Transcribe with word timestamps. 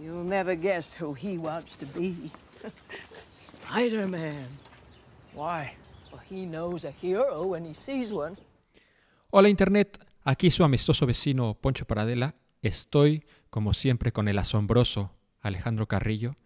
You'll 0.00 0.24
never 0.24 0.54
guess 0.54 0.94
who 0.94 1.12
he 1.12 1.38
wants 1.38 1.76
to 1.78 1.86
be. 1.86 2.30
Spider-Man. 3.32 4.46
Why? 5.34 5.74
Well, 6.12 6.22
he 6.30 6.46
knows 6.46 6.84
a 6.84 6.92
hero 6.92 7.44
when 7.46 7.64
he 7.64 7.74
sees 7.74 8.12
one. 8.12 8.36
Hola 9.30 9.48
Internet, 9.48 9.98
aquí 10.24 10.50
su 10.50 10.62
amistoso 10.62 11.04
vecino 11.04 11.54
Poncho 11.54 11.84
Paradela. 11.84 12.34
Estoy, 12.62 13.24
como 13.50 13.74
siempre, 13.74 14.12
con 14.12 14.28
el 14.28 14.38
asombroso 14.38 15.10
Alejandro 15.40 15.86
Carrillo 15.86 16.36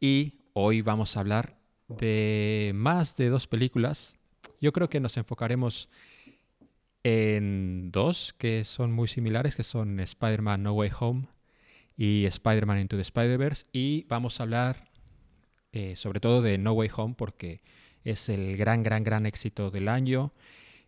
y 0.00 0.38
hoy 0.52 0.80
vamos 0.80 1.16
a 1.16 1.20
hablar 1.20 1.58
de 1.88 2.72
más 2.74 3.16
de 3.16 3.28
dos 3.30 3.48
películas. 3.48 4.14
Yo 4.60 4.72
creo 4.72 4.88
que 4.88 5.00
nos 5.00 5.16
enfocaremos 5.16 5.88
en 7.02 7.90
dos 7.90 8.32
que 8.38 8.64
son 8.64 8.92
muy 8.92 9.08
similares, 9.08 9.56
que 9.56 9.64
son 9.64 9.98
Spider-Man 9.98 10.62
No 10.62 10.72
Way 10.72 10.90
Home 11.00 11.35
y 11.96 12.26
Spider-Man 12.26 12.80
Into 12.80 12.96
the 12.96 13.02
Spider-Verse. 13.02 13.66
Y 13.72 14.04
vamos 14.08 14.38
a 14.38 14.44
hablar 14.44 14.88
eh, 15.72 15.96
sobre 15.96 16.20
todo 16.20 16.42
de 16.42 16.58
No 16.58 16.72
Way 16.72 16.90
Home 16.96 17.14
porque 17.16 17.62
es 18.04 18.28
el 18.28 18.56
gran, 18.56 18.82
gran, 18.82 19.04
gran 19.04 19.26
éxito 19.26 19.70
del 19.70 19.88
año. 19.88 20.32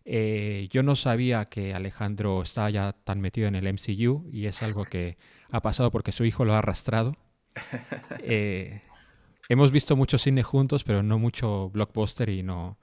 Eh, 0.05 0.67
yo 0.71 0.83
no 0.83 0.95
sabía 0.95 1.45
que 1.45 1.73
Alejandro 1.73 2.41
estaba 2.41 2.69
ya 2.69 2.93
tan 2.93 3.21
metido 3.21 3.47
en 3.47 3.55
el 3.55 3.71
MCU 3.71 4.27
y 4.31 4.45
es 4.45 4.63
algo 4.63 4.85
que 4.85 5.17
ha 5.51 5.61
pasado 5.61 5.91
porque 5.91 6.11
su 6.11 6.25
hijo 6.25 6.45
lo 6.45 6.53
ha 6.53 6.59
arrastrado. 6.59 7.15
Eh, 8.23 8.81
hemos 9.47 9.71
visto 9.71 9.95
mucho 9.95 10.17
cine 10.17 10.43
juntos, 10.43 10.83
pero 10.83 11.03
no 11.03 11.17
mucho 11.17 11.69
blockbuster 11.69 12.29
y 12.29 12.43
no 12.43 12.77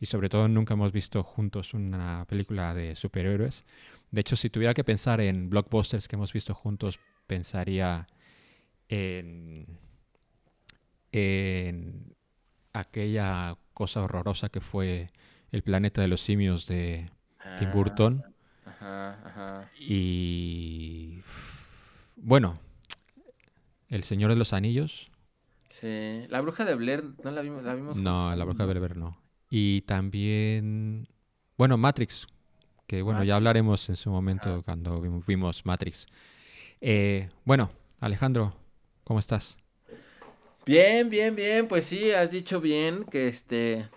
y 0.00 0.06
sobre 0.06 0.28
todo 0.28 0.48
nunca 0.48 0.74
hemos 0.74 0.92
visto 0.92 1.22
juntos 1.22 1.74
una 1.74 2.24
película 2.26 2.74
de 2.74 2.94
superhéroes. 2.94 3.64
De 4.10 4.20
hecho, 4.20 4.36
si 4.36 4.48
tuviera 4.48 4.74
que 4.74 4.84
pensar 4.84 5.20
en 5.20 5.50
blockbusters 5.50 6.08
que 6.08 6.16
hemos 6.16 6.32
visto 6.32 6.54
juntos, 6.54 6.98
pensaría 7.28 8.08
en, 8.88 9.78
en 11.12 12.14
aquella 12.72 13.56
cosa 13.74 14.02
horrorosa 14.02 14.48
que 14.48 14.60
fue 14.60 15.10
El 15.52 15.62
planeta 15.62 16.00
de 16.02 16.08
los 16.08 16.20
simios 16.20 16.66
de 16.66 17.10
Tim 17.58 17.70
Burton. 17.72 18.22
Ah, 18.24 18.32
Ajá, 18.66 19.28
ajá. 19.28 19.70
Y 19.80 21.20
bueno, 22.16 22.58
El 23.88 24.04
Señor 24.04 24.30
de 24.30 24.36
los 24.36 24.52
Anillos. 24.52 25.10
Sí. 25.70 26.24
La 26.28 26.40
bruja 26.40 26.64
de 26.64 26.74
Blair, 26.74 27.04
¿no 27.24 27.30
la 27.30 27.42
vimos? 27.42 27.62
La 27.64 27.74
vimos 27.74 27.96
No, 27.98 28.34
La 28.34 28.44
Bruja 28.44 28.66
de 28.66 28.74
Belver 28.74 28.96
no. 28.96 29.20
Y 29.50 29.82
también, 29.82 31.08
bueno, 31.56 31.78
Matrix, 31.78 32.26
que 32.86 33.00
bueno, 33.02 33.24
ya 33.24 33.36
hablaremos 33.36 33.88
en 33.88 33.96
su 33.96 34.10
momento 34.10 34.50
Ajá. 34.54 34.62
cuando 34.62 35.00
vim- 35.00 35.24
vimos 35.26 35.64
Matrix. 35.64 36.06
Eh, 36.80 37.28
bueno, 37.44 37.70
Alejandro, 38.00 38.54
¿cómo 39.04 39.18
estás? 39.18 39.56
Bien, 40.64 41.08
bien, 41.08 41.34
bien, 41.34 41.66
pues 41.66 41.86
sí, 41.86 42.10
has 42.12 42.30
dicho 42.30 42.60
bien 42.60 43.04
que 43.04 43.26
este, 43.26 43.88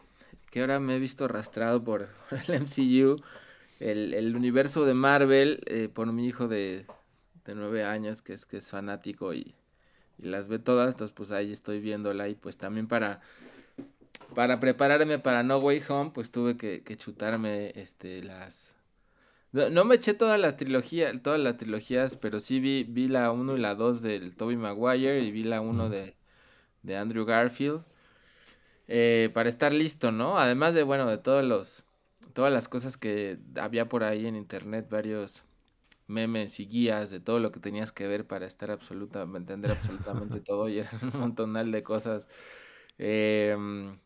que 0.49 0.61
ahora 0.61 0.79
me 0.79 0.95
he 0.95 0.99
visto 0.99 1.25
arrastrado 1.25 1.83
por 1.83 2.09
el 2.47 2.61
MCU, 2.61 3.21
el, 3.79 4.35
universo 4.35 4.85
de 4.85 4.93
Marvel, 4.93 5.61
eh, 5.65 5.89
por 5.93 6.11
mi 6.11 6.25
hijo 6.27 6.47
de, 6.47 6.85
nueve 7.53 7.83
años, 7.83 8.21
que 8.21 8.31
es 8.31 8.45
que 8.45 8.57
es 8.57 8.69
fanático 8.69 9.33
y, 9.33 9.53
y 10.17 10.27
las 10.27 10.47
ve 10.47 10.57
todas, 10.57 10.87
entonces 10.87 11.13
pues 11.13 11.31
ahí 11.31 11.51
estoy 11.51 11.81
viéndola 11.81 12.29
y 12.29 12.35
pues 12.35 12.57
también 12.57 12.87
para, 12.87 13.19
para 14.33 14.61
prepararme 14.61 15.19
para 15.19 15.43
No 15.43 15.57
Way 15.57 15.83
Home, 15.89 16.11
pues 16.13 16.31
tuve 16.31 16.55
que, 16.55 16.81
que 16.83 16.95
chutarme 16.95 17.73
este 17.75 18.23
las 18.23 18.77
no, 19.51 19.69
no 19.69 19.85
me 19.85 19.95
eché 19.95 20.13
todas 20.13 20.39
las 20.39 20.57
trilogías, 20.57 21.21
todas 21.21 21.39
las 21.39 21.57
trilogías, 21.57 22.17
pero 22.17 22.39
sí 22.39 22.59
vi, 22.59 22.83
vi 22.83 23.07
la 23.07 23.31
1 23.31 23.57
y 23.57 23.59
la 23.59 23.75
2 23.75 24.01
del 24.01 24.35
Tobey 24.35 24.57
Maguire 24.57 25.21
y 25.21 25.31
vi 25.31 25.43
la 25.43 25.61
1 25.61 25.87
Ujú. 25.87 25.89
de, 25.89 26.15
de 26.83 26.97
Andrew 26.97 27.25
Garfield. 27.25 27.83
eh, 28.87 29.29
para 29.33 29.49
estar 29.49 29.73
listo, 29.73 30.11
¿no? 30.11 30.37
Además 30.37 30.73
de, 30.73 30.83
bueno, 30.83 31.09
de 31.09 31.17
todos 31.17 31.43
los, 31.43 31.85
todas 32.33 32.51
las 32.51 32.67
cosas 32.67 32.97
que 32.97 33.39
había 33.55 33.87
por 33.89 34.03
ahí 34.03 34.27
en 34.27 34.35
internet, 34.35 34.87
varios 34.89 35.43
memes 36.07 36.59
y 36.59 36.67
guías 36.67 37.09
de 37.11 37.19
todo 37.19 37.39
lo 37.39 37.51
que 37.51 37.59
tenías 37.59 37.91
que 37.91 38.07
ver 38.07 38.27
para 38.27 38.47
estar 38.47 38.71
absolutamente, 38.71 39.37
entender 39.53 39.71
absolutamente 39.71 40.41
todo 40.45 40.69
y 40.69 40.79
eran 40.79 40.99
un 41.13 41.19
montonal 41.19 41.71
de 41.71 41.83
cosas. 41.83 42.27
Em, 42.97 43.97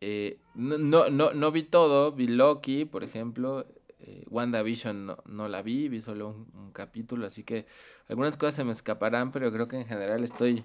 eh, 0.00 0.38
no, 0.54 0.78
no, 0.78 1.10
no, 1.10 1.32
no 1.32 1.52
vi 1.52 1.62
todo, 1.64 2.12
vi 2.12 2.26
Loki, 2.28 2.84
por 2.84 3.04
ejemplo. 3.04 3.66
Eh, 4.00 4.24
WandaVision 4.28 5.16
no, 5.26 5.48
la 5.48 5.62
vi, 5.62 5.88
vi 5.88 6.00
solo 6.00 6.28
un, 6.28 6.48
un 6.54 6.72
capítulo, 6.72 7.26
así 7.26 7.42
que 7.42 7.66
algunas 8.08 8.36
cosas 8.36 8.54
se 8.54 8.64
me 8.64 8.72
escaparán, 8.72 9.32
pero 9.32 9.52
creo 9.52 9.66
que 9.66 9.76
en 9.76 9.86
general 9.86 10.22
estoy, 10.22 10.64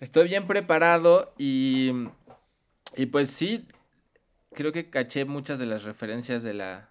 estoy 0.00 0.28
bien 0.28 0.46
preparado 0.46 1.34
y, 1.38 1.92
y 2.96 3.06
pues 3.06 3.30
sí, 3.30 3.66
creo 4.52 4.72
que 4.72 4.90
caché 4.90 5.24
muchas 5.24 5.58
de 5.58 5.66
las 5.66 5.84
referencias 5.84 6.42
de 6.42 6.54
la, 6.54 6.90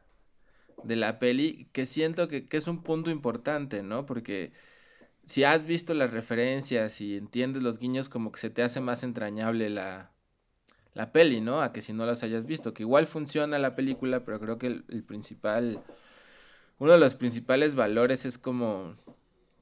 de 0.84 0.96
la 0.96 1.20
peli, 1.20 1.68
que 1.74 1.86
siento 1.86 2.28
que, 2.28 2.48
que 2.48 2.58
es 2.58 2.68
un 2.68 2.82
punto 2.82 3.12
importante, 3.12 3.84
¿no? 3.84 4.06
Porque 4.06 4.54
si 5.24 5.44
has 5.44 5.66
visto 5.66 5.94
las 5.94 6.12
referencias 6.12 7.02
y 7.02 7.18
entiendes 7.18 7.62
los 7.62 7.78
guiños, 7.78 8.10
como 8.10 8.32
que 8.32 8.40
se 8.40 8.50
te 8.50 8.64
hace 8.64 8.80
más 8.80 9.04
entrañable 9.04 9.70
la, 9.70 10.12
la 10.94 11.12
peli, 11.12 11.42
¿no? 11.42 11.62
A 11.62 11.72
que 11.72 11.82
si 11.82 11.94
no 11.94 12.06
las 12.06 12.24
hayas 12.24 12.46
visto, 12.46 12.74
que 12.74 12.84
igual 12.84 13.08
funciona 13.08 13.58
la 13.60 13.76
película, 13.76 14.26
pero 14.26 14.40
creo 14.40 14.58
que 14.58 14.68
el, 14.68 15.04
principal, 15.04 15.82
uno 16.80 16.92
de 16.94 17.00
los 17.00 17.16
principales 17.16 17.76
valores 17.76 18.26
es 18.26 18.38
como, 18.38 18.96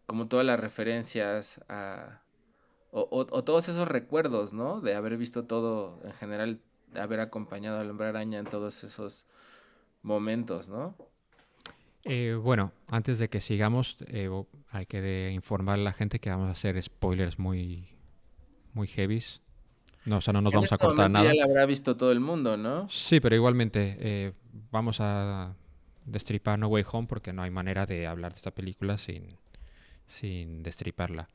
como 0.05 0.27
todas 0.27 0.45
las 0.45 0.59
referencias 0.59 1.61
a, 1.69 2.21
o, 2.91 3.43
todos 3.43 3.69
esos 3.69 3.87
recuerdos, 3.87 4.53
¿no? 4.53 4.81
De 4.81 4.95
haber 4.95 5.17
visto 5.17 5.45
todo, 5.45 6.01
en 6.03 6.13
general, 6.13 6.59
de 6.87 7.01
haber 7.01 7.19
acompañado 7.19 7.79
al 7.79 7.89
hombre 7.89 8.07
araña 8.07 8.39
en 8.39 8.45
todos 8.45 8.83
esos 8.83 9.27
momentos, 10.01 10.69
¿no? 10.69 10.95
Eh, 12.05 12.39
bueno, 12.41 12.71
antes 12.87 13.19
de 13.19 13.29
que 13.29 13.41
sigamos, 13.41 13.97
eh, 14.07 14.29
hay 14.71 14.85
que 14.87 15.31
informar 15.31 15.75
a 15.75 15.83
la 15.83 15.93
gente 15.93 16.19
que 16.19 16.29
vamos 16.29 16.47
a 16.47 16.51
hacer 16.53 16.81
spoilers 16.81 17.37
muy, 17.37 17.87
muy 18.73 18.87
heavies. 18.87 19.41
No, 20.09 20.17
o 20.17 20.21
sea, 20.21 20.33
no 20.33 20.41
nos 20.41 20.51
En 20.53 20.57
vamos 20.57 20.71
a 20.71 20.75
este 20.75 20.87
cortar 20.87 21.11
nada. 21.11 21.25
Ya 21.25 21.35
la 21.35 21.43
habrá 21.43 21.67
visto 21.67 21.95
todo 21.95 22.11
el 22.11 22.19
mundo, 22.19 22.57
¿no? 22.57 22.89
Sí, 22.89 23.19
pero 23.19 23.35
igualmente 23.35 23.95
eh, 23.99 24.33
vamos 24.71 24.97
a 25.01 25.53
destripar 26.03 26.57
No 26.57 26.67
Way 26.67 26.83
Home 26.91 27.07
porque 27.07 27.31
no 27.31 27.43
hay 27.43 27.51
manera 27.51 27.85
de 27.85 28.07
hablar 28.07 28.31
de 28.33 28.37
esta 28.37 28.49
película 28.49 28.97
sin, 28.97 29.37
sin 30.07 30.63
destriparla. 30.63 31.29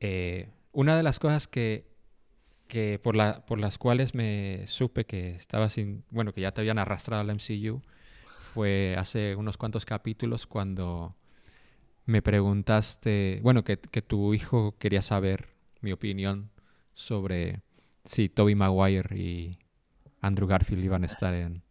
Eh, 0.00 0.50
una 0.72 0.98
de 0.98 1.02
las 1.02 1.18
cosas 1.18 1.48
que, 1.48 1.86
que 2.66 3.00
por, 3.02 3.16
la, 3.16 3.46
por 3.46 3.58
las 3.58 3.78
cuales 3.78 4.14
me 4.14 4.66
supe 4.66 5.06
que 5.06 5.30
estaba 5.30 5.70
sin, 5.70 6.04
bueno, 6.10 6.34
que 6.34 6.42
ya 6.42 6.52
te 6.52 6.60
habían 6.60 6.78
arrastrado 6.78 7.22
al 7.22 7.30
MCU 7.30 7.80
fue 8.52 8.96
hace 8.98 9.34
unos 9.34 9.56
cuantos 9.56 9.86
capítulos 9.86 10.46
cuando 10.46 11.16
me 12.04 12.20
preguntaste, 12.20 13.40
bueno, 13.42 13.64
que, 13.64 13.78
que 13.78 14.02
tu 14.02 14.34
hijo 14.34 14.74
quería 14.78 15.00
saber 15.00 15.48
mi 15.80 15.92
opinión 15.92 16.50
sobre 16.92 17.62
si 18.08 18.28
Toby 18.30 18.54
Maguire 18.54 19.16
y 19.18 19.58
Andrew 20.22 20.48
Garfield 20.48 20.82
iban 20.82 21.02
a 21.02 21.06
estar 21.06 21.34
en, 21.34 21.62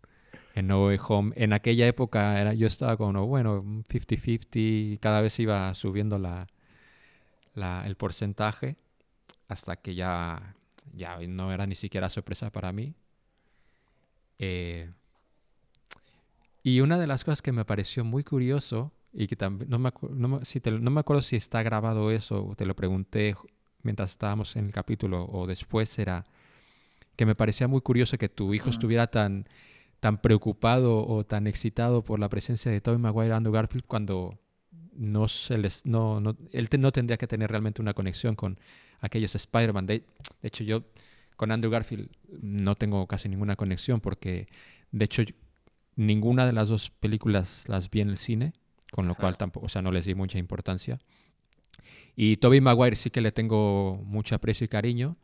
en 0.55 0.67
No 0.67 0.85
Way 0.85 0.99
Home. 1.07 1.33
En 1.35 1.53
aquella 1.53 1.87
época 1.87 2.39
era, 2.39 2.53
yo 2.53 2.67
estaba 2.67 2.95
como, 2.97 3.25
bueno, 3.27 3.59
un 3.61 3.83
50-50, 3.85 4.47
y 4.53 4.97
cada 4.99 5.21
vez 5.21 5.39
iba 5.39 5.73
subiendo 5.75 6.19
la, 6.19 6.47
la- 7.55 7.85
el 7.87 7.95
porcentaje 7.95 8.75
hasta 9.47 9.77
que 9.77 9.95
ya, 9.95 10.55
ya 10.93 11.17
no 11.27 11.51
era 11.51 11.65
ni 11.67 11.75
siquiera 11.75 12.09
sorpresa 12.09 12.51
para 12.51 12.71
mí. 12.71 12.93
Eh, 14.39 14.89
y 16.63 16.81
una 16.81 16.97
de 16.97 17.07
las 17.07 17.23
cosas 17.23 17.41
que 17.41 17.51
me 17.51 17.65
pareció 17.65 18.03
muy 18.03 18.23
curioso 18.23 18.91
y 19.13 19.27
que 19.27 19.35
también 19.35 19.69
no 19.69 19.79
me, 19.79 19.91
no 20.11 20.43
si 20.43 20.61
no 20.65 20.91
me 20.91 20.99
acuerdo 20.99 21.21
si 21.21 21.35
está 21.37 21.63
grabado 21.63 22.11
eso, 22.11 22.53
te 22.57 22.65
lo 22.65 22.75
pregunté 22.75 23.35
mientras 23.83 24.11
estábamos 24.11 24.55
en 24.55 24.65
el 24.65 24.71
capítulo 24.71 25.25
o 25.25 25.47
después, 25.47 25.97
era 25.97 26.25
que 27.17 27.25
me 27.25 27.35
parecía 27.35 27.67
muy 27.67 27.81
curioso 27.81 28.17
que 28.17 28.29
tu 28.29 28.53
hijo 28.53 28.65
Ujú. 28.69 28.75
estuviera 28.75 29.07
tan, 29.07 29.49
tan 29.99 30.19
preocupado 30.21 31.05
o 31.05 31.25
tan 31.25 31.47
excitado 31.47 32.03
por 32.05 32.19
la 32.19 32.29
presencia 32.29 32.71
de 32.71 32.79
Tobey 32.79 32.99
Maguire 32.99 33.29
y 33.29 33.31
Andrew 33.31 33.53
Garfield 33.53 33.85
cuando 33.85 34.39
no 34.93 35.27
se 35.27 35.57
les 35.57 35.85
no, 35.85 36.19
no 36.21 36.37
él 36.51 36.69
te- 36.69 36.77
no 36.77 36.91
tendría 36.91 37.17
que 37.17 37.27
tener 37.27 37.49
realmente 37.51 37.81
una 37.81 37.93
conexión 37.93 38.35
con 38.35 38.57
aquellos 38.99 39.35
Spider-Man. 39.35 39.85
De, 39.87 39.99
de 40.41 40.47
hecho, 40.47 40.63
yo 40.63 40.83
con 41.35 41.51
Andrew 41.51 41.71
Garfield 41.71 42.09
no 42.41 42.75
tengo 42.75 43.05
casi 43.07 43.27
ninguna 43.29 43.55
conexión 43.55 43.99
porque, 43.99 44.47
de 44.91 45.05
hecho, 45.05 45.21
yo- 45.23 45.35
ninguna 45.95 46.45
de 46.45 46.53
las 46.53 46.69
dos 46.69 46.89
películas 46.91 47.65
las 47.67 47.89
vi 47.89 48.01
en 48.01 48.09
el 48.09 48.17
cine, 48.17 48.53
con 48.91 49.07
lo 49.07 49.13
Ajá. 49.13 49.21
cual 49.21 49.37
tampoco, 49.37 49.65
o 49.65 49.69
sea, 49.69 49.81
no 49.81 49.91
les 49.91 50.05
di 50.05 50.13
mucha 50.15 50.37
importancia. 50.37 50.99
Y 52.15 52.37
Tobey 52.37 52.61
Maguire 52.61 52.95
sí 52.95 53.09
que 53.09 53.21
le 53.21 53.31
tengo 53.31 54.01
mucho 54.05 54.35
aprecio 54.35 54.65
y 54.65 54.67
cariño, 54.67 55.17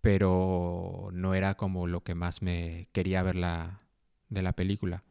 pero 0.00 1.10
no 1.12 1.34
era 1.34 1.56
como 1.56 1.86
lo 1.86 2.02
que 2.02 2.14
más 2.14 2.42
me 2.42 2.88
quería 2.92 3.22
ver 3.22 3.36
la, 3.36 3.80
de 4.28 4.42
la 4.42 4.52
película. 4.52 5.04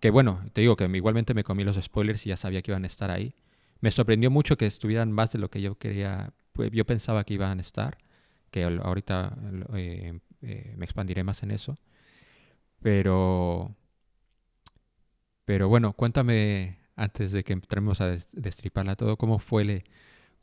Que 0.00 0.10
bueno, 0.10 0.40
te 0.52 0.60
digo 0.60 0.76
que 0.76 0.84
igualmente 0.86 1.34
me 1.34 1.44
comí 1.44 1.64
los 1.64 1.76
spoilers 1.82 2.26
y 2.26 2.30
ya 2.30 2.36
sabía 2.36 2.62
que 2.62 2.72
iban 2.72 2.84
a 2.84 2.86
estar 2.88 3.10
ahí. 3.10 3.34
me 3.80 3.90
sorprendió 3.90 4.30
mucho 4.30 4.56
que 4.56 4.66
estuvieran 4.66 5.12
más 5.12 5.32
de 5.32 5.38
lo 5.38 5.50
que 5.50 5.62
yo 5.62 5.76
quería, 5.78 6.32
pues, 6.52 6.70
yo 6.72 6.84
pensaba 6.86 7.24
que 7.24 7.34
iban 7.34 7.58
a 7.58 7.62
estar, 7.62 7.98
que 8.50 8.64
ahorita 8.64 9.36
eh, 9.74 10.20
eh, 10.42 10.74
me 10.76 10.84
expandiré 10.84 11.24
más 11.24 11.42
en 11.42 11.50
eso. 11.52 11.76
Pero, 12.80 13.74
pero 15.44 15.68
bueno, 15.68 15.92
cuéntame 15.94 16.78
antes 16.96 17.32
de 17.32 17.44
que 17.44 17.52
entremos 17.54 18.00
a 18.00 18.16
destriparla 18.32 18.96
todo, 18.96 19.16
¿cómo 19.16 19.38
fue, 19.38 19.64
le, 19.64 19.84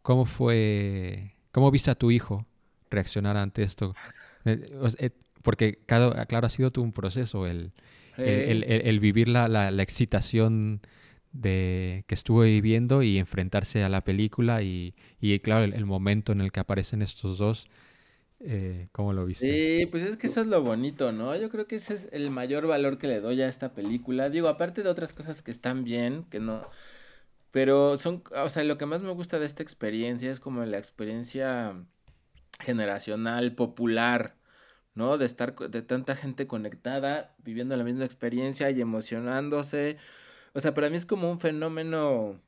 cómo 0.02 0.26
fue, 0.26 1.36
cómo 1.52 1.72
viste 1.72 1.92
a 1.92 1.96
tu 1.96 2.12
hijo 2.12 2.46
reaccionar 2.92 3.38
ante 3.38 3.64
esto? 3.64 3.94
Eh, 4.46 5.12
porque, 5.42 5.80
claro, 5.86 6.14
ha 6.16 6.50
sido 6.50 6.72
todo 6.72 6.84
un 6.84 6.94
proceso 6.94 7.48
el, 7.48 7.72
el, 8.18 9.00
vivir 9.00 9.28
la, 9.28 9.48
la, 9.48 9.84
excitación 9.84 10.82
de 11.34 12.04
que 12.08 12.16
estuvo 12.16 12.42
viviendo 12.42 13.04
y 13.04 13.18
enfrentarse 13.18 13.84
a 13.84 13.90
la 13.90 14.04
película 14.04 14.62
y, 14.62 14.94
y 15.20 15.40
claro, 15.40 15.64
el, 15.64 15.86
momento 15.86 16.32
en 16.32 16.42
el 16.42 16.52
que 16.52 16.60
aparecen 16.60 17.02
estos 17.02 17.38
dos. 17.38 17.68
Eh, 18.44 18.88
¿Cómo 18.92 19.14
lo 19.14 19.24
viste? 19.26 19.80
Sí, 19.82 19.86
pues 19.86 20.02
es 20.02 20.18
que 20.18 20.26
eso 20.26 20.42
es 20.42 20.48
lo 20.48 20.64
bonito, 20.64 21.12
¿no? 21.12 21.36
Yo 21.36 21.50
creo 21.50 21.68
que 21.68 21.76
ese 21.76 21.94
es 21.94 22.10
el 22.12 22.32
mayor 22.32 22.66
valor 22.66 22.98
que 22.98 23.08
le 23.08 23.20
doy 23.20 23.40
a 23.42 23.48
esta 23.48 23.74
película. 23.74 24.30
Digo, 24.30 24.48
aparte 24.48 24.82
de 24.82 24.90
otras 24.90 25.14
cosas 25.14 25.44
que 25.44 25.52
están 25.52 25.84
bien, 25.84 26.26
que 26.30 26.40
no... 26.40 26.66
Pero 27.52 27.98
son, 27.98 28.24
o 28.36 28.50
sea, 28.50 28.64
lo 28.64 28.78
que 28.78 28.86
más 28.86 29.02
me 29.02 29.12
gusta 29.12 29.38
de 29.38 29.46
esta 29.46 29.62
experiencia 29.62 30.32
es 30.32 30.40
como 30.40 30.66
la 30.66 30.78
experiencia 30.78 31.76
generacional, 32.60 33.56
popular, 33.56 34.36
¿no? 34.96 35.18
De 35.18 35.26
estar 35.26 35.56
de 35.56 35.82
tanta 35.82 36.16
gente 36.16 36.48
conectada, 36.48 37.36
viviendo 37.40 37.76
la 37.78 37.84
misma 37.84 38.06
experiencia 38.06 38.70
y 38.72 38.82
emocionándose. 38.82 39.98
O 40.54 40.60
sea, 40.60 40.74
para 40.74 40.90
mí 40.90 40.98
es 40.98 41.06
como 41.06 41.32
un 41.32 41.40
fenómeno, 41.40 42.40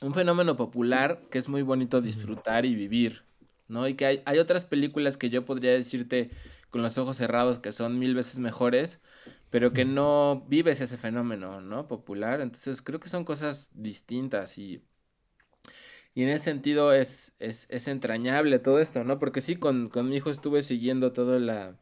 un 0.00 0.14
fenómeno 0.14 0.56
popular 0.56 1.22
que 1.30 1.38
es 1.38 1.48
muy 1.48 1.62
bonito 1.62 2.00
disfrutar 2.00 2.64
y 2.64 2.74
vivir, 2.74 3.24
¿no? 3.68 3.88
Y 3.88 3.94
que 3.94 4.06
hay, 4.06 4.22
hay 4.26 4.38
otras 4.38 4.64
películas 4.64 5.16
que 5.16 5.30
yo 5.30 5.44
podría 5.44 5.72
decirte 5.72 6.30
con 6.70 6.82
los 6.82 6.98
ojos 6.98 7.16
cerrados 7.16 7.58
que 7.58 7.72
son 7.72 7.98
mil 7.98 8.14
veces 8.14 8.38
mejores, 8.38 9.00
pero 9.50 9.72
que 9.72 9.84
no 9.84 10.44
vives 10.48 10.80
ese 10.80 10.96
fenómeno, 10.96 11.60
¿no? 11.60 11.88
Popular. 11.88 12.40
Entonces 12.40 12.82
creo 12.82 13.00
que 13.00 13.08
son 13.08 13.24
cosas 13.24 13.70
distintas 13.74 14.58
y 14.58 14.82
y 16.16 16.22
en 16.22 16.30
ese 16.30 16.44
sentido 16.44 16.94
es, 16.94 17.32
es, 17.38 17.66
es 17.68 17.88
entrañable 17.88 18.58
todo 18.58 18.80
esto, 18.80 19.04
¿no? 19.04 19.18
Porque 19.18 19.42
sí, 19.42 19.56
con, 19.56 19.90
con 19.90 20.08
mi 20.08 20.16
hijo 20.16 20.30
estuve 20.30 20.62
siguiendo 20.62 21.12
toda 21.12 21.38
la, 21.38 21.76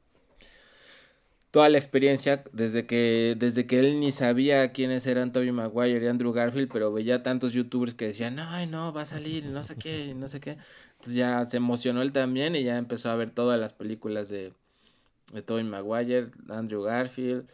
toda 1.52 1.68
la 1.68 1.78
experiencia 1.78 2.42
desde 2.52 2.84
que 2.84 3.36
desde 3.38 3.68
que 3.68 3.78
él 3.78 4.00
ni 4.00 4.10
sabía 4.10 4.72
quiénes 4.72 5.06
eran 5.06 5.30
Tobey 5.30 5.52
Maguire 5.52 6.04
y 6.04 6.08
Andrew 6.08 6.32
Garfield, 6.32 6.68
pero 6.72 6.92
veía 6.92 7.22
tantos 7.22 7.52
youtubers 7.52 7.94
que 7.94 8.08
decían, 8.08 8.40
"Ay, 8.40 8.66
no, 8.66 8.92
va 8.92 9.02
a 9.02 9.06
salir, 9.06 9.44
no 9.46 9.62
sé 9.62 9.76
qué, 9.76 10.14
no 10.16 10.26
sé 10.26 10.40
qué." 10.40 10.58
Entonces 10.94 11.14
ya 11.14 11.48
se 11.48 11.58
emocionó 11.58 12.02
él 12.02 12.12
también 12.12 12.56
y 12.56 12.64
ya 12.64 12.76
empezó 12.76 13.10
a 13.10 13.14
ver 13.16 13.30
todas 13.30 13.60
las 13.60 13.72
películas 13.72 14.28
de 14.28 14.52
de 15.32 15.42
Tobey 15.42 15.64
Maguire, 15.64 16.32
Andrew 16.48 16.82
Garfield. 16.82 17.46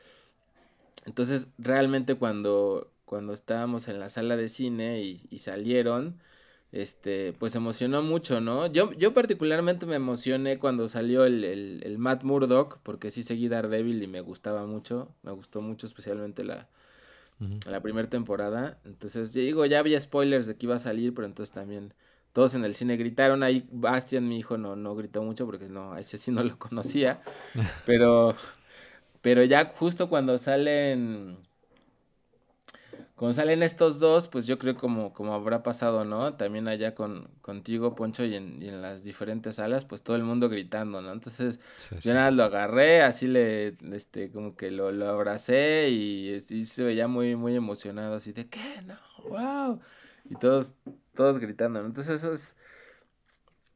Entonces, 1.07 1.49
realmente 1.59 2.15
cuando 2.15 2.91
cuando 3.05 3.35
estábamos 3.35 3.89
en 3.89 4.01
la 4.01 4.09
sala 4.09 4.37
de 4.37 4.49
cine 4.49 5.03
y 5.03 5.39
salieron, 5.41 6.21
este, 6.73 7.33
pues 7.33 7.55
emocionó 7.55 8.03
mucho, 8.03 8.41
¿no? 8.41 8.67
Yo, 8.67 8.93
yo 8.93 9.13
particularmente 9.13 9.87
me 9.87 9.97
emocioné 9.97 10.59
cuando 10.59 10.89
salió 10.89 11.25
el, 11.25 11.45
el, 11.45 11.99
Matt 11.99 12.23
Murdock, 12.23 12.79
porque 12.83 13.11
sí 13.11 13.23
seguí 13.23 13.49
Daredevil 13.49 14.03
y 14.03 14.07
me 14.07 14.21
gustaba 14.21 14.67
mucho, 14.67 15.09
me 15.23 15.33
gustó 15.33 15.61
mucho 15.61 15.87
especialmente 15.87 16.45
la, 16.45 16.69
la 17.67 17.81
primera 17.81 18.09
temporada. 18.09 18.79
Entonces, 18.85 19.33
digo, 19.33 19.67
ya 19.67 19.81
había 19.81 20.01
spoilers 20.01 20.47
de 20.47 20.57
que 20.57 20.67
iba 20.67 20.77
a 20.77 20.81
salir, 20.81 21.13
pero 21.13 21.27
entonces 21.27 21.53
también 21.53 21.93
todos 22.33 22.55
en 22.55 22.65
el 22.65 22.75
cine 22.75 22.97
gritaron. 22.97 23.43
Ahí 23.43 23.67
Bastian, 23.73 24.29
mi 24.29 24.39
hijo, 24.39 24.57
no, 24.57 24.77
no 24.77 24.95
gritó 24.95 25.23
mucho 25.23 25.47
porque 25.47 25.69
no, 25.69 25.97
ese 25.97 26.19
sí 26.19 26.31
no 26.31 26.45
lo 26.45 26.57
conocía. 26.57 27.21
pero, 27.87 28.37
pero 29.23 29.43
ya 29.43 29.73
justo 29.77 30.09
cuando 30.09 30.39
salen 30.39 31.39
cuando 33.21 33.35
salen 33.35 33.63
estos 33.63 34.01
dos, 34.01 34.29
pues 34.29 34.47
yo 34.47 34.59
creo 34.59 34.77
como, 34.77 35.13
como 35.13 35.35
habrá 35.35 35.63
pasado, 35.63 36.07
¿no? 36.07 36.37
También 36.37 36.69
allá 36.69 36.95
con, 36.95 37.29
contigo, 37.43 37.95
Poncho, 37.95 38.25
y 38.25 38.35
en, 38.35 38.63
y 38.63 38.69
en 38.69 38.81
las 38.81 39.05
diferentes 39.05 39.57
salas, 39.57 39.85
pues 39.85 40.03
todo 40.03 40.17
el 40.17 40.23
mundo 40.23 40.49
gritando, 40.49 41.03
¿no? 41.03 41.13
Entonces, 41.13 41.61
yo 42.01 42.15
nada 42.15 42.31
lo 42.31 42.45
agarré, 42.45 43.03
así 43.03 43.27
le, 43.27 43.77
este, 43.93 44.31
como 44.31 44.57
que 44.57 44.71
lo, 44.71 44.91
lo 44.91 45.07
abracé 45.07 45.91
y, 45.91 46.31
y, 46.31 46.65
se 46.65 46.83
veía 46.83 47.09
muy, 47.09 47.37
muy 47.37 47.55
emocionado, 47.55 48.15
así 48.15 48.33
de, 48.33 48.49
¿qué? 48.49 48.81
No, 48.87 48.97
wow. 49.29 49.81
Y 50.31 50.37
todos, 50.37 50.73
todos 51.15 51.39
gritando, 51.39 51.83
¿no? 51.83 51.89
Entonces 51.89 52.23
eso 52.23 52.33
es, 52.33 52.57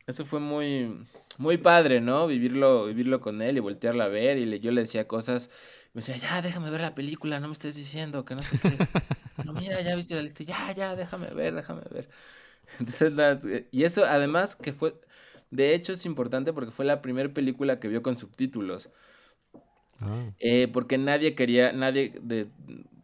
eso 0.07 0.25
fue 0.25 0.41
muy, 0.41 1.07
muy 1.37 1.59
padre, 1.59 2.01
¿no? 2.01 2.27
Vivirlo, 2.27 2.87
vivirlo 2.87 3.21
con 3.21 3.43
él 3.43 3.59
y 3.59 3.61
voltearla 3.61 4.05
a 4.05 4.09
ver 4.09 4.39
y 4.39 4.47
le, 4.47 4.61
yo 4.61 4.71
le 4.71 4.81
decía 4.81 5.07
cosas 5.07 5.51
me 5.95 6.01
decía, 6.01 6.17
ya, 6.17 6.43
déjame 6.43 6.71
ver 6.71 6.81
la 6.81 6.95
película, 6.95 7.39
no 7.39 7.47
me 7.47 7.53
estés 7.53 7.77
diciendo 7.77 8.25
que 8.25 8.35
no 8.35 8.43
sé 8.43 8.59
qué. 8.59 8.77
no, 9.45 9.53
mira, 9.53 9.81
ya 9.81 9.95
viste 9.95 10.17
la 10.17 10.23
lista, 10.23 10.43
ya, 10.43 10.73
ya, 10.73 10.97
déjame 10.97 11.29
ver, 11.29 11.55
déjame 11.55 11.83
ver. 11.91 12.09
Entonces, 12.81 13.13
eh, 13.45 13.69
y 13.71 13.85
eso 13.85 14.05
además 14.05 14.57
que 14.57 14.73
fue, 14.73 15.01
de 15.51 15.73
hecho 15.73 15.93
es 15.93 16.05
importante 16.05 16.53
porque 16.53 16.73
fue 16.73 16.85
la 16.85 17.01
primera 17.01 17.33
película 17.33 17.79
que 17.79 17.87
vio 17.87 18.03
con 18.03 18.17
subtítulos. 18.17 18.91
Ah. 20.01 20.33
Eh, 20.41 20.69
porque 20.73 20.99
nadie 20.99 21.37
quería, 21.37 21.73
nadie, 21.73 22.13
de, 22.21 22.49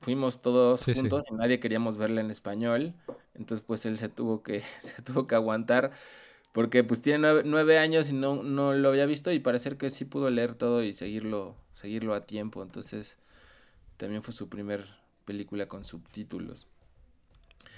fuimos 0.00 0.42
todos 0.42 0.84
juntos 0.84 1.26
y 1.31 1.34
nadie 1.34 1.60
queríamos 1.60 1.96
verla 1.96 2.20
en 2.20 2.32
español. 2.32 2.94
Entonces, 3.34 3.64
pues 3.64 3.87
él 3.87 3.96
se 3.96 4.08
tuvo 4.08 4.42
que, 4.42 4.62
se 4.81 5.00
tuvo 5.02 5.28
que 5.28 5.37
aguantar. 5.37 5.92
Porque 6.52 6.82
pues 6.82 7.00
tiene 7.00 7.43
nueve, 7.44 7.79
años 7.79 8.11
y 8.11 8.12
no, 8.12 8.43
no 8.43 8.75
lo 8.75 8.88
había 8.88 9.06
visto 9.06 9.31
y 9.31 9.38
parecer 9.38 9.76
que 9.76 9.91
sí 9.91 10.05
pudo 10.05 10.31
leer 10.31 10.55
todo 10.55 10.82
y 10.82 10.93
seguirlo, 10.93 11.56
seguirlo 11.73 12.14
a 12.14 12.26
tiempo. 12.26 12.62
Entonces 12.62 13.19
también 13.97 14.23
fue 14.23 14.35
su 14.35 14.49
primer 14.49 14.85
película 15.25 15.67
con 15.67 15.85
subtítulos. 15.85 16.67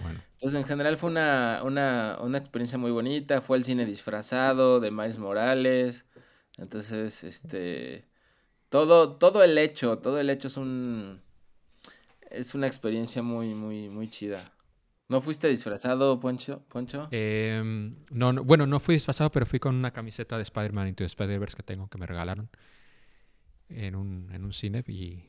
Bueno. 0.00 0.20
Entonces 0.32 0.58
en 0.58 0.66
general 0.66 0.96
fue 0.96 1.10
una, 1.10 1.60
una, 1.64 2.18
una 2.22 2.38
experiencia 2.38 2.78
muy 2.78 2.90
bonita. 2.90 3.42
Fue 3.42 3.58
el 3.58 3.64
cine 3.64 3.84
disfrazado 3.84 4.80
de 4.80 4.90
Miles 4.90 5.18
Morales. 5.18 6.06
Entonces, 6.58 7.24
este, 7.24 8.04
todo, 8.68 9.16
todo 9.16 9.42
el 9.42 9.56
hecho, 9.58 9.98
todo 9.98 10.18
el 10.18 10.30
hecho 10.30 10.48
es 10.48 10.56
un, 10.56 11.22
es 12.30 12.54
una 12.54 12.66
experiencia 12.66 13.22
muy, 13.22 13.54
muy, 13.54 13.88
muy 13.88 14.08
chida. 14.08 14.52
¿No 15.12 15.20
fuiste 15.20 15.46
disfrazado, 15.46 16.18
Poncho? 16.18 16.62
Poncho? 16.70 17.08
Em, 17.10 17.96
no, 18.10 18.32
bueno, 18.44 18.66
no 18.66 18.80
fui 18.80 18.94
disfrazado, 18.94 19.30
pero 19.30 19.44
fui 19.44 19.58
con 19.58 19.74
una 19.74 19.90
camiseta 19.90 20.38
de 20.38 20.42
Spider-Man 20.42 20.88
Into 20.88 21.04
Spider-Verse 21.04 21.54
que 21.54 21.62
tengo, 21.62 21.86
que 21.88 21.98
me 21.98 22.06
regalaron 22.06 22.48
en 23.68 23.94
un, 23.94 24.30
en 24.32 24.42
un 24.42 24.54
cine 24.54 24.82
y, 24.88 25.22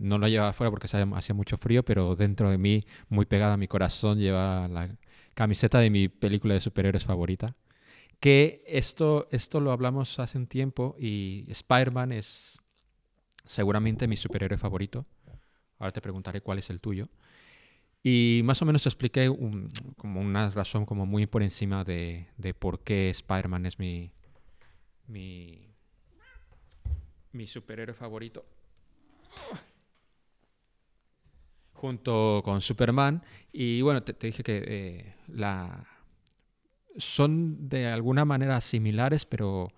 no 0.00 0.18
la 0.18 0.28
llevaba 0.28 0.50
afuera 0.50 0.72
porque 0.72 0.88
hacía 0.88 1.34
mucho 1.36 1.56
frío, 1.56 1.84
pero 1.84 2.16
dentro 2.16 2.50
de 2.50 2.58
mí, 2.58 2.84
muy 3.08 3.26
pegada 3.26 3.52
a 3.52 3.56
mi 3.56 3.68
corazón, 3.68 4.18
lleva 4.18 4.66
la 4.66 4.98
camiseta 5.34 5.78
de 5.78 5.90
mi 5.90 6.08
película 6.08 6.54
de 6.54 6.60
superhéroes 6.60 7.04
favorita. 7.04 7.54
Que 8.18 8.64
esto, 8.66 9.28
esto 9.30 9.60
lo 9.60 9.70
hablamos 9.70 10.18
hace 10.18 10.36
un 10.36 10.48
tiempo 10.48 10.96
y 10.98 11.44
Spider-Man 11.46 12.10
es 12.10 12.58
seguramente 13.46 14.08
mi 14.08 14.16
superhéroe 14.16 14.58
favorito. 14.58 15.04
Ahora 15.78 15.92
te 15.92 16.00
preguntaré 16.00 16.40
cuál 16.40 16.58
es 16.58 16.70
el 16.70 16.80
tuyo. 16.80 17.08
Y 18.06 18.42
más 18.44 18.60
o 18.60 18.66
menos 18.66 18.84
expliqué 18.84 19.34
como 19.96 20.20
una 20.20 20.50
razón 20.50 20.84
como 20.84 21.06
muy 21.06 21.26
por 21.26 21.42
encima 21.42 21.84
de, 21.84 22.28
de 22.36 22.52
por 22.52 22.80
qué 22.80 23.08
Spider-Man 23.08 23.64
es 23.64 23.78
mi, 23.78 24.12
mi, 25.06 25.72
superhéroe 27.46 27.94
favorito. 27.94 28.44
Junto 31.72 32.42
con 32.44 32.60
Superman. 32.60 33.24
Y 33.50 33.80
bueno, 33.80 34.02
te, 34.02 34.12
dije 34.26 34.42
que 34.42 34.62
eh, 34.66 35.14
la, 35.28 35.86
son 36.98 37.70
de 37.70 37.86
alguna 37.86 38.26
manera 38.26 38.60
similares, 38.60 39.24
pero, 39.24 39.72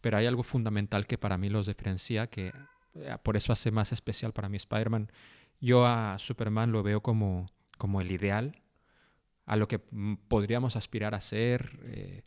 pero 0.00 0.18
hay 0.18 0.26
algo 0.26 0.44
fundamental 0.44 1.08
que 1.08 1.18
para 1.18 1.36
mí 1.36 1.48
los 1.48 1.66
diferencia, 1.66 2.28
que 2.28 2.52
eh, 2.94 3.16
por 3.24 3.36
eso 3.36 3.52
hace 3.52 3.72
más 3.72 3.90
especial 3.90 4.32
para 4.32 4.48
mí 4.48 4.56
Spider-Man. 4.56 5.10
Yo 5.60 5.84
a 5.84 6.16
Superman 6.20 6.70
lo 6.70 6.84
veo 6.84 7.02
como 7.02 7.48
como 7.82 8.00
el 8.00 8.12
ideal, 8.12 8.62
a 9.44 9.56
lo 9.56 9.66
que 9.66 9.80
podríamos 10.28 10.76
aspirar 10.76 11.16
a 11.16 11.20
ser, 11.20 11.80
eh, 11.82 12.22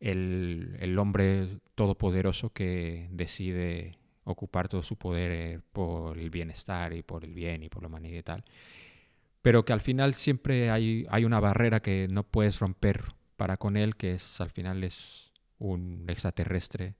el, 0.00 0.98
hombre 0.98 1.60
todopoderoso 1.76 2.50
que 2.50 3.06
decide 3.12 3.96
ocupar 4.24 4.66
todo 4.66 4.82
su 4.82 4.96
poder 4.96 5.30
eh, 5.30 5.60
por 5.72 6.18
el 6.18 6.28
bienestar 6.28 6.92
y 6.92 7.04
por 7.04 7.24
el 7.24 7.34
bien 7.34 7.62
y 7.62 7.68
por 7.68 7.82
la 7.82 7.86
humanidad 7.86 8.18
y 8.18 8.22
tal. 8.24 8.44
Pero 9.42 9.64
que 9.64 9.72
al 9.72 9.80
final 9.80 10.12
siempre 10.12 10.70
hay, 10.70 11.06
hay 11.08 11.24
una 11.24 11.38
barrera 11.38 11.78
que 11.78 12.08
no 12.10 12.24
puedes 12.24 12.58
romper 12.58 13.14
para 13.36 13.56
con 13.58 13.76
él, 13.76 13.94
que 13.94 14.14
es 14.14 14.40
al 14.40 14.50
final 14.50 14.82
es 14.82 15.32
un 15.58 16.04
extraterrestre 16.08 16.96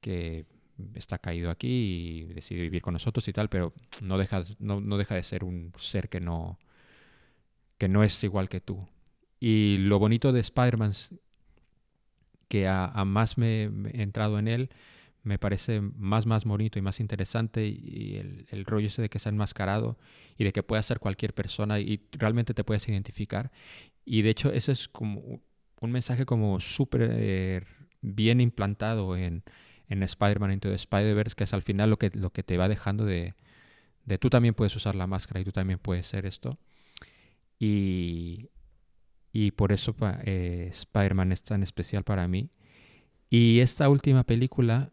que 0.00 0.46
está 0.94 1.18
caído 1.18 1.50
aquí 1.50 1.68
y 1.68 2.34
decide 2.34 2.62
vivir 2.62 2.82
con 2.82 2.94
nosotros 2.94 3.26
y 3.28 3.32
tal, 3.32 3.48
pero 3.48 3.72
no 4.00 4.18
deja, 4.18 4.42
no, 4.58 4.80
deja 4.96 5.14
de 5.14 5.22
ser 5.22 5.44
un 5.44 5.72
ser 5.76 6.08
que 6.08 6.20
no, 6.20 6.58
que 7.78 7.88
no 7.88 8.04
es 8.04 8.22
igual 8.24 8.48
que 8.48 8.60
tú. 8.60 8.86
Y 9.38 9.78
lo 9.78 9.98
bonito 9.98 10.32
de 10.32 10.40
Spider-Man, 10.40 10.92
que 12.48 12.68
a, 12.68 12.92
más 13.04 13.38
me, 13.38 13.64
he 13.92 14.02
entrado 14.02 14.38
en 14.38 14.48
él, 14.48 14.70
me 15.22 15.38
parece 15.38 15.80
más, 15.80 16.26
más 16.26 16.44
bonito 16.44 16.78
y 16.78 16.82
más 16.82 16.98
interesante 16.98 17.66
y 17.66 18.16
el, 18.16 18.46
el, 18.50 18.64
rollo 18.64 18.86
ese 18.86 19.02
de 19.02 19.10
que 19.10 19.18
sea 19.18 19.30
enmascarado 19.30 19.98
y 20.38 20.44
de 20.44 20.52
que 20.52 20.62
pueda 20.62 20.82
ser 20.82 20.98
cualquier 20.98 21.34
persona 21.34 21.78
y 21.78 22.06
realmente 22.12 22.54
te 22.54 22.64
puedes 22.64 22.88
identificar. 22.88 23.50
Y 24.04 24.22
de 24.22 24.30
hecho 24.30 24.50
eso 24.50 24.72
es 24.72 24.88
como 24.88 25.42
un 25.80 25.92
mensaje 25.92 26.26
como 26.26 26.60
súper 26.60 27.10
eh, 27.12 27.62
bien 28.02 28.40
implantado 28.40 29.16
en, 29.16 29.42
en 29.90 30.04
Spider-Man 30.04 30.52
Into 30.52 30.68
the 30.70 30.76
Spider-Verse, 30.76 31.34
que 31.34 31.44
es 31.44 31.52
al 31.52 31.62
final 31.62 31.90
lo 31.90 31.98
que, 31.98 32.10
lo 32.14 32.30
que 32.30 32.44
te 32.44 32.56
va 32.56 32.68
dejando 32.68 33.04
de, 33.04 33.34
de 34.06 34.18
tú 34.18 34.30
también 34.30 34.54
puedes 34.54 34.74
usar 34.76 34.94
la 34.94 35.08
máscara 35.08 35.40
y 35.40 35.44
tú 35.44 35.52
también 35.52 35.80
puedes 35.80 36.06
ser 36.06 36.26
esto. 36.26 36.58
Y, 37.58 38.48
y 39.32 39.50
por 39.50 39.72
eso 39.72 39.94
eh, 40.24 40.68
Spider-Man 40.70 41.32
es 41.32 41.42
tan 41.42 41.64
especial 41.64 42.04
para 42.04 42.28
mí. 42.28 42.50
Y 43.30 43.58
esta 43.58 43.88
última 43.88 44.24
película, 44.24 44.92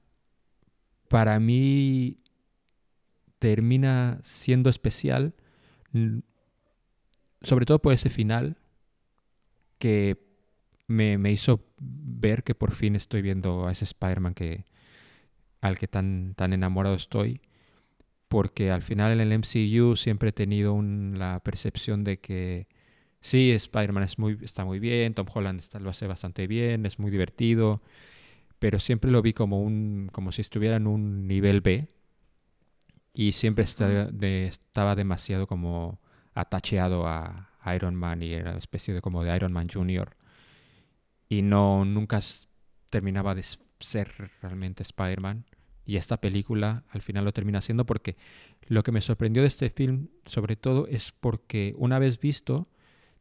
para 1.07 1.39
mí, 1.39 2.17
termina 3.37 4.19
siendo 4.23 4.69
especial, 4.69 5.33
sobre 7.41 7.65
todo 7.65 7.79
por 7.79 7.93
ese 7.93 8.09
final, 8.09 8.57
que 9.77 10.17
me, 10.87 11.19
me 11.19 11.31
hizo 11.31 11.63
ver 11.79 12.43
que 12.43 12.55
por 12.55 12.71
fin 12.71 12.95
estoy 12.95 13.21
viendo 13.21 13.67
a 13.67 13.71
ese 13.71 13.85
Spider-Man 13.85 14.33
que, 14.33 14.65
al 15.67 15.77
que 15.77 15.87
tan, 15.87 16.33
tan 16.35 16.53
enamorado 16.53 16.95
estoy. 16.95 17.41
Porque 18.27 18.71
al 18.71 18.81
final 18.81 19.13
en 19.13 19.31
el 19.31 19.39
MCU 19.39 19.95
siempre 19.95 20.29
he 20.29 20.33
tenido 20.33 20.81
la 20.81 21.39
percepción 21.43 22.03
de 22.03 22.19
que 22.19 22.67
sí, 23.21 23.51
Spider-Man 23.51 24.03
es 24.03 24.19
muy, 24.19 24.37
está 24.41 24.65
muy 24.65 24.79
bien, 24.79 25.13
Tom 25.13 25.27
Holland 25.33 25.59
está, 25.59 25.79
lo 25.79 25.89
hace 25.89 26.07
bastante 26.07 26.47
bien, 26.47 26.85
es 26.85 26.99
muy 26.99 27.11
divertido, 27.11 27.81
pero 28.59 28.79
siempre 28.79 29.11
lo 29.11 29.21
vi 29.21 29.33
como, 29.33 29.61
un, 29.61 30.09
como 30.11 30.31
si 30.31 30.41
estuviera 30.41 30.77
en 30.77 30.87
un 30.87 31.27
nivel 31.27 31.61
B 31.61 31.87
y 33.13 33.31
siempre 33.31 33.63
estaba 33.63 34.95
demasiado 34.95 35.47
como 35.47 35.99
atacheado 36.33 37.07
a 37.07 37.49
Iron 37.75 37.95
Man 37.95 38.21
y 38.21 38.33
era 38.33 38.51
una 38.51 38.59
especie 38.59 38.93
de 38.93 39.01
como 39.01 39.23
de 39.23 39.35
Iron 39.35 39.51
Man 39.51 39.67
Jr. 39.69 40.15
Y 41.29 41.41
no, 41.41 41.83
nunca 41.83 42.21
terminaba 42.89 43.35
de 43.35 43.43
ser 43.79 44.31
realmente 44.41 44.83
Spider-Man. 44.83 45.45
Y 45.87 45.95
esta 45.95 46.19
película 46.19 46.83
al 46.89 47.01
final 47.01 47.23
lo 47.23 47.31
termina 47.31 47.61
siendo 47.61 47.85
porque 47.85 48.17
lo 48.67 48.83
que 48.83 48.91
me 48.91 48.99
sorprendió 49.01 49.41
de 49.41 49.47
este 49.47 49.69
film 49.69 50.09
sobre 50.25 50.57
todo 50.57 50.85
es 50.87 51.13
porque 51.13 51.73
una 51.77 51.97
vez 51.97 52.19
visto 52.19 52.67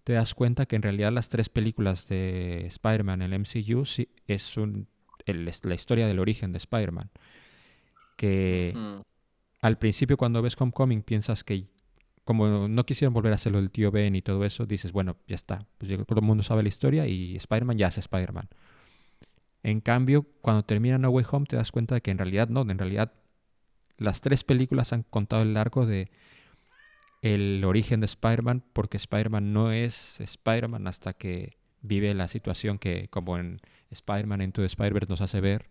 te 0.03 0.15
das 0.15 0.35
cuenta 0.35 0.67
que 0.67 0.75
en 0.75 0.83
realidad 0.83 1.13
las 1.13 1.29
tres 1.29 1.49
películas 1.49 2.09
de 2.09 2.67
Spider-Man 2.67 3.23
en 3.23 3.33
el 3.33 3.41
MCU 3.41 3.85
sí, 3.85 4.09
es 4.27 4.57
un, 4.57 4.89
la 5.27 5.75
historia 5.75 6.07
del 6.07 6.19
origen 6.19 6.53
de 6.53 6.59
Spider-Man. 6.59 7.11
Que 8.17 8.75
al 9.61 9.79
principio 9.79 10.17
cuando 10.17 10.43
ves 10.43 10.57
Homecoming 10.59 11.03
piensas 11.03 11.45
que 11.45 11.67
como 12.25 12.67
no 12.67 12.85
quisieron 12.85 13.15
volver 13.15 13.33
a 13.33 13.37
hacerlo 13.37 13.61
el 13.61 13.71
tío 13.71 13.93
Ben 13.93 14.17
y 14.17 14.23
todo 14.23 14.45
eso, 14.45 14.67
dices, 14.67 14.91
bueno, 14.91 15.17
ya 15.29 15.37
está, 15.37 15.67
pues 15.79 15.91
todo 16.07 16.19
el 16.19 16.27
mundo 16.27 16.43
sabe 16.43 16.65
la 16.65 16.69
historia 16.69 17.07
y 17.07 17.37
Spider-Man 17.37 17.79
ya 17.79 17.87
es 17.89 17.99
Spider-Man. 17.99 18.49
En 19.67 19.81
cambio, 19.81 20.25
cuando 20.43 20.63
termina 20.63 20.97
No 20.97 21.11
Way 21.11 21.27
Home 21.29 21.47
te 21.47 21.57
das 21.57 21.73
cuenta 21.73 21.97
de 21.97 22.01
que 22.01 22.13
en 22.13 22.19
realidad 22.19 22.49
no, 22.49 22.61
en 22.61 22.79
realidad 22.79 23.13
las 23.99 24.21
tres 24.21 24.45
películas 24.45 24.93
han 24.93 25.03
contado 25.03 25.43
el 25.43 25.55
largo 25.55 25.87
de 25.87 26.13
el 27.21 27.65
origen 27.65 27.99
de 27.99 28.07
Spider-Man, 28.07 28.63
porque 28.73 28.97
Spider-Man 28.97 29.53
no 29.53 29.73
es 29.73 30.21
Spider-Man 30.21 30.87
hasta 30.87 31.15
que 31.15 31.57
vive 31.83 32.15
la 32.15 32.29
situación 32.29 32.79
que, 32.79 33.09
como 33.09 33.39
en 33.39 33.61
Spider-Man 33.91 34.41
Into 34.41 34.61
the 34.61 34.67
Spider-Verse 34.67 35.11
nos 35.11 35.21
hace 35.21 35.41
ver, 35.41 35.69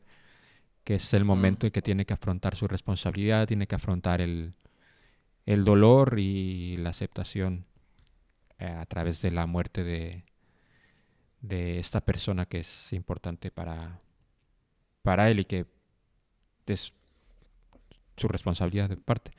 que 0.84 0.96
es 0.96 1.14
el 1.14 1.24
momento 1.24 1.66
en 1.66 1.72
que 1.72 1.82
tiene 1.82 2.06
que 2.06 2.16
afrontar 2.16 2.58
su 2.58 2.68
responsabilidad, 2.68 3.48
tiene 3.48 3.66
que 3.66 3.76
afrontar 3.76 4.20
el, 4.20 4.56
el 5.46 5.64
dolor 5.64 6.20
y 6.20 6.76
la 6.76 6.90
aceptación 6.90 7.64
eh, 8.60 8.66
a 8.66 8.86
través 8.88 9.22
de 9.22 9.32
la 9.32 9.46
muerte 9.46 9.86
de, 9.86 10.26
de 11.48 11.80
esta 11.80 12.02
persona 12.02 12.46
que 12.46 12.60
es 12.60 12.94
importante 12.94 13.52
para, 13.52 14.00
para 15.02 15.30
él 15.30 15.42
y 15.42 15.46
que 15.46 15.66
es 16.66 16.94
su 18.18 18.28
responsabilidad 18.28 18.90
de 18.90 18.98
parte. 18.98 19.32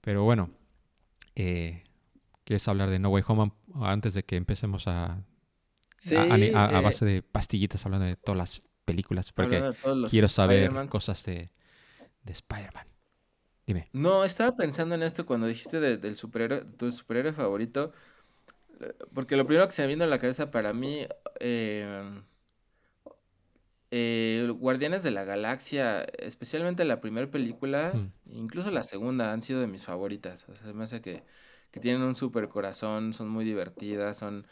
Pero 0.00 0.24
bueno, 0.24 0.50
eh, 1.34 1.84
¿quieres 2.44 2.66
hablar 2.68 2.90
de 2.90 2.98
No 2.98 3.10
Way 3.10 3.24
Home 3.26 3.52
antes 3.80 4.14
de 4.14 4.24
que 4.24 4.36
empecemos 4.36 4.86
a, 4.86 5.14
a, 5.14 6.38
eh, 6.38 6.52
base 6.52 7.04
de 7.04 7.22
pastillitas 7.22 7.84
hablando 7.86 8.06
de 8.06 8.16
todas 8.16 8.38
las 8.38 8.62
películas? 8.84 9.32
Porque 9.32 9.72
quiero 10.10 10.28
saber 10.28 10.70
cosas 10.88 11.24
de, 11.24 11.50
de 12.22 12.32
Spider-Man. 12.32 12.86
Dime. 13.66 13.88
No, 13.92 14.24
estaba 14.24 14.54
pensando 14.56 14.94
en 14.94 15.02
esto 15.02 15.24
cuando 15.24 15.46
dijiste 15.46 15.80
del 15.80 16.16
superhéroe, 16.16 16.64
tu 16.76 16.90
superhéroe 16.90 17.32
favorito. 17.32 17.92
Porque 19.14 19.36
lo 19.36 19.46
primero 19.46 19.66
que 19.68 19.74
se 19.74 19.82
me 19.82 19.88
vino 19.88 20.04
a 20.04 20.08
la 20.08 20.18
cabeza 20.18 20.50
para 20.50 20.72
mí, 20.72 21.06
eh, 21.40 22.22
eh, 23.90 24.52
Guardianes 24.58 25.02
de 25.02 25.10
la 25.10 25.24
Galaxia, 25.24 26.02
especialmente 26.18 26.84
la 26.84 27.00
primera 27.00 27.30
película, 27.30 27.92
mm. 27.94 28.12
incluso 28.32 28.70
la 28.70 28.82
segunda, 28.82 29.32
han 29.32 29.42
sido 29.42 29.60
de 29.60 29.66
mis 29.66 29.84
favoritas. 29.84 30.48
O 30.48 30.54
sea, 30.56 30.72
me 30.72 30.84
hace 30.84 31.00
que, 31.00 31.22
que 31.70 31.80
tienen 31.80 32.02
un 32.02 32.14
super 32.14 32.48
corazón, 32.48 33.12
son 33.12 33.28
muy 33.28 33.44
divertidas, 33.44 34.18
son... 34.18 34.46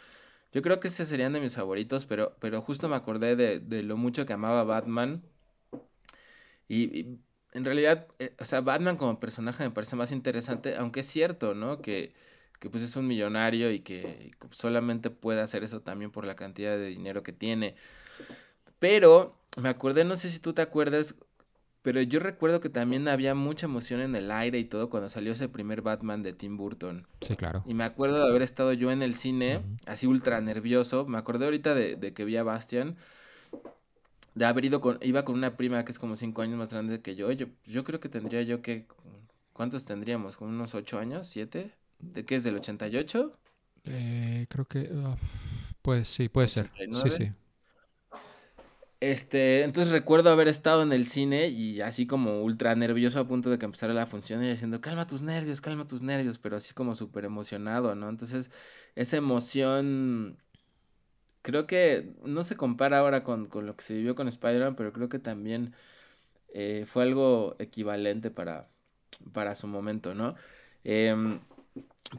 Yo 0.52 0.62
creo 0.62 0.80
que 0.80 0.88
ese 0.88 1.06
serían 1.06 1.32
de 1.32 1.40
mis 1.40 1.54
favoritos, 1.54 2.06
pero, 2.06 2.36
pero 2.40 2.60
justo 2.60 2.88
me 2.88 2.96
acordé 2.96 3.36
de, 3.36 3.60
de 3.60 3.82
lo 3.82 3.96
mucho 3.96 4.26
que 4.26 4.32
amaba 4.32 4.64
Batman. 4.64 5.22
Y, 6.68 7.18
en 7.52 7.64
realidad, 7.64 8.06
eh, 8.18 8.34
o 8.38 8.44
sea, 8.44 8.60
Batman 8.60 8.96
como 8.96 9.18
personaje 9.20 9.64
me 9.64 9.70
parece 9.70 9.96
más 9.96 10.12
interesante, 10.12 10.76
aunque 10.76 11.00
es 11.00 11.06
cierto, 11.08 11.54
¿no? 11.54 11.82
Que 11.82 12.14
que 12.60 12.68
pues 12.68 12.82
es 12.82 12.94
un 12.94 13.08
millonario 13.08 13.72
y 13.72 13.80
que 13.80 14.32
solamente 14.50 15.10
puede 15.10 15.40
hacer 15.40 15.64
eso 15.64 15.80
también 15.80 16.10
por 16.10 16.26
la 16.26 16.36
cantidad 16.36 16.76
de 16.76 16.86
dinero 16.86 17.22
que 17.22 17.32
tiene. 17.32 17.74
Pero 18.78 19.34
me 19.60 19.70
acordé, 19.70 20.04
no 20.04 20.14
sé 20.14 20.28
si 20.28 20.40
tú 20.40 20.52
te 20.52 20.60
acuerdas, 20.60 21.14
pero 21.82 22.02
yo 22.02 22.20
recuerdo 22.20 22.60
que 22.60 22.68
también 22.68 23.08
había 23.08 23.34
mucha 23.34 23.64
emoción 23.64 24.02
en 24.02 24.14
el 24.14 24.30
aire 24.30 24.58
y 24.58 24.64
todo 24.64 24.90
cuando 24.90 25.08
salió 25.08 25.32
ese 25.32 25.48
primer 25.48 25.80
Batman 25.80 26.22
de 26.22 26.34
Tim 26.34 26.58
Burton. 26.58 27.06
Sí, 27.22 27.34
claro. 27.34 27.64
Y 27.66 27.72
me 27.72 27.84
acuerdo 27.84 28.22
de 28.22 28.28
haber 28.28 28.42
estado 28.42 28.74
yo 28.74 28.92
en 28.92 29.02
el 29.02 29.14
cine, 29.14 29.62
así 29.86 30.06
ultra 30.06 30.38
nervioso. 30.42 31.06
Me 31.06 31.16
acordé 31.16 31.46
ahorita 31.46 31.74
de, 31.74 32.12
que 32.12 32.24
vi 32.26 32.36
a 32.36 32.42
Bastian. 32.42 32.96
De 34.34 34.44
haber 34.44 34.66
ido 34.66 34.82
con, 34.82 34.98
iba 35.00 35.24
con 35.24 35.34
una 35.34 35.56
prima 35.56 35.84
que 35.86 35.92
es 35.92 35.98
como 35.98 36.14
cinco 36.14 36.42
años 36.42 36.58
más 36.58 36.72
grande 36.72 37.00
que 37.00 37.16
yo. 37.16 37.32
Yo, 37.32 37.46
yo 37.64 37.84
creo 37.84 38.00
que 38.00 38.10
tendría 38.10 38.42
yo 38.42 38.60
que, 38.60 38.86
¿cuántos 39.54 39.86
tendríamos? 39.86 40.36
¿Como 40.36 40.50
unos 40.50 40.74
ocho 40.74 40.98
años? 40.98 41.26
¿Siete? 41.26 41.72
¿De 42.00 42.24
qué 42.24 42.36
es? 42.36 42.44
¿Del 42.44 42.56
88? 42.56 43.38
Eh, 43.84 44.46
creo 44.48 44.64
que. 44.66 44.90
Ah, 44.92 45.16
pues 45.82 46.08
sí, 46.08 46.28
puede 46.28 46.48
ser. 46.48 46.70
Sí, 46.74 47.10
sí. 47.10 47.32
Este, 49.00 49.62
entonces 49.62 49.90
recuerdo 49.90 50.30
haber 50.30 50.46
estado 50.46 50.82
en 50.82 50.92
el 50.92 51.06
cine 51.06 51.48
y 51.48 51.80
así 51.80 52.06
como 52.06 52.42
ultra 52.42 52.74
nervioso 52.74 53.18
a 53.18 53.26
punto 53.26 53.48
de 53.48 53.58
que 53.58 53.64
empezara 53.64 53.94
la 53.94 54.06
función 54.06 54.44
y 54.44 54.50
diciendo, 54.50 54.82
calma 54.82 55.06
tus 55.06 55.22
nervios, 55.22 55.62
calma 55.62 55.86
tus 55.86 56.02
nervios, 56.02 56.38
pero 56.38 56.56
así 56.56 56.74
como 56.74 56.94
súper 56.94 57.24
emocionado, 57.24 57.94
¿no? 57.94 58.10
Entonces, 58.10 58.50
esa 58.96 59.16
emoción 59.16 60.36
creo 61.40 61.66
que 61.66 62.14
no 62.24 62.42
se 62.42 62.56
compara 62.56 62.98
ahora 62.98 63.24
con, 63.24 63.48
lo 63.52 63.74
que 63.74 63.84
se 63.84 63.94
vivió 63.94 64.14
con 64.14 64.28
Spider-Man, 64.28 64.76
pero 64.76 64.92
creo 64.92 65.08
que 65.08 65.18
también 65.18 65.74
eh, 66.54 66.84
fue 66.86 67.02
algo 67.04 67.56
equivalente 67.58 68.30
para, 68.30 68.68
para 69.32 69.54
su 69.54 69.66
momento, 69.66 70.14
¿no? 70.14 70.34
Eh, 70.84 71.40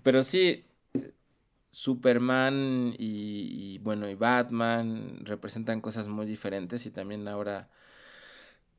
pero 0.03 0.23
sí, 0.23 0.65
Superman 1.69 2.93
y, 2.97 3.79
bueno, 3.79 4.09
y 4.09 4.15
Batman 4.15 5.21
representan 5.25 5.81
cosas 5.81 6.07
muy 6.07 6.25
diferentes 6.25 6.85
y 6.85 6.91
también 6.91 7.27
ahora 7.27 7.69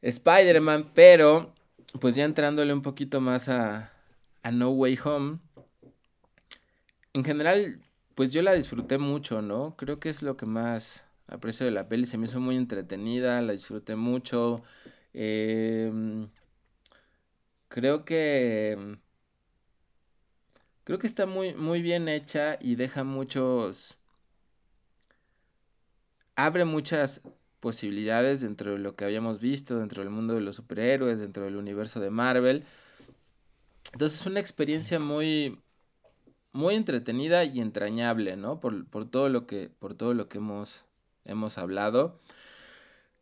Spider-Man, 0.02 0.90
pero 0.94 1.54
pues 2.00 2.14
ya 2.14 2.24
entrándole 2.24 2.72
un 2.72 2.82
poquito 2.82 3.20
más 3.20 3.48
a, 3.48 3.92
a 4.42 4.50
No 4.50 4.70
Way 4.70 4.98
Home, 5.04 5.38
en 7.14 7.24
general, 7.24 7.80
pues 8.14 8.32
yo 8.32 8.42
la 8.42 8.54
disfruté 8.54 8.98
mucho, 8.98 9.42
¿no? 9.42 9.76
Creo 9.76 10.00
que 10.00 10.08
es 10.10 10.22
lo 10.22 10.36
que 10.36 10.46
más 10.46 11.04
aprecio 11.26 11.66
de 11.66 11.72
la 11.72 11.88
peli, 11.88 12.06
se 12.06 12.18
me 12.18 12.26
hizo 12.26 12.40
muy 12.40 12.56
entretenida, 12.56 13.40
la 13.42 13.52
disfruté 13.52 13.96
mucho. 13.96 14.62
Em, 15.14 16.28
creo 17.68 18.04
que 18.04 18.98
Creo 20.84 20.98
que 20.98 21.06
está 21.06 21.26
muy, 21.26 21.54
muy 21.54 21.82
bien 21.82 22.08
hecha 22.08 22.58
y 22.60 22.74
deja 22.74 23.04
muchos... 23.04 23.96
abre 26.34 26.64
muchas 26.64 27.22
posibilidades 27.60 28.40
dentro 28.40 28.72
de 28.72 28.78
lo 28.78 28.96
que 28.96 29.04
habíamos 29.04 29.38
visto, 29.38 29.78
dentro 29.78 30.02
del 30.02 30.10
mundo 30.10 30.34
de 30.34 30.40
los 30.40 30.56
superhéroes, 30.56 31.20
dentro 31.20 31.44
del 31.44 31.56
universo 31.56 32.00
de 32.00 32.10
Marvel. 32.10 32.64
Entonces 33.92 34.20
es 34.20 34.26
una 34.26 34.40
experiencia 34.40 34.98
muy, 34.98 35.60
muy 36.52 36.74
entretenida 36.74 37.44
y 37.44 37.60
entrañable, 37.60 38.36
¿no? 38.36 38.58
Por, 38.58 38.84
por, 38.86 39.08
todo 39.08 39.28
lo 39.28 39.46
que, 39.46 39.70
por 39.78 39.94
todo 39.94 40.14
lo 40.14 40.28
que 40.28 40.38
hemos, 40.38 40.84
hemos 41.24 41.58
hablado. 41.58 42.18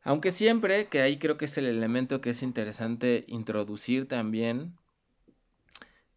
Aunque 0.03 0.33
siempre, 0.33 0.87
que 0.87 1.03
ahí 1.03 1.19
creo 1.19 1.37
que 1.37 1.45
es 1.45 1.59
el 1.59 1.67
elemento 1.67 2.23
que 2.23 2.31
es 2.31 2.43
interesante 2.43 3.25
introducir 3.29 4.09
también, 4.09 4.75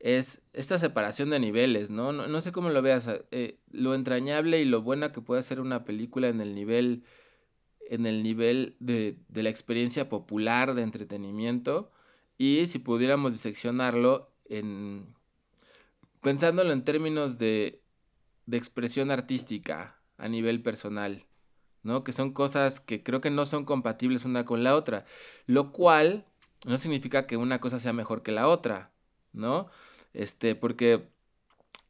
es 0.03 0.41
esta 0.51 0.77
separación 0.77 1.29
de 1.29 1.39
niveles, 1.39 1.89
¿no? 1.89 2.12
No, 2.12 2.41
sé 2.41 2.51
cómo 2.51 2.69
lo 2.69 2.81
veas, 2.81 3.07
eh, 3.31 3.57
lo 3.72 3.95
entrañable 3.95 4.60
y 4.60 4.65
lo 4.65 4.81
buena 4.81 5.13
que 5.13 5.22
puede 5.22 5.41
ser 5.43 5.62
una 5.62 5.86
película 5.86 6.27
en 6.27 6.41
el 6.41 6.53
nivel, 6.53 7.05
en 7.89 8.05
el 8.05 8.22
nivel 8.22 8.75
de, 8.81 9.17
de 9.29 9.43
la 9.43 9.50
experiencia 9.50 10.10
popular 10.10 10.75
de 10.75 10.81
entretenimiento 10.81 11.89
y 12.38 12.65
si 12.65 12.79
pudiéramos 12.79 13.31
diseccionarlo 13.31 14.29
en, 14.43 15.15
pensándolo 16.22 16.74
en 16.74 16.83
términos 16.83 17.38
de, 17.38 17.81
de 18.45 18.57
expresión 18.57 19.10
artística 19.10 20.01
a 20.17 20.27
nivel 20.27 20.62
personal. 20.62 21.25
¿no? 21.81 22.03
Que 22.03 22.12
son 22.12 22.33
cosas 22.33 22.81
que 22.81 23.03
creo 23.03 23.22
que 23.22 23.29
no 23.29 23.45
son 23.45 23.63
compatibles 23.63 24.25
una 24.25 24.43
con 24.43 24.65
la 24.65 24.75
otra, 24.75 25.05
lo 25.45 25.72
cual 25.72 26.25
no 26.65 26.77
significa 26.77 27.25
que 27.25 27.38
una 27.38 27.62
cosa 27.62 27.79
sea 27.79 27.93
mejor 27.93 28.22
que 28.22 28.33
la 28.33 28.50
otra, 28.50 28.91
¿no? 29.31 29.69
Este, 30.13 30.55
porque 30.55 31.10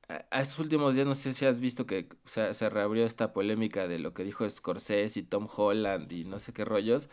a 0.08 0.42
estos 0.42 0.60
últimos 0.60 0.96
días 0.96 1.08
no 1.08 1.15
sé 1.15 1.34
si 1.34 1.46
has 1.46 1.60
visto 1.60 1.86
que 1.86 2.10
se, 2.25 2.53
se 2.53 2.70
reabrió 2.70 3.06
esta 3.06 3.34
polémica 3.34 3.88
de 3.88 4.00
lo 4.00 4.13
que 4.13 4.24
dijo 4.24 4.50
Scorsese 4.50 5.20
y 5.20 5.24
Tom 5.24 5.48
Holland 5.53 6.12
y 6.12 6.25
no 6.25 6.39
sé 6.39 6.53
qué 6.53 6.65
rollos. 6.65 7.10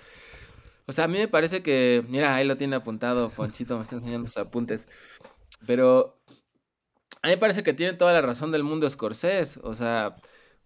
O 0.87 0.93
sea, 0.93 1.05
a 1.05 1.09
mí 1.09 1.19
me 1.19 1.29
parece 1.29 1.62
que, 1.62 2.05
mira, 2.09 2.35
ahí 2.35 2.47
lo 2.47 2.57
tiene 2.57 2.76
apuntado, 2.76 3.31
Ponchito 3.31 3.76
me 3.76 3.83
está 3.83 3.97
enseñando 3.97 4.26
sus 4.26 4.38
apuntes. 4.38 4.88
Pero 5.67 6.21
a 7.23 7.29
mí 7.29 7.35
me 7.35 7.38
parece 7.38 7.62
que 7.62 7.75
tiene 7.75 7.93
toda 7.93 8.12
la 8.12 8.23
razón 8.23 8.50
del 8.50 8.64
mundo 8.64 8.88
Scorsese. 8.90 9.61
O 9.62 9.75
sea, 9.75 10.17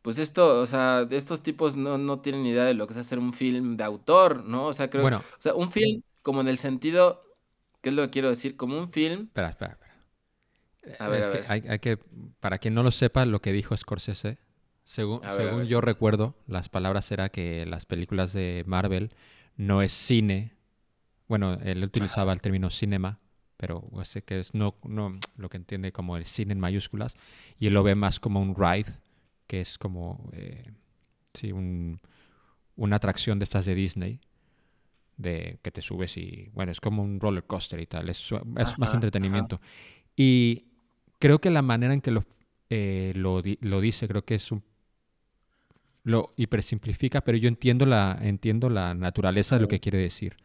pues 0.02 0.18
esto, 0.18 0.60
o 0.60 0.66
sea, 0.66 1.06
estos 1.10 1.42
tipos 1.42 1.76
no, 1.76 1.98
no 1.98 2.20
tienen 2.20 2.46
idea 2.46 2.64
de 2.64 2.74
lo 2.74 2.86
que 2.86 2.94
es 2.94 2.98
hacer 2.98 3.18
un 3.18 3.32
film 3.34 3.76
de 3.76 3.84
autor, 3.84 4.44
¿no? 4.44 4.66
O 4.66 4.72
sea, 4.72 4.88
creo 4.88 5.02
Bueno. 5.02 5.18
o 5.18 5.40
sea, 5.42 5.54
un 5.54 5.70
film 5.70 6.02
como 6.22 6.40
en 6.40 6.48
el 6.48 6.58
sentido, 6.58 7.22
¿qué 7.82 7.90
es 7.90 7.94
lo 7.94 8.02
que 8.02 8.10
quiero 8.10 8.30
decir? 8.30 8.56
Como 8.56 8.78
un 8.78 8.90
film, 8.90 9.24
Espera, 9.24 9.50
espera, 9.50 9.72
espera. 9.72 9.83
A 10.98 11.08
ver, 11.08 11.20
es 11.20 11.26
a 11.26 11.30
que 11.30 11.38
ver. 11.38 11.46
Hay, 11.48 11.64
hay 11.68 11.78
que, 11.78 11.98
para 12.40 12.58
quien 12.58 12.74
no 12.74 12.82
lo 12.82 12.90
sepa, 12.90 13.24
lo 13.26 13.40
que 13.40 13.52
dijo 13.52 13.76
Scorsese, 13.76 14.38
según, 14.84 15.20
ver, 15.20 15.30
según 15.30 15.64
yo 15.64 15.80
recuerdo, 15.80 16.36
las 16.46 16.68
palabras 16.68 17.10
era 17.10 17.30
que 17.30 17.64
las 17.66 17.86
películas 17.86 18.32
de 18.32 18.64
Marvel 18.66 19.10
no 19.56 19.80
es 19.82 19.92
cine. 19.92 20.52
Bueno, 21.28 21.54
él 21.62 21.82
utilizaba 21.82 22.32
el 22.32 22.42
término 22.42 22.70
cinema, 22.70 23.18
pero 23.56 23.88
sé 24.04 24.22
que 24.22 24.40
es 24.40 24.54
no, 24.54 24.76
no 24.84 25.18
lo 25.36 25.48
que 25.48 25.56
entiende 25.56 25.92
como 25.92 26.16
el 26.18 26.26
cine 26.26 26.52
en 26.52 26.60
mayúsculas, 26.60 27.16
y 27.58 27.66
él 27.68 27.74
lo 27.74 27.82
ve 27.82 27.94
más 27.94 28.20
como 28.20 28.40
un 28.42 28.54
ride, 28.54 28.92
que 29.46 29.60
es 29.62 29.78
como 29.78 30.28
eh, 30.32 30.70
sí, 31.34 31.52
un- 31.52 32.00
una 32.76 32.96
atracción 32.96 33.38
de 33.38 33.44
estas 33.44 33.66
de 33.66 33.74
Disney, 33.74 34.20
de 35.16 35.58
que 35.62 35.70
te 35.70 35.82
subes 35.82 36.16
y, 36.16 36.50
bueno, 36.54 36.72
es 36.72 36.80
como 36.80 37.02
un 37.02 37.20
roller 37.20 37.44
coaster 37.44 37.80
y 37.80 37.86
tal, 37.86 38.08
es, 38.08 38.32
más 38.78 38.90
Ajá, 38.90 38.94
entretenimiento. 38.96 39.60
Y 40.16 40.66
creo 41.24 41.40
que 41.40 41.48
la 41.48 41.62
manera 41.62 41.94
en 41.94 42.02
que 42.02 42.10
lo, 42.10 42.22
eh, 42.68 43.12
lo, 43.16 43.42
lo 43.60 43.80
dice, 43.80 44.06
creo 44.06 44.26
que 44.26 44.34
es 44.34 44.52
un... 44.52 44.62
Lo 46.02 46.34
hipersimplifica, 46.36 47.22
pero 47.22 47.38
yo 47.38 47.48
entiendo 47.48 47.86
la, 47.86 48.18
entiendo 48.20 48.68
la 48.68 48.92
naturaleza 48.92 49.54
de 49.54 49.62
lo 49.62 49.68
que 49.68 49.80
quiere 49.80 49.96
decir. 49.96 50.36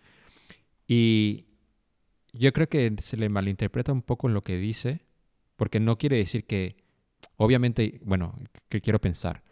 Y 0.87 1.47
yo 2.31 2.53
creo 2.53 2.69
que 2.69 2.95
se 3.01 3.17
le 3.17 3.27
malinterpreta 3.27 3.91
un 3.91 4.01
poco 4.01 4.29
lo 4.29 4.41
que 4.41 4.55
dice, 4.57 5.01
porque 5.57 5.81
no 5.81 5.97
quiere 5.97 6.15
decir 6.15 6.45
que, 6.45 6.77
obviamente, 7.35 7.99
bueno, 8.05 8.39
que 8.69 8.79
quiero 8.79 9.01
pensar, 9.01 9.43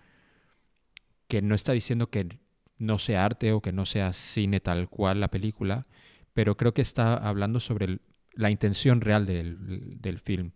que 1.27 1.41
no 1.41 1.55
está 1.55 1.73
diciendo 1.73 2.09
que 2.09 2.39
no 2.77 2.99
sea 2.99 3.25
arte 3.25 3.51
o 3.51 3.61
que 3.61 3.73
no 3.73 3.85
sea 3.85 4.13
cine 4.13 4.61
tal 4.61 4.87
cual 4.87 5.19
la 5.19 5.27
película, 5.27 5.85
pero 6.31 6.55
creo 6.55 6.73
que 6.73 6.81
está 6.83 7.15
hablando 7.15 7.59
sobre 7.59 7.85
el- 7.85 8.01
la 8.33 8.49
intención 8.49 9.01
real 9.01 9.25
del, 9.25 9.99
del 9.99 10.19
film. 10.19 10.51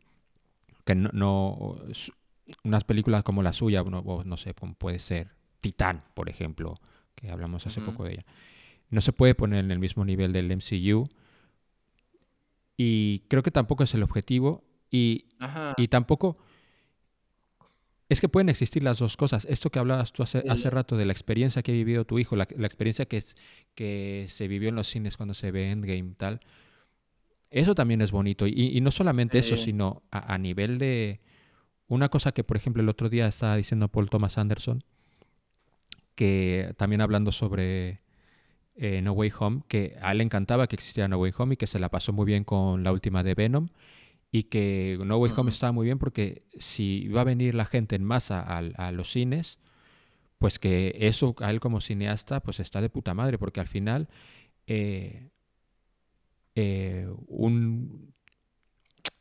Que 0.86 0.96
no, 0.96 1.10
no- 1.14 1.78
unas 2.64 2.84
películas 2.84 3.24
como 3.24 3.44
la 3.44 3.54
suya, 3.54 3.84
no, 3.84 4.38
sé, 4.38 4.54
puede 4.54 5.00
ser 5.00 5.32
Titán, 5.62 6.04
por 6.14 6.30
ejemplo, 6.30 6.80
que 7.16 7.30
hablamos 7.32 7.66
hace 7.68 7.82
poco 7.82 8.04
de 8.04 8.14
ella, 8.14 8.26
no 8.90 9.00
se 9.02 9.14
puede 9.14 9.36
poner 9.36 9.64
en 9.64 9.72
el 9.72 9.80
mismo 9.80 10.04
nivel 10.06 10.34
del 10.34 10.52
MCU. 10.52 11.08
Y 12.78 13.20
creo 13.28 13.44
que 13.44 13.52
tampoco 13.52 13.84
es 13.84 13.94
el 13.94 14.04
objetivo. 14.04 14.64
Y 14.90 15.26
y 15.78 15.88
tampoco... 15.88 16.38
Es 18.10 18.20
que 18.20 18.28
pueden 18.28 18.50
existir 18.50 18.84
las 18.84 19.00
dos 19.00 19.16
cosas. 19.16 19.46
Esto 19.46 19.70
que 19.70 19.80
hablabas 19.80 20.12
tú 20.12 20.22
hace, 20.24 20.44
hace 20.50 20.70
rato 20.70 20.98
de 20.98 21.06
la 21.06 21.14
experiencia 21.14 21.62
que 21.62 21.72
ha 21.72 21.76
vivido 21.76 22.04
tu 22.04 22.20
hijo, 22.20 22.36
la, 22.36 22.46
la 22.58 22.68
experiencia 22.68 23.06
que, 23.06 23.16
es, 23.18 23.38
que 23.74 24.26
se 24.30 24.50
vivió 24.50 24.68
en 24.68 24.76
los 24.76 24.88
cines 24.90 25.16
cuando 25.16 25.34
se 25.34 25.52
ve 25.52 25.72
Endgame, 25.72 26.16
tal. 26.18 26.42
Eso 27.52 27.76
también 27.76 28.02
es 28.02 28.12
bonito. 28.12 28.48
Y, 28.48 28.54
y 28.76 28.82
no 28.82 28.90
solamente 28.92 29.38
eso, 29.38 29.56
sino 29.58 30.04
a, 30.10 30.34
a 30.34 30.38
nivel 30.38 30.80
de... 30.80 31.20
Una 31.88 32.08
cosa 32.10 32.32
que, 32.32 32.44
por 32.46 32.56
ejemplo, 32.58 32.82
el 32.82 32.90
otro 32.90 33.10
día 33.10 33.28
estaba 33.28 33.58
diciendo 33.58 33.90
Paul 33.90 34.10
Thomas 34.10 34.38
Anderson, 34.38 34.84
que 36.16 36.74
también 36.78 37.02
hablando 37.02 37.32
sobre 37.32 38.02
eh, 38.76 39.02
No 39.02 39.14
Way 39.14 39.32
Home, 39.40 39.62
que 39.68 39.98
a 40.02 40.12
él 40.12 40.20
le 40.20 40.24
encantaba 40.24 40.68
que 40.68 40.76
existiera 40.76 41.08
No 41.08 41.18
Way 41.18 41.34
Home 41.38 41.54
y 41.56 41.58
que 41.58 41.68
se 41.68 41.80
la 41.80 41.90
pasó 41.90 42.14
muy 42.14 42.26
bien 42.26 42.44
con 42.44 42.84
la 42.84 42.92
última 42.92 43.24
de 43.24 43.36
Venom 43.36 43.70
y 44.32 44.44
que 44.44 44.98
No 45.04 45.18
Way 45.18 45.34
Home 45.36 45.52
estaba 45.52 45.72
muy 45.74 45.86
bien 45.86 46.00
porque 46.00 46.44
si 46.60 47.08
va 47.10 47.22
a 47.22 47.26
venir 47.26 47.54
la 47.56 47.66
gente 47.66 47.96
en 47.98 48.04
masa 48.06 48.40
al- 48.40 48.74
a, 48.78 48.92
los 48.94 49.12
cines, 49.12 49.60
pues 50.38 50.60
que 50.60 50.96
eso 51.00 51.36
a 51.40 51.52
él 51.52 51.60
como 51.60 51.82
cineasta 51.82 52.42
pues 52.42 52.60
está 52.62 52.82
de 52.82 52.90
puta 52.90 53.14
madre 53.14 53.38
porque 53.38 53.60
al 53.60 53.68
final 53.68 54.08
eh, 54.68 55.31
eh, 56.56 57.08
un 57.28 58.14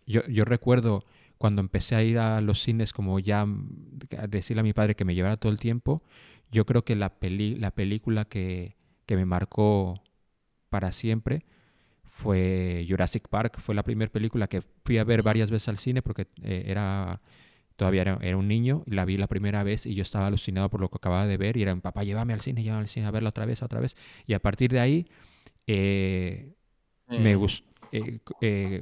yo, 0.06 0.26
yo 0.26 0.44
recuerdo 0.44 1.04
cuando 1.38 1.60
empecé 1.60 1.94
a 1.94 2.02
ir 2.02 2.18
a 2.18 2.40
los 2.40 2.60
cines 2.60 2.92
como 2.92 3.18
ya 3.18 3.46
a 4.18 4.26
decirle 4.26 4.60
a 4.60 4.64
mi 4.64 4.72
padre 4.72 4.94
que 4.94 5.04
me 5.04 5.14
llevara 5.14 5.38
todo 5.38 5.50
el 5.50 5.58
tiempo, 5.58 6.02
yo 6.50 6.66
creo 6.66 6.84
que 6.84 6.96
la, 6.96 7.18
peli, 7.18 7.54
la 7.54 7.70
película 7.70 8.24
que, 8.24 8.76
que 9.06 9.16
me 9.16 9.24
marcó 9.24 10.02
para 10.68 10.92
siempre 10.92 11.44
fue 12.04 12.84
Jurassic 12.88 13.28
Park. 13.28 13.58
Fue 13.60 13.74
la 13.74 13.82
primera 13.82 14.10
película 14.10 14.48
que 14.48 14.62
fui 14.84 14.98
a 14.98 15.04
ver 15.04 15.22
varias 15.22 15.50
veces 15.50 15.68
al 15.68 15.78
cine 15.78 16.02
porque 16.02 16.26
eh, 16.42 16.64
era 16.66 17.20
todavía 17.76 18.02
era, 18.02 18.18
era 18.20 18.36
un 18.36 18.46
niño 18.46 18.82
y 18.84 18.90
la 18.90 19.06
vi 19.06 19.16
la 19.16 19.26
primera 19.26 19.62
vez 19.62 19.86
y 19.86 19.94
yo 19.94 20.02
estaba 20.02 20.26
alucinado 20.26 20.68
por 20.68 20.82
lo 20.82 20.90
que 20.90 20.98
acababa 20.98 21.26
de 21.26 21.38
ver 21.38 21.56
y 21.56 21.62
era, 21.62 21.74
papá, 21.76 22.04
llévame 22.04 22.34
al 22.34 22.42
cine, 22.42 22.62
llévame 22.62 22.82
al 22.82 22.88
cine 22.88 23.06
a 23.06 23.10
verla 23.10 23.30
otra 23.30 23.46
vez, 23.46 23.62
otra 23.62 23.80
vez. 23.80 23.96
Y 24.26 24.34
a 24.34 24.40
partir 24.40 24.70
de 24.70 24.80
ahí 24.80 25.06
eh, 25.66 26.52
me 27.10 27.34
gustó. 27.34 27.68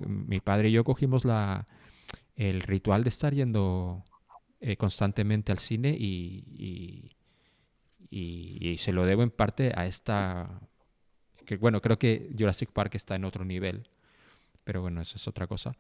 mi 0.07 0.41
padre 0.41 0.69
y 0.69 0.73
yo 0.73 0.85
cogimos 0.85 1.25
la, 1.25 1.67
el 2.37 2.61
ritual 2.61 3.03
de 3.05 3.09
estar 3.09 3.33
yendo 3.35 4.05
eh, 4.61 4.77
constantemente 4.77 5.53
al 5.53 5.59
cine 5.59 5.97
y, 5.99 6.45
y- 6.57 7.13
y- 8.11 8.69
y 8.71 8.79
se 8.79 8.93
lo 8.93 9.05
debo 9.07 9.23
en 9.23 9.31
parte 9.31 9.73
a 9.75 9.87
esta... 9.87 10.61
Que, 11.47 11.57
bueno, 11.57 11.81
creo 11.81 11.99
que 11.99 12.31
Jurassic 12.39 12.71
Park 12.71 12.95
está 12.95 13.15
en 13.17 13.25
otro 13.25 13.45
nivel, 13.45 13.89
pero 14.65 14.83
bueno, 14.83 15.01
eso 15.01 15.17
es 15.17 15.27
otra 15.27 15.47
cosa. 15.47 15.75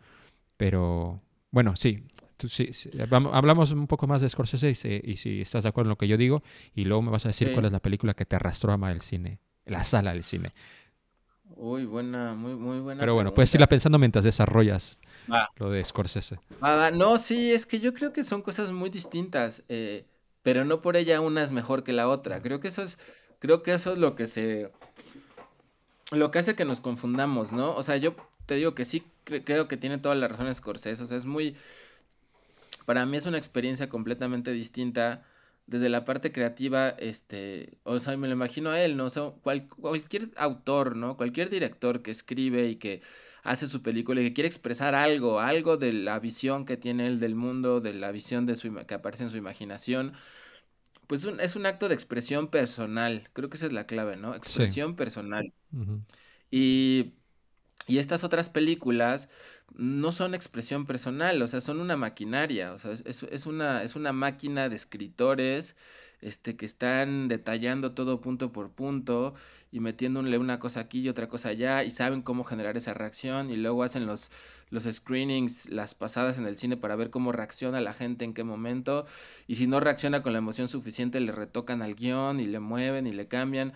Pero 0.56 1.20
bueno, 1.50 1.76
sí, 1.76 2.04
tú 2.38 2.48
sí, 2.48 2.72
sí, 2.72 2.90
vamos- 3.10 3.32
hablamos 3.34 3.70
un 3.72 3.86
poco 3.86 4.06
más 4.06 4.20
de 4.22 4.28
Scorsese 4.30 4.70
y, 4.70 4.74
si- 4.74 5.00
y 5.04 5.16
si 5.16 5.40
estás 5.42 5.62
de 5.64 5.68
acuerdo 5.68 5.88
en 5.88 5.90
lo 5.90 5.98
que 5.98 6.08
yo 6.08 6.16
digo, 6.16 6.40
y 6.74 6.84
luego 6.84 7.02
me 7.02 7.10
vas 7.10 7.24
a 7.26 7.28
decir 7.28 7.48
Sí. 7.48 7.54
cuál 7.54 7.66
es 7.66 7.72
la 7.72 7.80
película 7.80 8.14
que 8.14 8.24
te 8.24 8.36
arrastró 8.36 8.70
a 8.70 8.74
amar 8.74 8.92
el 8.92 9.00
cine, 9.02 9.38
la 9.66 9.84
sala 9.84 10.12
del 10.14 10.22
cine. 10.24 10.52
Uy, 11.58 11.84
buena, 11.86 12.34
muy, 12.34 12.54
muy 12.54 12.78
buena. 12.80 13.00
Pero 13.00 13.14
bueno, 13.14 13.34
puedes 13.34 13.52
irla 13.54 13.66
pensando 13.66 13.98
mientras 13.98 14.24
desarrollas 14.24 15.00
lo 15.56 15.70
de 15.70 15.84
Scorsese. 15.84 16.38
Va. 16.62 16.90
No, 16.90 17.18
sí, 17.18 17.52
es 17.52 17.66
que 17.66 17.80
yo 17.80 17.92
creo 17.94 18.12
que 18.12 18.22
son 18.24 18.42
cosas 18.42 18.70
muy 18.70 18.90
distintas, 18.90 19.64
eh, 19.68 20.06
pero 20.42 20.64
no 20.64 20.80
por 20.80 20.96
ella 20.96 21.20
una 21.20 21.42
es 21.42 21.50
mejor 21.50 21.82
que 21.82 21.92
la 21.92 22.08
otra. 22.08 22.40
Creo 22.42 22.60
que 22.60 22.68
eso 22.68 22.82
es, 22.82 22.98
creo 23.40 23.62
que 23.62 23.74
eso 23.74 23.92
es 23.92 23.98
lo 23.98 24.14
que 24.14 24.26
se, 24.28 24.70
lo 26.10 26.30
que 26.30 26.38
hace 26.38 26.54
que 26.56 26.64
nos 26.64 26.80
confundamos, 26.80 27.52
¿no? 27.52 27.74
O 27.74 27.82
sea, 27.82 27.96
yo 27.96 28.14
te 28.46 28.54
digo 28.54 28.74
que 28.74 28.84
sí 28.84 29.02
cre- 29.26 29.42
creo 29.44 29.68
que 29.68 29.76
tiene 29.76 29.98
todas 29.98 30.16
las 30.18 30.30
razones 30.30 30.56
Scorsese, 30.58 31.02
o 31.02 31.06
sea, 31.06 31.16
es 31.16 31.26
muy, 31.26 31.56
para 32.86 33.04
mí 33.06 33.16
es 33.16 33.26
una 33.26 33.38
experiencia 33.38 33.88
completamente 33.88 34.52
distinta 34.52 35.24
desde 35.68 35.88
la 35.90 36.04
parte 36.04 36.32
creativa, 36.32 36.90
este, 36.90 37.78
o 37.84 37.98
sea, 38.00 38.16
me 38.16 38.26
lo 38.28 38.34
imagino 38.34 38.70
a 38.70 38.80
él, 38.82 38.96
¿no? 38.96 39.04
O 39.06 39.10
sea, 39.10 39.30
cual- 39.42 39.68
cualquier 39.68 40.30
autor, 40.36 40.96
¿no? 40.96 41.16
Cualquier 41.16 41.50
director 41.50 42.02
que 42.02 42.10
escribe 42.10 42.68
y 42.68 42.76
que 42.76 43.02
hace 43.44 43.66
su 43.68 43.82
película 43.82 44.20
y 44.20 44.24
que 44.24 44.34
quiere 44.34 44.48
expresar 44.48 44.94
algo, 44.96 45.40
algo 45.40 45.76
de 45.76 45.92
la 45.92 46.18
visión 46.18 46.66
que 46.66 46.76
tiene 46.76 47.06
él 47.06 47.20
del 47.20 47.34
mundo, 47.36 47.80
de 47.80 47.94
la 47.94 48.10
visión 48.12 48.46
de 48.46 48.56
su 48.56 48.74
que 48.86 48.94
aparece 48.94 49.24
en 49.24 49.30
su 49.30 49.36
imaginación, 49.36 50.14
pues 51.06 51.24
un- 51.24 51.40
es 51.40 51.56
un 51.56 51.66
acto 51.66 51.88
de 51.88 51.94
expresión 51.94 52.48
personal. 52.48 53.30
Creo 53.34 53.48
que 53.50 53.56
esa 53.56 53.66
es 53.66 53.72
la 53.72 53.86
clave, 53.86 54.16
¿no? 54.16 54.34
Expresión 54.34 54.96
personal. 54.96 55.52
Y 56.50 57.14
Y 57.88 57.98
estas 57.98 58.22
otras 58.22 58.48
películas 58.48 59.28
no 59.74 60.12
son 60.12 60.34
expresión 60.34 60.86
personal, 60.86 61.42
o 61.42 61.48
sea, 61.48 61.60
son 61.60 61.80
una 61.80 61.96
maquinaria, 61.96 62.72
o 62.72 62.78
sea, 62.78 62.92
es, 62.92 63.22
es 63.22 63.46
una, 63.46 63.82
es 63.82 63.96
una 63.96 64.12
máquina 64.12 64.68
de 64.68 64.76
escritores 64.76 65.74
este, 66.20 66.56
que 66.56 66.66
están 66.66 67.28
detallando 67.28 67.92
todo 67.92 68.20
punto 68.20 68.52
por 68.52 68.70
punto 68.70 69.34
y 69.70 69.80
metiéndole 69.80 70.38
una 70.38 70.58
cosa 70.58 70.80
aquí 70.80 71.00
y 71.00 71.08
otra 71.08 71.28
cosa 71.28 71.50
allá 71.50 71.84
y 71.84 71.90
saben 71.90 72.22
cómo 72.22 72.44
generar 72.44 72.76
esa 72.76 72.94
reacción 72.94 73.50
y 73.50 73.56
luego 73.56 73.82
hacen 73.82 74.06
los, 74.06 74.30
los 74.70 74.84
screenings, 74.84 75.68
las 75.70 75.94
pasadas 75.94 76.38
en 76.38 76.46
el 76.46 76.56
cine 76.58 76.76
para 76.76 76.96
ver 76.96 77.10
cómo 77.10 77.32
reacciona 77.32 77.80
la 77.80 77.94
gente 77.94 78.24
en 78.24 78.34
qué 78.34 78.44
momento 78.44 79.06
y 79.46 79.56
si 79.56 79.66
no 79.66 79.80
reacciona 79.80 80.22
con 80.22 80.32
la 80.32 80.38
emoción 80.38 80.68
suficiente 80.68 81.20
le 81.20 81.32
retocan 81.32 81.82
al 81.82 81.94
guion 81.94 82.40
y 82.40 82.46
le 82.46 82.60
mueven 82.60 83.06
y 83.06 83.12
le 83.12 83.28
cambian. 83.28 83.72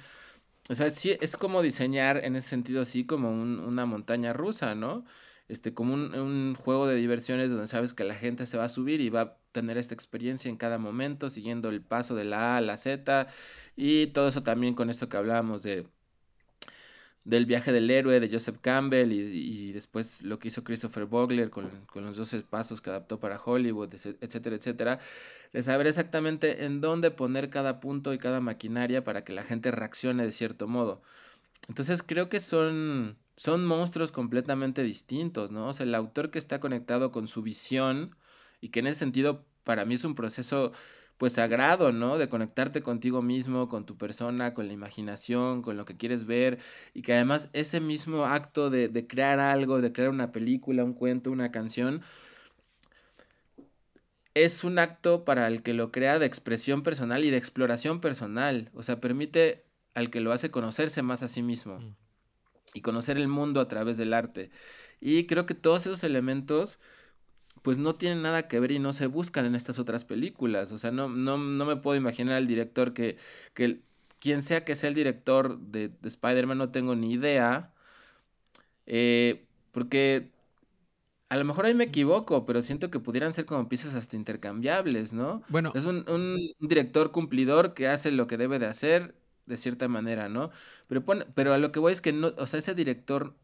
O 0.69 0.75
sea, 0.75 0.91
sí, 0.91 1.17
es 1.21 1.37
como 1.37 1.63
diseñar 1.63 2.25
en 2.25 2.37
ese 2.37 2.49
sentido 2.49 2.83
así 2.83 3.05
como 3.05 3.31
una 3.31 3.85
montaña 3.87 4.33
rusa, 4.33 4.75
¿no? 4.75 5.05
Este, 5.49 5.75
como 5.75 5.93
un, 5.95 6.15
un 6.15 6.55
juego 6.55 6.87
de 6.87 6.95
diversiones 6.97 7.51
donde 7.51 7.67
sabes 7.67 7.93
que 7.95 8.05
la 8.05 8.15
gente 8.15 8.47
se 8.47 8.57
va 8.57 8.65
a 8.65 8.69
subir 8.69 9.01
y 9.01 9.11
va 9.11 9.21
a 9.23 9.39
tener 9.53 9.77
esta 9.77 9.95
experiencia 9.95 10.49
en 10.49 10.57
cada 10.57 10.79
momento, 10.79 11.31
siguiendo 11.31 11.69
el 11.69 11.83
paso 11.83 12.15
de 12.15 12.25
la 12.25 12.55
A 12.55 12.57
a 12.59 12.61
la 12.61 12.77
Z, 12.77 13.27
y 13.77 14.07
todo 14.09 14.29
eso 14.29 14.43
también 14.43 14.75
con 14.75 14.89
esto 14.89 15.09
que 15.09 15.17
hablábamos 15.17 15.63
de 15.63 15.89
del 17.25 17.47
viaje 17.47 17.73
del 17.73 17.91
héroe 17.91 18.19
de 18.19 18.29
Joseph 18.29 18.59
Campbell 18.61 19.13
y, 19.13 19.73
después 19.73 20.23
lo 20.23 20.39
que 20.39 20.49
hizo 20.49 20.65
Christopher 20.65 21.07
Vogler 21.07 21.51
con, 21.51 21.71
con, 21.87 22.05
los 22.05 22.17
12 22.17 22.41
pasos 22.43 22.81
que 22.81 22.91
adaptó 22.91 23.21
para 23.21 23.41
Hollywood, 23.41 23.95
etcétera, 23.95 24.57
etcétera, 24.57 24.99
de 25.53 25.63
saber 25.63 25.87
exactamente 25.87 26.65
en 26.65 26.81
dónde 26.81 27.11
poner 27.11 27.49
cada 27.49 27.81
punto 27.81 28.13
y 28.13 28.19
cada 28.19 28.41
maquinaria 28.41 29.05
para 29.05 29.25
que 29.25 29.33
la 29.33 29.45
gente 29.45 29.71
reaccione 29.71 30.25
de 30.25 30.33
cierto 30.33 30.67
modo. 30.67 31.03
Entonces 31.69 32.03
creo 32.03 32.29
que 32.29 32.41
son, 32.41 33.17
son 33.37 33.65
monstruos 33.65 34.11
completamente 34.11 34.83
distintos, 34.83 35.53
¿no? 35.53 35.69
O 35.69 35.73
sea, 35.73 35.85
el 35.85 35.95
autor 35.95 36.31
que 36.31 36.41
está 36.41 36.59
conectado 36.59 37.13
con 37.13 37.29
su 37.29 37.43
visión 37.43 38.17
y 38.61 38.71
que 38.71 38.81
en 38.81 38.89
ese 38.89 38.99
sentido 38.99 39.45
para 39.63 39.85
mí 39.85 39.95
es 39.95 40.05
un 40.05 40.17
proceso 40.17 40.73
pues 41.19 41.35
sagrado, 41.35 41.93
¿no? 41.93 42.19
De 42.19 42.29
conectarte 42.29 42.83
contigo 42.83 43.23
mismo, 43.23 43.69
con 43.69 43.87
tu 43.87 43.97
persona, 43.97 44.55
con 44.55 44.67
la 44.67 44.73
imaginación, 44.73 45.63
con 45.63 45.77
lo 45.77 45.85
que 45.85 45.97
quieres 45.97 46.27
ver 46.27 46.59
y 46.95 47.03
que 47.03 47.15
además 47.15 47.49
ese 47.53 47.81
mismo 47.81 48.25
acto 48.25 48.71
de, 48.71 48.89
de 48.89 49.07
crear 49.07 49.39
algo, 49.41 49.81
de 49.81 49.93
crear 49.93 50.11
una 50.11 50.33
película, 50.33 50.85
un 50.85 50.95
cuento, 50.95 51.31
una 51.31 51.53
canción, 51.53 52.03
es 54.35 54.65
un 54.65 54.79
acto 54.79 55.25
para 55.25 55.47
el 55.47 55.63
que 55.63 55.75
lo 55.75 55.93
crea 55.93 56.19
de 56.19 56.27
expresión 56.27 56.83
personal 56.83 57.25
y 57.25 57.31
de 57.31 57.37
exploración 57.37 58.01
personal, 58.01 58.71
o 58.75 58.83
sea, 58.83 59.01
permite 59.01 59.65
al 59.95 60.11
que 60.11 60.21
lo 60.21 60.33
hace 60.33 60.51
conocerse 60.51 61.03
más 61.03 61.23
a 61.23 61.29
sí 61.29 61.43
mismo 61.43 61.79
mm. 61.79 61.95
y 62.75 62.81
conocer 62.81 63.19
el 63.19 63.29
mundo 63.29 63.61
a 63.61 63.69
través 63.69 63.97
del 63.97 64.15
arte. 64.15 64.51
Y 65.01 65.27
creo 65.27 65.47
que 65.47 65.55
todos 65.55 65.87
esos 65.87 66.05
elementos 66.05 66.79
pues 67.63 67.79
no 67.79 67.95
tienen 67.97 68.23
nada 68.23 68.49
que 68.49 68.61
ver 68.61 68.73
y 68.73 68.79
no 68.79 68.93
se 68.93 69.07
buscan 69.07 69.47
en 69.47 69.55
estas 69.55 69.79
otras 69.79 70.05
películas. 70.05 70.73
O 70.73 70.79
sea, 70.79 70.91
no, 70.91 71.09
no, 71.09 71.39
no 71.39 71.65
me 71.65 71.77
puedo 71.77 71.97
imaginar 71.97 72.35
al 72.37 72.47
director 72.47 72.93
que, 72.95 73.17
que 73.55 73.81
quien 74.19 74.43
sea 74.43 74.65
que 74.65 74.77
sea 74.77 74.89
el 74.89 74.95
director 74.95 75.59
de, 75.59 75.89
de 75.89 76.09
Spider-Man, 76.09 76.59
no 76.59 76.71
tengo 76.71 76.95
ni 76.97 77.13
idea. 77.13 77.73
Eh, 78.87 79.47
porque 79.73 80.31
a 81.29 81.37
lo 81.37 81.45
mejor 81.45 81.65
ahí 81.67 81.75
me 81.75 81.85
equivoco, 81.85 82.45
pero 82.45 82.63
siento 82.63 82.91
que 82.91 83.01
pudieran 83.01 83.33
ser 83.33 83.47
como 83.47 83.69
piezas 83.69 83.95
hasta 83.95 84.17
intercambiables, 84.17 85.13
¿no? 85.13 85.43
Bueno. 85.49 85.73
Es 85.75 85.87
un, 85.87 86.05
un 86.09 86.39
director 86.59 87.11
cumplidor 87.11 87.75
que 87.75 87.89
hace 87.89 88.11
lo 88.11 88.27
que 88.27 88.37
debe 88.37 88.59
de 88.59 88.67
hacer 88.67 89.15
de 89.47 89.57
cierta 89.57 89.89
manera, 89.89 90.29
¿no? 90.29 90.51
Pero, 90.89 91.05
pero 91.35 91.55
a 91.55 91.59
lo 91.59 91.73
que 91.73 91.81
voy 91.81 91.93
es 91.93 92.03
que 92.03 92.13
no, 92.13 92.33
o 92.37 92.47
sea, 92.47 92.59
ese 92.59 92.75
director 92.75 93.35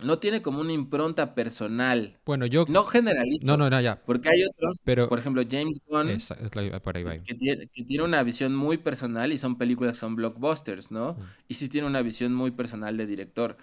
no 0.00 0.18
tiene 0.18 0.42
como 0.42 0.60
una 0.60 0.72
impronta 0.72 1.34
personal. 1.34 2.18
Bueno, 2.24 2.46
yo... 2.46 2.64
No 2.68 2.84
generalizo. 2.84 3.46
No, 3.46 3.56
no, 3.56 3.70
no, 3.70 3.80
ya. 3.80 4.00
Porque 4.02 4.28
hay 4.28 4.42
otros, 4.44 4.78
pero, 4.84 5.08
por 5.08 5.18
ejemplo, 5.18 5.42
James 5.48 5.80
Gunn, 5.86 6.08
Que, 6.08 7.34
tiene, 7.34 7.66
que, 7.68 7.84
tiene, 7.84 8.04
una 8.04 8.22
visión 8.22 8.54
muy 8.54 8.78
personal 8.78 9.32
y 9.32 9.38
son 9.38 9.58
películas, 9.58 9.98
son 9.98 10.16
blockbusters, 10.16 10.90
¿no? 10.90 11.16
Y 11.48 11.54
sí 11.54 11.68
tiene 11.68 11.86
una 11.86 12.02
visión 12.02 12.34
muy 12.34 12.50
personal 12.50 12.96
de 12.96 13.06
director. 13.06 13.56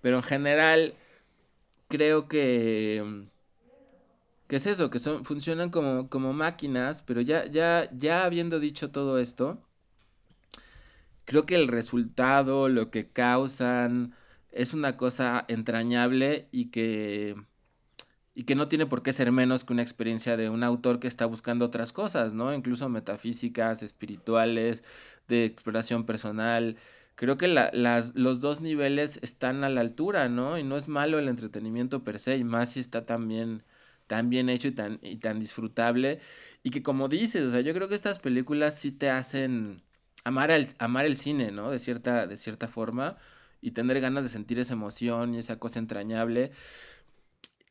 Pero 0.00 0.16
en 0.16 0.22
general, 0.22 0.94
creo 1.88 2.28
que... 2.28 3.26
¿Qué 4.46 4.56
es 4.56 4.66
eso? 4.66 4.90
Que 4.90 4.98
son, 4.98 5.24
funcionan 5.24 5.70
como, 5.70 6.08
como 6.10 6.32
máquinas, 6.32 7.02
pero 7.02 7.20
ya, 7.22 7.46
ya, 7.46 7.88
ya 7.96 8.24
habiendo 8.24 8.60
dicho 8.60 8.90
todo 8.90 9.18
esto, 9.18 9.58
creo 11.24 11.46
que 11.46 11.54
el 11.54 11.68
resultado, 11.68 12.68
lo 12.68 12.90
que 12.90 13.08
causan 13.08 14.14
es 14.54 14.72
una 14.72 14.96
cosa 14.96 15.44
entrañable 15.48 16.48
y 16.52 16.66
que 16.70 17.36
y 18.34 18.44
que 18.44 18.54
no 18.56 18.68
tiene 18.68 18.86
por 18.86 19.02
qué 19.02 19.12
ser 19.12 19.30
menos 19.32 19.64
que 19.64 19.72
una 19.72 19.82
experiencia 19.82 20.36
de 20.36 20.50
un 20.50 20.64
autor 20.64 20.98
que 20.98 21.06
está 21.06 21.26
buscando 21.26 21.66
otras 21.66 21.92
cosas, 21.92 22.34
¿no? 22.34 22.52
Incluso 22.52 22.88
metafísicas, 22.88 23.82
espirituales, 23.82 24.82
de 25.28 25.44
exploración 25.44 26.04
personal. 26.04 26.76
Creo 27.14 27.38
que 27.38 27.46
las, 27.46 28.14
los 28.16 28.40
dos 28.40 28.60
niveles 28.60 29.20
están 29.22 29.62
a 29.62 29.68
la 29.68 29.80
altura, 29.82 30.28
¿no? 30.28 30.58
Y 30.58 30.64
no 30.64 30.76
es 30.76 30.88
malo 30.88 31.18
el 31.20 31.28
entretenimiento 31.28 32.02
per 32.02 32.18
se, 32.18 32.36
y 32.36 32.44
más 32.44 32.72
si 32.72 32.80
está 32.80 33.06
tan 33.06 33.28
bien, 33.28 33.62
tan 34.08 34.30
bien 34.30 34.48
hecho 34.48 34.68
y 34.68 34.72
tan, 34.72 34.98
y 35.02 35.18
tan 35.18 35.38
disfrutable. 35.38 36.18
Y 36.64 36.70
que 36.70 36.82
como 36.82 37.08
dices, 37.08 37.44
o 37.46 37.50
sea, 37.50 37.60
yo 37.60 37.72
creo 37.72 37.88
que 37.88 37.94
estas 37.94 38.18
películas 38.18 38.76
sí 38.78 38.90
te 38.90 39.10
hacen 39.10 39.82
amar 40.24 40.50
el, 40.50 40.68
amar 40.78 41.04
el 41.06 41.16
cine, 41.16 41.52
¿no? 41.52 41.70
De 41.70 41.78
cierta, 41.78 42.26
de 42.26 42.36
cierta 42.36 42.66
forma 42.68 43.16
y 43.64 43.70
tener 43.70 43.98
ganas 44.00 44.24
de 44.24 44.28
sentir 44.28 44.58
esa 44.58 44.74
emoción 44.74 45.34
y 45.34 45.38
esa 45.38 45.58
cosa 45.58 45.78
entrañable. 45.78 46.52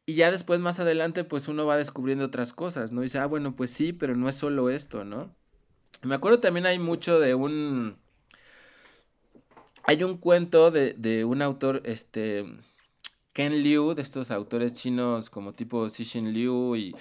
Y 0.08 0.16
ya 0.16 0.32
después, 0.32 0.60
más 0.60 0.80
adelante, 0.80 1.24
pues 1.24 1.48
uno 1.48 1.68
va 1.68 1.78
descubriendo 1.78 2.26
otras 2.26 2.52
cosas, 2.52 2.92
¿no? 2.92 3.02
Dice, 3.02 3.20
ah, 3.20 3.28
bueno, 3.28 3.56
pues 3.56 3.70
sí, 3.70 3.94
pero 3.94 4.16
no 4.16 4.28
es 4.28 4.36
solo 4.36 4.72
esto, 4.72 5.06
¿no? 5.06 5.36
Me 6.02 6.16
acuerdo 6.16 6.40
también 6.40 6.66
hay 6.66 6.80
mucho 6.80 7.20
de 7.20 7.36
un... 7.36 7.98
Hay 9.84 10.04
un 10.04 10.18
cuento 10.18 10.72
de, 10.72 10.94
de 10.98 11.26
un 11.26 11.44
autor, 11.44 11.82
este... 11.86 12.44
Ken 13.34 13.64
Liu, 13.64 13.94
de 13.94 14.02
estos 14.02 14.32
autores 14.32 14.74
chinos 14.74 15.30
como 15.30 15.54
tipo 15.54 15.88
Xixin 15.90 16.34
Liu 16.34 16.76
y, 16.76 16.96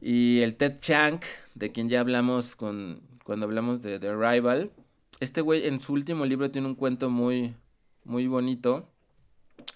y 0.00 0.40
el 0.40 0.56
Ted 0.56 0.78
Chiang, 0.78 1.20
de 1.54 1.72
quien 1.72 1.88
ya 1.88 2.00
hablamos 2.00 2.54
con, 2.54 3.00
cuando 3.24 3.46
hablamos 3.46 3.82
de 3.82 3.98
The 3.98 4.14
Rival. 4.14 4.70
Este 5.20 5.40
güey 5.40 5.66
en 5.66 5.80
su 5.80 5.92
último 5.92 6.26
libro 6.26 6.50
tiene 6.50 6.66
un 6.66 6.74
cuento 6.74 7.10
muy, 7.10 7.54
muy 8.04 8.26
bonito. 8.26 8.88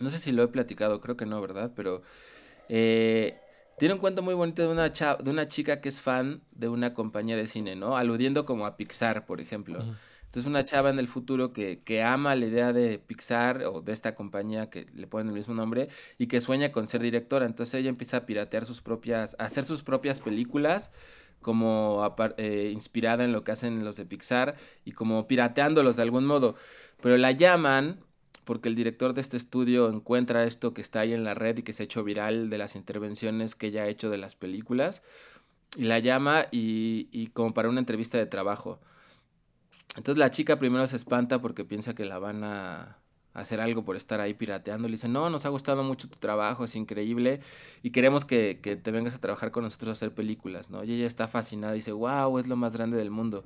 No 0.01 0.11
sé 0.11 0.19
si 0.19 0.33
lo 0.33 0.43
he 0.43 0.49
platicado, 0.49 1.01
creo 1.01 1.17
que 1.17 1.27
no, 1.27 1.41
¿verdad? 1.41 1.73
Pero 1.75 2.03
eh, 2.69 3.39
tiene 3.79 3.95
un 3.95 4.01
cuento 4.01 4.23
muy 4.23 4.35
bonito 4.35 4.63
de 4.63 4.69
una, 4.69 4.89
de 4.89 5.31
una 5.31 5.49
chica 5.49 5.81
que 5.81 5.89
es 5.89 6.01
fan 6.01 6.43
de 6.53 6.69
una 6.69 6.95
compañía 6.95 7.37
de 7.37 7.47
cine, 7.47 7.77
¿no? 7.77 7.97
Aludiendo 7.97 8.47
como 8.47 8.67
a 8.67 8.77
Pixar, 8.77 9.27
por 9.27 9.41
ejemplo. 9.41 9.79
Entonces 10.25 10.51
una 10.51 10.65
chava 10.65 10.91
en 10.91 10.99
el 10.99 11.09
futuro 11.09 11.53
que, 11.53 11.83
que, 11.83 12.03
ama 12.03 12.35
la 12.35 12.47
idea 12.47 12.73
de 12.73 12.99
Pixar 12.99 13.65
o 13.65 13.81
de 13.81 13.93
esta 13.93 14.15
compañía 14.15 14.69
que 14.69 14.87
le 14.95 15.07
ponen 15.07 15.29
el 15.29 15.35
mismo 15.35 15.55
nombre 15.55 15.89
y 16.19 16.27
que 16.27 16.41
sueña 16.41 16.73
con 16.73 16.87
ser 16.87 17.01
directora. 17.01 17.47
Entonces 17.47 17.75
ella 17.75 17.89
empieza 17.89 18.19
a 18.19 18.27
piratear 18.27 18.67
sus 18.67 18.81
propias, 18.81 19.37
a 19.39 19.45
hacer 19.45 19.65
sus 19.65 19.83
propias 19.83 20.21
películas 20.21 20.91
como 21.41 22.15
eh, 22.39 22.71
inspirada 22.73 23.25
en 23.25 23.33
lo 23.33 23.45
que 23.45 23.53
hacen 23.53 23.85
los 23.85 23.97
de 23.97 24.05
Pixar 24.05 24.57
y 24.85 24.93
como 24.93 25.29
pirateándolos 25.29 25.97
de 25.97 26.03
algún 26.03 26.27
modo. 26.27 26.57
Pero 27.01 27.17
la 27.17 27.31
llaman 27.31 28.01
porque 28.47 28.69
el 28.69 28.77
director 28.77 29.13
de 29.13 29.21
este 29.21 29.37
estudio 29.37 29.91
encuentra 29.91 30.45
esto 30.45 30.73
que 30.73 30.81
está 30.81 31.01
ahí 31.01 31.13
en 31.13 31.25
la 31.25 31.35
red 31.35 31.59
y 31.59 31.63
que 31.63 31.73
se 31.73 31.83
ha 31.83 31.85
hecho 31.85 32.05
viral 32.05 32.49
de 32.49 32.59
las 32.59 32.77
intervenciones 32.77 33.57
que 33.57 33.67
ella 33.67 33.83
ha 33.83 33.89
hecho 33.89 34.09
de 34.09 34.19
las 34.19 34.37
películas, 34.37 35.03
y 35.77 35.83
la 35.83 35.99
llama 35.99 36.47
y, 36.53 37.09
y 37.11 37.27
como 37.27 37.53
para 37.53 37.69
una 37.69 37.81
entrevista 37.81 38.17
de 38.19 38.27
trabajo. 38.27 38.81
Entonces 39.97 40.19
la 40.19 40.31
chica 40.31 40.59
primero 40.59 40.87
se 40.87 40.97
espanta 40.97 41.43
porque 41.43 41.65
piensa 41.65 41.95
que 41.95 42.05
la 42.05 42.19
van 42.19 42.45
a 42.45 42.99
hacer 43.35 43.61
algo 43.61 43.85
por 43.85 43.97
estar 43.97 44.21
ahí 44.21 44.33
pirateando. 44.33 44.87
Le 44.87 44.93
dice, 44.93 45.09
no, 45.09 45.29
nos 45.29 45.45
ha 45.45 45.49
gustado 45.49 45.83
mucho 45.83 46.09
tu 46.09 46.17
trabajo, 46.17 46.65
es 46.65 46.77
increíble 46.77 47.41
y 47.83 47.91
queremos 47.91 48.25
que, 48.25 48.61
que 48.63 48.77
te 48.77 48.93
vengas 48.93 49.15
a 49.15 49.21
trabajar 49.21 49.51
con 49.51 49.65
nosotros 49.65 49.89
a 49.89 49.93
hacer 49.93 50.15
películas, 50.15 50.71
¿no? 50.71 50.85
Y 50.85 50.93
ella 50.93 51.07
está 51.07 51.27
fascinada, 51.27 51.73
dice, 51.73 51.93
wow, 51.93 52.39
es 52.39 52.47
lo 52.47 52.57
más 52.57 52.77
grande 52.77 52.97
del 52.97 53.11
mundo. 53.11 53.45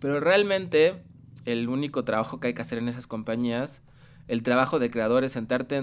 Pero 0.00 0.18
realmente 0.18 1.02
el 1.44 1.68
único 1.68 2.04
trabajo 2.04 2.40
que 2.40 2.48
hay 2.48 2.54
que 2.54 2.62
hacer 2.62 2.78
en 2.78 2.88
esas 2.88 3.06
compañías 3.06 3.80
el 4.28 4.42
trabajo 4.42 4.78
de 4.78 4.90
creador 4.90 5.24
es 5.24 5.32
sentarte 5.32 5.76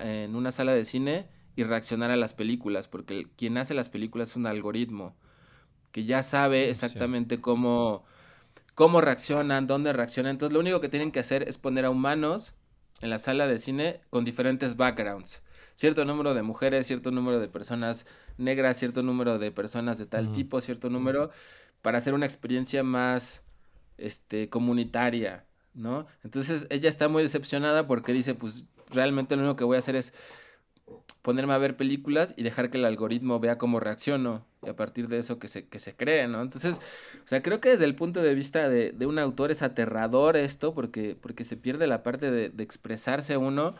en 0.00 0.34
una 0.34 0.52
sala 0.52 0.74
de 0.74 0.84
cine 0.84 1.28
y 1.56 1.62
reaccionar 1.62 2.10
a 2.10 2.16
las 2.16 2.34
películas, 2.34 2.88
porque 2.88 3.28
quien 3.36 3.56
hace 3.56 3.72
las 3.72 3.88
películas 3.88 4.30
es 4.30 4.36
un 4.36 4.46
algoritmo 4.46 5.16
que 5.92 6.04
ya 6.04 6.24
sabe 6.24 6.70
exactamente 6.70 7.40
cómo, 7.40 8.04
cómo 8.74 9.00
reaccionan, 9.00 9.68
dónde 9.68 9.92
reaccionan. 9.92 10.32
Entonces 10.32 10.52
lo 10.52 10.58
único 10.58 10.80
que 10.80 10.88
tienen 10.88 11.12
que 11.12 11.20
hacer 11.20 11.48
es 11.48 11.56
poner 11.56 11.84
a 11.84 11.90
humanos 11.90 12.54
en 13.00 13.10
la 13.10 13.20
sala 13.20 13.46
de 13.46 13.60
cine 13.60 14.00
con 14.10 14.24
diferentes 14.24 14.76
backgrounds. 14.76 15.42
Cierto 15.76 16.04
número 16.04 16.34
de 16.34 16.42
mujeres, 16.42 16.88
cierto 16.88 17.12
número 17.12 17.38
de 17.38 17.48
personas 17.48 18.06
negras, 18.38 18.76
cierto 18.76 19.04
número 19.04 19.38
de 19.38 19.52
personas 19.52 19.96
de 19.98 20.06
tal 20.06 20.32
tipo, 20.32 20.60
cierto 20.60 20.90
número, 20.90 21.30
para 21.80 21.98
hacer 21.98 22.14
una 22.14 22.26
experiencia 22.26 22.82
más 22.82 23.44
este, 23.98 24.48
comunitaria 24.48 25.46
¿no? 25.74 26.06
Entonces 26.22 26.66
ella 26.70 26.88
está 26.88 27.08
muy 27.08 27.22
decepcionada 27.22 27.86
porque 27.86 28.12
dice, 28.12 28.34
pues 28.34 28.64
realmente 28.90 29.36
lo 29.36 29.42
único 29.42 29.56
que 29.56 29.64
voy 29.64 29.76
a 29.76 29.80
hacer 29.80 29.96
es 29.96 30.14
ponerme 31.22 31.54
a 31.54 31.58
ver 31.58 31.76
películas 31.76 32.34
y 32.36 32.42
dejar 32.42 32.70
que 32.70 32.78
el 32.78 32.84
algoritmo 32.84 33.40
vea 33.40 33.56
cómo 33.56 33.80
reacciono 33.80 34.46
y 34.62 34.68
a 34.68 34.76
partir 34.76 35.08
de 35.08 35.18
eso 35.18 35.38
que 35.38 35.48
se, 35.48 35.66
que 35.66 35.78
se 35.78 35.96
cree, 35.96 36.28
¿no? 36.28 36.42
Entonces, 36.42 36.76
o 36.76 37.26
sea, 37.26 37.42
creo 37.42 37.60
que 37.60 37.70
desde 37.70 37.86
el 37.86 37.94
punto 37.94 38.20
de 38.20 38.34
vista 38.34 38.68
de, 38.68 38.92
de 38.92 39.06
un 39.06 39.18
autor 39.18 39.50
es 39.50 39.62
aterrador 39.62 40.36
esto 40.36 40.74
porque, 40.74 41.16
porque 41.20 41.44
se 41.44 41.56
pierde 41.56 41.86
la 41.86 42.02
parte 42.02 42.30
de, 42.30 42.62
expresarse 42.62 43.36
uno, 43.38 43.74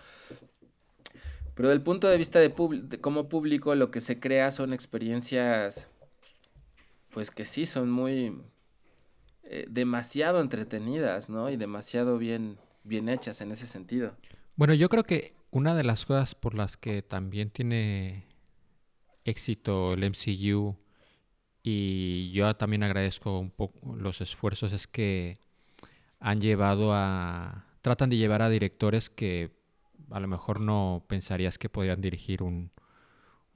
pero 1.55 1.69
del 1.69 1.83
punto 1.83 2.09
de 2.09 2.17
vista 2.17 2.39
de, 2.39 2.49
de 2.49 3.01
como 3.01 3.29
público 3.29 3.75
lo 3.75 3.91
que 3.91 4.01
se 4.01 4.19
crea 4.19 4.51
son 4.51 4.73
experiencias, 4.73 5.91
pues 7.11 7.31
que 7.31 7.45
sí, 7.45 7.67
son 7.67 7.91
muy, 7.91 8.41
eh, 9.47 9.67
demasiado 9.69 10.41
entretenidas, 10.41 11.29
¿no? 11.29 11.51
Y 11.51 11.57
demasiado 11.57 12.19
bien, 12.19 12.59
bien 12.83 13.09
hechas 13.09 13.41
en 13.41 13.53
ese 13.53 13.67
sentido. 13.67 14.17
Bueno, 14.57 14.75
yo 14.75 14.89
creo 14.89 15.05
que 15.05 15.35
una 15.51 15.75
de 15.75 15.85
las 15.85 16.07
cosas 16.07 16.35
por 16.35 16.55
las 16.55 16.77
que 16.77 17.03
también 17.03 17.51
tiene 17.51 18.27
éxito 19.25 19.93
el 19.93 20.05
MCU 20.05 20.77
y 21.63 22.31
yo 22.33 22.55
también 22.57 22.83
agradezco 22.83 23.39
un 23.39 23.51
poco 23.51 23.97
los 23.97 24.21
esfuerzos 24.21 24.73
es 24.73 24.87
que 24.87 25.39
han 26.21 26.41
llevado 26.41 26.93
a 26.93 27.67
tratan 27.81 28.11
de 28.11 28.17
llevar 28.17 28.43
a 28.43 28.51
directores 28.51 29.11
que 29.11 29.51
a 30.11 30.21
lo 30.21 30.29
mejor 30.29 30.61
no 30.61 31.05
pensarías 31.09 31.59
que 31.59 31.69
podían 31.69 32.01
dirigir 32.01 32.43
un, 32.43 32.71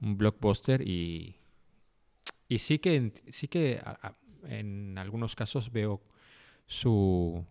un 0.01 0.17
blockbuster 0.17 0.87
y 0.87 1.35
y 2.47 2.59
sí 2.59 2.79
que 2.79 3.13
sí 3.31 3.47
que 3.47 3.79
en 4.47 4.97
algunos 4.97 5.35
casos 5.35 5.71
veo 5.71 6.01
su, 6.67 7.45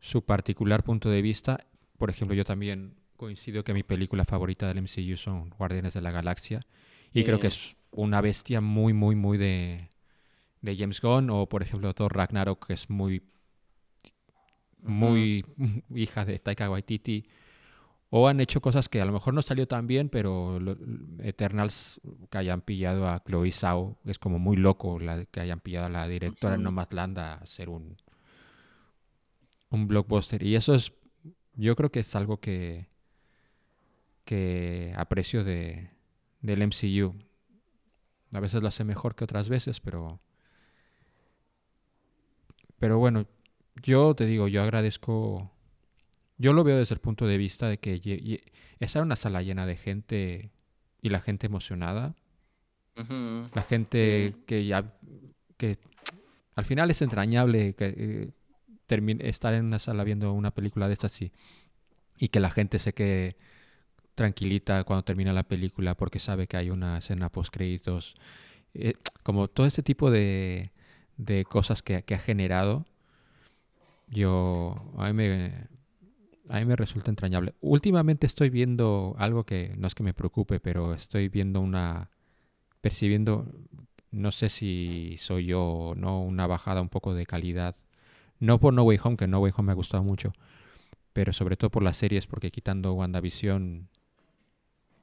su 0.00 0.24
particular 0.24 0.82
punto 0.82 1.10
de 1.10 1.22
vista. 1.22 1.66
Por 1.98 2.10
ejemplo, 2.10 2.34
yo 2.34 2.44
también 2.44 2.94
coincido 3.16 3.64
que 3.64 3.74
mi 3.74 3.82
película 3.82 4.24
favorita 4.24 4.66
del 4.66 4.82
MCU 4.82 5.16
son 5.16 5.50
Guardianes 5.50 5.94
de 5.94 6.00
la 6.00 6.10
Galaxia. 6.10 6.66
Y 7.12 7.24
creo 7.24 7.38
que 7.38 7.48
es 7.48 7.76
una 7.90 8.20
bestia 8.20 8.60
muy, 8.60 8.92
muy, 8.92 9.14
muy 9.16 9.36
de, 9.36 9.90
de 10.62 10.76
James 10.76 11.00
Gunn. 11.00 11.30
O, 11.30 11.48
por 11.48 11.62
ejemplo, 11.62 11.92
Thor 11.92 12.16
Ragnarok, 12.16 12.66
que 12.66 12.74
es 12.74 12.88
muy, 12.88 13.22
muy 14.82 15.44
hija 15.94 16.24
de 16.24 16.38
Taika 16.38 16.70
Waititi. 16.70 17.26
O 18.12 18.26
han 18.26 18.40
hecho 18.40 18.60
cosas 18.60 18.88
que 18.88 19.00
a 19.00 19.04
lo 19.04 19.12
mejor 19.12 19.34
no 19.34 19.40
salió 19.40 19.68
tan 19.68 19.86
bien, 19.86 20.08
pero 20.08 20.58
Eternals 21.20 22.00
que 22.28 22.38
hayan 22.38 22.60
pillado 22.60 23.08
a 23.08 23.22
Chloe 23.22 23.52
Zhao 23.52 23.98
es 24.04 24.18
como 24.18 24.40
muy 24.40 24.56
loco 24.56 24.98
la, 24.98 25.24
que 25.26 25.40
hayan 25.40 25.60
pillado 25.60 25.86
a 25.86 25.90
la 25.90 26.08
directora 26.08 26.56
-huh. 26.56 27.18
a 27.18 27.34
hacer 27.34 27.68
un, 27.68 27.96
un 29.70 29.86
blockbuster. 29.86 30.42
Y 30.42 30.56
eso 30.56 30.74
es, 30.74 30.92
yo 31.54 31.76
creo 31.76 31.92
que 31.92 32.00
es 32.00 32.16
algo 32.16 32.40
que, 32.40 32.88
que 34.24 34.92
aprecio 34.96 35.44
de, 35.44 35.90
del 36.40 36.66
MCU. 36.66 37.14
A 38.32 38.40
veces 38.40 38.60
lo 38.60 38.68
hace 38.68 38.84
mejor 38.84 39.14
que 39.14 39.24
otras 39.24 39.48
veces, 39.48 39.80
pero... 39.80 40.20
Pero 42.78 42.98
bueno, 42.98 43.26
yo 43.82 44.14
te 44.14 44.24
digo, 44.24 44.48
yo 44.48 44.62
agradezco 44.62 45.52
yo 46.40 46.54
lo 46.54 46.64
veo 46.64 46.78
desde 46.78 46.94
el 46.94 47.00
punto 47.00 47.26
de 47.26 47.36
vista 47.36 47.68
de 47.68 47.78
que 47.78 48.42
esa 48.78 48.98
era 48.98 49.04
una 49.04 49.16
sala 49.16 49.42
llena 49.42 49.66
de 49.66 49.76
gente 49.76 50.50
y 51.02 51.10
la 51.10 51.20
gente 51.20 51.46
emocionada. 51.46 52.14
Uh 52.96 53.02
-huh. 53.02 53.50
La 53.54 53.60
gente 53.62 54.32
sí. 54.34 54.42
que 54.46 54.64
ya. 54.64 54.90
que 55.58 55.78
al 56.56 56.64
final 56.64 56.90
es 56.90 57.02
entrañable 57.02 57.74
que, 57.74 57.94
eh, 57.96 59.18
estar 59.20 59.52
en 59.52 59.66
una 59.66 59.78
sala 59.78 60.02
viendo 60.02 60.32
una 60.32 60.50
película 60.50 60.88
de 60.88 60.94
estas 60.94 61.20
y, 61.20 61.30
y 62.18 62.28
que 62.28 62.40
la 62.40 62.50
gente 62.50 62.78
se 62.78 62.94
quede 62.94 63.36
tranquilita 64.14 64.84
cuando 64.84 65.04
termina 65.04 65.34
la 65.34 65.42
película 65.44 65.94
porque 65.94 66.18
sabe 66.18 66.46
que 66.46 66.56
hay 66.56 66.70
una 66.70 66.98
escena 66.98 67.28
post 67.28 67.52
créditos. 67.52 68.14
Eh, 68.72 68.94
como 69.24 69.48
todo 69.48 69.66
este 69.66 69.82
tipo 69.82 70.10
de, 70.10 70.72
de 71.18 71.44
cosas 71.44 71.82
que, 71.82 72.02
que, 72.02 72.14
ha 72.14 72.18
generado, 72.18 72.86
yo 74.08 74.74
a 74.96 75.06
mí 75.08 75.12
me, 75.12 75.69
a 76.50 76.58
mí 76.58 76.64
me 76.64 76.74
resulta 76.74 77.10
entrañable. 77.10 77.54
Últimamente 77.60 78.26
estoy 78.26 78.50
viendo 78.50 79.14
algo 79.18 79.44
que 79.44 79.74
no 79.78 79.86
es 79.86 79.94
que 79.94 80.02
me 80.02 80.14
preocupe, 80.14 80.58
pero 80.58 80.94
estoy 80.94 81.28
viendo 81.28 81.60
una, 81.60 82.10
percibiendo, 82.80 83.46
no 84.10 84.32
sé 84.32 84.48
si 84.48 85.14
soy 85.16 85.46
yo 85.46 85.62
o 85.62 85.94
no, 85.94 86.22
una 86.22 86.48
bajada 86.48 86.82
un 86.82 86.88
poco 86.88 87.14
de 87.14 87.24
calidad. 87.24 87.76
No 88.40 88.58
por 88.58 88.74
No 88.74 88.82
Way 88.82 88.98
Home, 89.04 89.16
que 89.16 89.28
No 89.28 89.38
Way 89.38 89.52
Home 89.56 89.66
me 89.66 89.72
ha 89.72 89.76
gustado 89.76 90.02
mucho, 90.02 90.32
pero 91.12 91.32
sobre 91.32 91.56
todo 91.56 91.70
por 91.70 91.84
las 91.84 91.96
series, 91.96 92.26
porque 92.26 92.50
quitando 92.50 92.94
WandaVision, 92.94 93.88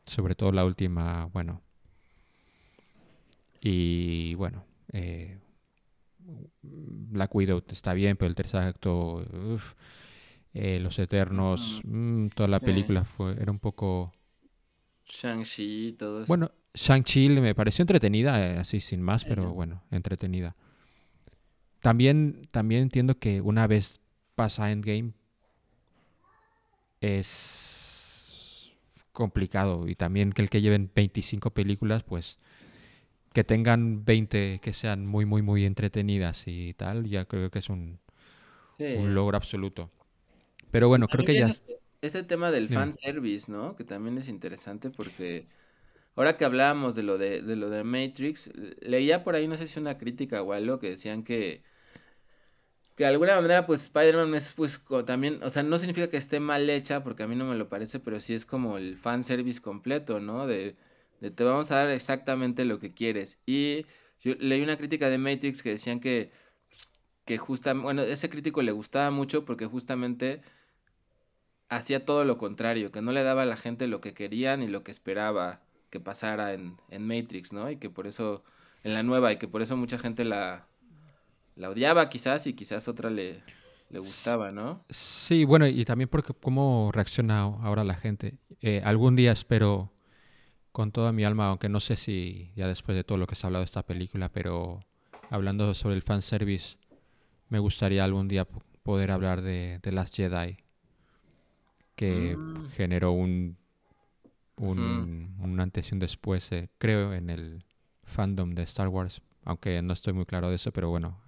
sobre 0.05 0.36
todo 0.36 0.51
la 0.51 0.65
última, 0.65 1.27
bueno. 1.27 1.62
Y 3.62 4.36
bueno, 4.36 4.65
eh, 4.91 5.38
Black 6.62 7.33
Widow 7.33 7.63
está 7.69 7.93
bien, 7.93 8.17
pero 8.17 8.27
el 8.27 8.36
tercer 8.36 8.60
acto... 8.60 9.25
Uf, 9.53 9.75
eh, 10.53 10.79
Los 10.79 10.99
Eternos, 10.99 11.81
mmm, 11.83 12.27
toda 12.29 12.47
la 12.49 12.60
película 12.60 13.05
fue, 13.05 13.33
era 13.33 13.51
un 13.51 13.60
poco... 13.60 14.13
Shang-Chi 15.05 15.88
y 15.88 15.93
todo 15.93 16.19
eso. 16.19 16.27
Bueno, 16.27 16.51
Shang-Chi 16.73 17.29
me 17.29 17.55
pareció 17.55 17.83
entretenida, 17.83 18.45
eh, 18.45 18.57
así 18.57 18.79
sin 18.79 19.01
más, 19.01 19.23
pero 19.23 19.53
bueno, 19.53 19.83
entretenida. 19.91 20.55
También, 21.81 22.47
también 22.51 22.83
entiendo 22.83 23.17
que 23.17 23.41
una 23.41 23.67
vez 23.67 24.01
pasa 24.36 24.71
Endgame 24.71 25.13
es 27.01 28.73
complicado 29.12 29.88
y 29.88 29.95
también 29.95 30.31
que 30.31 30.41
el 30.41 30.49
que 30.49 30.62
lleven 30.62 30.91
25 30.93 31.51
películas, 31.51 32.03
pues 32.03 32.38
que 33.33 33.43
tengan 33.43 34.05
20 34.05 34.60
que 34.62 34.73
sean 34.73 35.05
muy, 35.05 35.25
muy, 35.25 35.41
muy 35.41 35.65
entretenidas 35.65 36.43
y 36.47 36.73
tal, 36.73 37.07
ya 37.07 37.25
creo 37.25 37.49
que 37.49 37.60
es 37.60 37.69
un, 37.69 37.99
sí. 38.77 38.95
un 38.95 39.13
logro 39.13 39.38
absoluto. 39.38 39.91
Pero 40.71 40.88
bueno, 40.88 41.08
creo 41.08 41.25
que 41.25 41.34
ya... 41.34 41.47
Este, 41.47 41.75
este, 42.01 42.23
tema 42.23 42.51
del 42.51 42.69
fan 42.69 42.93
service, 42.93 43.51
¿no? 43.51 43.75
Que 43.75 43.84
también 43.84 44.17
es 44.17 44.27
interesante 44.27 44.89
porque 44.89 45.47
ahora 46.15 46.38
que 46.38 46.45
hablábamos 46.45 46.95
de 46.95 47.03
lo 47.03 47.17
de, 47.17 47.41
de 47.41 47.56
lo 47.56 47.69
de 47.69 47.84
Matrix, 47.84 48.51
leía 48.82 49.23
por 49.23 49.36
ahí, 49.36 49.47
no 49.47 49.56
sé 49.56 49.67
si 49.67 49.80
una 49.80 49.97
crítica 49.97 50.41
o 50.41 50.53
algo, 50.53 50.80
que 50.80 50.89
decían 50.89 51.23
que 51.23 51.63
que 52.97 53.03
de 53.03 53.12
alguna 53.12 53.36
manera 53.39 53.67
pues 53.67 53.84
Spider-Man 53.84 54.34
es 54.34 54.53
pues 54.53 54.82
también, 55.06 55.39
o 55.43 55.51
sea, 55.51 55.62
no 55.62 55.77
significa 55.77 56.10
que 56.10 56.17
esté 56.17 56.39
mal 56.39 56.67
hecha, 56.67 57.03
porque 57.03 57.23
a 57.23 57.27
mí 57.27 57.36
no 57.36 57.45
me 57.45 57.56
lo 57.56 57.69
parece, 57.69 57.99
pero 57.99 58.19
sí 58.19 58.34
es 58.34 58.43
como 58.45 58.77
el 58.77 58.97
fan 58.97 59.23
service 59.23 59.62
completo, 59.62 60.19
¿no? 60.19 60.47
De, 60.47 60.75
de 61.21 61.30
te 61.30 61.43
vamos 61.43 61.69
a 61.69 61.75
dar 61.75 61.91
exactamente 61.91 62.65
lo 62.65 62.80
que 62.80 62.95
quieres. 62.95 63.39
Y 63.45 63.86
yo 64.19 64.34
leí 64.39 64.63
una 64.63 64.77
crítica 64.77 65.10
de 65.10 65.19
Matrix 65.19 65.62
que 65.62 65.69
decían 65.69 65.99
que, 65.99 66.32
que 67.25 67.38
justamente, 67.38 67.84
bueno, 67.84 68.01
ese 68.01 68.30
crítico 68.32 68.63
le 68.63 68.71
gustaba 68.71 69.12
mucho 69.12 69.45
porque 69.45 69.67
justamente 69.67 70.41
hacía 71.69 72.06
todo 72.06 72.23
lo 72.23 72.38
contrario, 72.38 72.91
que 72.91 73.01
no 73.01 73.12
le 73.12 73.23
daba 73.23 73.43
a 73.43 73.45
la 73.45 73.58
gente 73.58 73.88
lo 73.88 74.01
que 74.01 74.13
querían 74.13 74.62
y 74.62 74.67
lo 74.67 74.84
que 74.84 74.91
esperaba 74.91 75.62
que 75.89 75.99
pasara 75.99 76.53
en, 76.53 76.77
en 76.89 77.08
Matrix, 77.08 77.53
¿no? 77.53 77.69
Y 77.69 77.77
que 77.77 77.89
por 77.89 78.08
eso, 78.08 78.43
en 78.84 78.93
la 78.93 79.03
nueva, 79.03 79.32
y 79.32 79.38
que 79.38 79.47
por 79.47 79.62
eso 79.62 79.77
mucha 79.77 79.97
gente 79.97 80.25
la, 80.25 80.67
la 81.56 81.69
odiaba 81.69 82.10
quizás 82.10 82.47
y 82.47 82.53
quizás 82.53 82.88
otra 82.88 83.10
le, 83.10 83.41
le 83.89 83.99
gustaba, 83.99 84.51
¿no? 84.51 84.84
Sí, 84.89 85.45
bueno, 85.45 85.67
y 85.67 85.86
también 85.86 86.10
porque 86.10 86.34
cómo 86.34 86.91
reacciona 86.93 87.41
ahora 87.41 87.84
la 87.84 87.95
gente. 87.95 88.38
Eh, 88.62 88.82
algún 88.84 89.15
día 89.15 89.32
espero 89.32 89.91
con 90.71 90.91
toda 90.91 91.12
mi 91.12 91.23
alma, 91.23 91.47
aunque 91.47 91.69
no 91.69 91.80
sé 91.80 91.95
si 91.95 92.51
ya 92.56 92.67
después 92.67 92.95
de 92.95 93.03
todo 93.03 93.17
lo 93.17 93.27
que 93.27 93.36
se 93.36 93.45
ha 93.45 93.47
hablado 93.47 93.63
de 93.63 93.67
esta 93.67 93.86
película, 93.86 94.30
pero 94.30 94.82
hablando 95.30 95.73
sobre 95.73 95.95
el 95.95 96.01
fanservice, 96.01 96.77
me 97.49 97.60
gustaría 97.60 98.03
algún 98.03 98.27
día 98.27 98.45
poder 98.84 99.12
hablar 99.12 99.41
de, 99.41 99.80
de 99.82 99.91
Last 99.91 100.15
Jedi 100.15 100.58
que 101.97 102.38
mm. 102.38 102.69
generó 102.69 103.12
un, 103.12 103.57
un, 104.55 105.57
antes 105.60 105.89
y 105.89 105.95
un 105.95 105.99
después, 105.99 106.49
eh, 106.51 106.69
creo, 106.77 107.13
en 107.13 107.29
el 107.29 107.65
fandom 108.03 108.53
de 108.53 108.63
Star 108.63 108.88
Wars, 108.88 109.21
aunque 109.43 109.81
no 109.81 109.93
estoy 109.93 110.13
muy 110.13 110.25
claro 110.25 110.49
de 110.49 110.55
eso, 110.55 110.71
pero 110.71 110.89
bueno. 110.89 111.19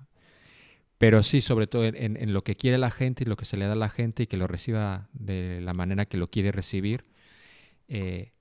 Pero 0.99 1.23
sí, 1.23 1.41
sobre 1.41 1.65
todo 1.65 1.85
en, 1.85 1.95
en, 1.95 2.33
lo 2.33 2.43
que 2.43 2.55
quiere 2.55 2.77
la 2.77 2.91
gente 2.91 3.23
y 3.23 3.27
lo 3.27 3.35
que 3.35 3.45
se 3.45 3.57
le 3.57 3.65
da 3.65 3.73
a 3.73 3.75
la 3.75 3.89
gente 3.89 4.23
y 4.23 4.27
que 4.27 4.37
lo 4.37 4.47
reciba 4.47 5.09
de 5.13 5.59
la 5.61 5.73
manera 5.73 6.05
que 6.05 6.17
lo 6.17 6.29
quiere 6.29 6.51
recibir. 6.51 7.05
Eh, 7.87 8.33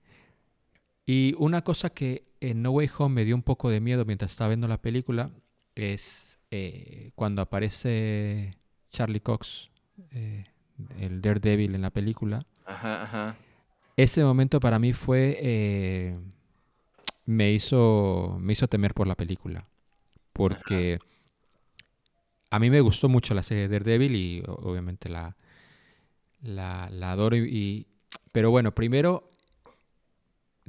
y 1.06 1.34
una 1.38 1.62
cosa 1.62 1.88
que 1.90 2.26
en 2.40 2.60
No 2.62 2.72
Way 2.72 2.90
Home 2.98 3.14
me 3.14 3.24
dio 3.24 3.34
un 3.34 3.42
poco 3.42 3.70
de 3.70 3.80
miedo 3.80 4.04
mientras 4.04 4.32
estaba 4.32 4.48
viendo 4.48 4.68
la 4.68 4.82
película 4.82 5.30
es 5.74 6.38
eh, 6.50 7.12
cuando 7.14 7.40
aparece 7.40 8.58
Charlie 8.90 9.20
Cox 9.20 9.70
eh, 10.10 10.44
el 10.98 11.20
Daredevil 11.20 11.74
en 11.74 11.82
la 11.82 11.90
película. 11.90 12.44
Ajá, 12.66 13.02
ajá. 13.02 13.36
Ese 13.96 14.22
momento 14.24 14.60
para 14.60 14.78
mí 14.78 14.92
fue. 14.92 15.38
Eh, 15.40 16.18
me 17.26 17.52
hizo. 17.52 18.36
Me 18.40 18.52
hizo 18.52 18.68
temer 18.68 18.94
por 18.94 19.06
la 19.06 19.14
película. 19.14 19.66
Porque. 20.32 20.98
Ajá. 21.00 21.04
a 22.50 22.58
mí 22.58 22.70
me 22.70 22.80
gustó 22.80 23.08
mucho 23.08 23.34
la 23.34 23.42
serie 23.42 23.68
de 23.68 23.78
Daredevil 23.78 24.14
y 24.16 24.42
obviamente 24.46 25.08
la, 25.08 25.36
la, 26.42 26.88
la 26.90 27.12
adoro. 27.12 27.36
Y, 27.36 27.40
y- 27.48 27.86
pero 28.32 28.50
bueno, 28.50 28.74
primero 28.74 29.32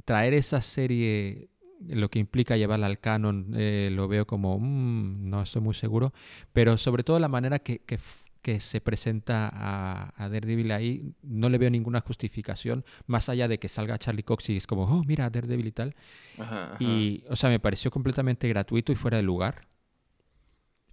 traer 0.04 0.34
esa 0.34 0.60
serie, 0.60 1.48
lo 1.86 2.08
que 2.10 2.18
implica 2.18 2.56
llevarla 2.56 2.86
al 2.86 2.98
canon, 2.98 3.52
eh, 3.54 3.90
lo 3.92 4.08
veo 4.08 4.26
como, 4.26 4.58
mm, 4.58 5.28
no 5.30 5.42
estoy 5.42 5.62
muy 5.62 5.74
seguro. 5.74 6.12
Pero 6.52 6.76
sobre 6.78 7.04
todo 7.04 7.18
la 7.18 7.28
manera 7.28 7.58
que, 7.60 7.78
que 7.80 7.98
que 8.42 8.60
se 8.60 8.80
presenta 8.80 9.50
a, 9.52 10.14
a 10.16 10.28
Daredevil 10.28 10.72
ahí, 10.72 11.14
no 11.22 11.48
le 11.48 11.58
veo 11.58 11.70
ninguna 11.70 12.00
justificación, 12.00 12.84
más 13.06 13.28
allá 13.28 13.48
de 13.48 13.58
que 13.58 13.68
salga 13.68 13.98
Charlie 13.98 14.22
Cox 14.22 14.48
y 14.50 14.56
es 14.56 14.66
como, 14.66 14.84
oh, 14.84 15.04
mira, 15.04 15.28
Daredevil 15.30 15.66
y 15.66 15.72
tal. 15.72 15.94
Ajá, 16.38 16.74
ajá. 16.74 16.76
Y, 16.82 17.24
o 17.28 17.36
sea, 17.36 17.50
me 17.50 17.60
pareció 17.60 17.90
completamente 17.90 18.48
gratuito 18.48 18.92
y 18.92 18.96
fuera 18.96 19.16
de 19.16 19.22
lugar. 19.22 19.66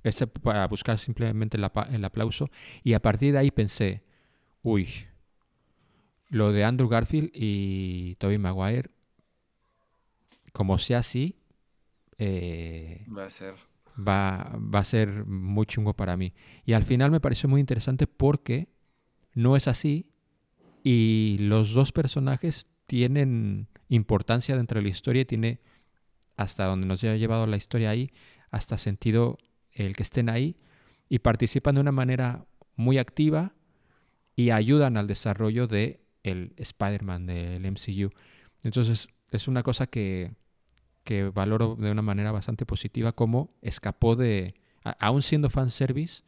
Ese 0.04 0.28
para 0.28 0.68
buscar 0.68 0.98
simplemente 1.00 1.58
el 1.58 2.06
aplauso. 2.06 2.50
Y 2.84 2.94
a 2.94 3.02
partir 3.02 3.34
de 3.34 3.40
ahí 3.40 3.52
pensé, 3.52 4.04
uy, 4.62 4.88
lo 6.30 6.52
de 6.52 6.64
Andrew 6.64 6.88
Garfield 6.88 7.32
y 7.34 8.16
Tobey 8.16 8.38
Maguire, 8.38 8.90
como 10.54 10.78
sea 10.78 11.00
así, 11.00 11.40
eh, 12.18 13.06
Va 13.16 13.26
a 13.26 13.30
ser. 13.30 13.56
Va, 13.98 14.58
va 14.58 14.80
a 14.80 14.84
ser 14.84 15.26
muy 15.26 15.66
chungo 15.66 15.94
para 15.94 16.18
mí. 16.18 16.34
Y 16.66 16.74
al 16.74 16.84
final 16.84 17.12
me 17.12 17.20
pareció 17.20 17.50
muy 17.50 17.60
interesante 17.60 18.08
porque 18.08 18.70
no 19.34 19.56
es 19.56 19.68
así 19.68 20.10
y 20.84 21.38
los 21.40 21.74
dos 21.74 21.92
personajes 21.92 22.68
tienen 22.86 23.68
importancia 23.90 24.56
dentro 24.56 24.80
de 24.80 24.84
la 24.84 24.90
historia 24.90 25.24
y 25.24 25.26
tiene 25.26 25.60
hasta 26.38 26.66
donde 26.66 26.88
nos 26.88 27.04
ha 27.04 27.16
llevado 27.16 27.48
la 27.48 27.58
historia 27.58 27.90
ahí, 27.90 28.12
hasta 28.52 28.78
sentido 28.78 29.38
el 29.72 29.96
que 29.96 30.04
estén 30.04 30.30
ahí 30.30 30.56
y 31.10 31.20
participan 31.20 31.76
de 31.76 31.82
una 31.82 31.92
manera 31.92 32.46
muy 32.76 32.98
activa 32.98 33.54
y 34.36 34.52
ayudan 34.52 34.98
al 34.98 35.08
desarrollo 35.08 35.68
de 35.68 36.02
el 36.24 36.54
Spider-Man 36.58 37.26
del 37.26 37.72
MCU. 37.72 38.12
Entonces 38.64 39.08
es 39.32 39.48
una 39.48 39.64
cosa 39.64 39.88
que, 39.88 40.32
que 41.08 41.26
valoro 41.32 41.78
de 41.80 41.92
una 41.92 42.04
manera 42.04 42.34
bastante 42.34 42.68
positiva 42.68 43.14
como 43.14 43.52
escapó 43.64 44.18
de, 44.18 44.56
a- 44.86 44.98
aún 45.08 45.24
siendo 45.24 45.50
fanservice, 45.50 46.24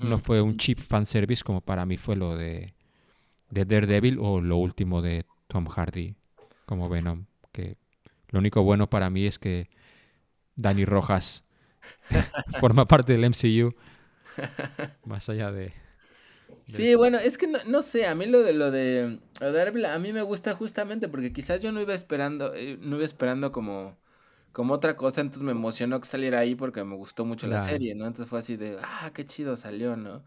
no 0.00 0.18
Ujú. 0.18 0.20
fue 0.20 0.42
un 0.42 0.56
cheap 0.58 0.78
fanservice 0.80 1.44
como 1.44 1.62
para 1.62 1.86
mí 1.86 1.98
fue 1.98 2.16
lo 2.16 2.36
de, 2.36 2.74
de 3.50 3.64
Daredevil 3.66 4.18
o 4.20 4.40
lo 4.40 4.56
último 4.58 5.02
de 5.02 5.26
Tom 5.48 5.66
Hardy 5.66 6.16
como 6.66 6.88
Venom, 6.90 7.26
que 7.52 7.76
lo 8.30 8.40
único 8.40 8.62
bueno 8.64 8.90
para 8.90 9.10
mí 9.10 9.26
es 9.26 9.38
que 9.38 9.68
Dani 10.56 10.84
Rojas 10.86 11.44
forma 12.58 12.86
parte 12.86 13.12
del 13.12 13.24
MCU, 13.24 13.74
más 15.04 15.28
allá 15.28 15.50
de... 15.52 15.72
Sí, 16.66 16.94
bueno, 16.94 17.18
es 17.18 17.36
que 17.36 17.48
no, 17.48 17.58
no 17.66 17.82
sé, 17.82 18.06
a 18.06 18.14
mí 18.14 18.26
lo 18.26 18.42
de 18.42 18.52
lo 18.52 18.70
de 18.70 19.18
lo 19.40 19.46
de 19.46 19.52
Daredevil, 19.58 19.84
a 19.86 19.98
mí 19.98 20.12
me 20.12 20.22
gusta 20.22 20.54
justamente 20.54 21.08
porque 21.08 21.32
quizás 21.32 21.60
yo 21.60 21.72
no 21.72 21.80
iba 21.80 21.94
esperando, 21.94 22.54
eh, 22.54 22.78
no 22.80 22.96
iba 22.96 23.04
esperando 23.04 23.50
como, 23.50 23.96
como 24.52 24.74
otra 24.74 24.96
cosa, 24.96 25.20
entonces 25.20 25.42
me 25.42 25.52
emocionó 25.52 26.00
que 26.00 26.08
saliera 26.08 26.40
ahí 26.40 26.54
porque 26.54 26.84
me 26.84 26.96
gustó 26.96 27.24
mucho 27.24 27.46
la 27.46 27.60
serie, 27.60 27.94
¿no? 27.94 28.06
Entonces 28.06 28.28
fue 28.28 28.38
así 28.40 28.56
de, 28.56 28.78
ah, 28.82 29.10
qué 29.14 29.24
chido 29.26 29.56
salió, 29.56 29.96
¿no? 29.96 30.24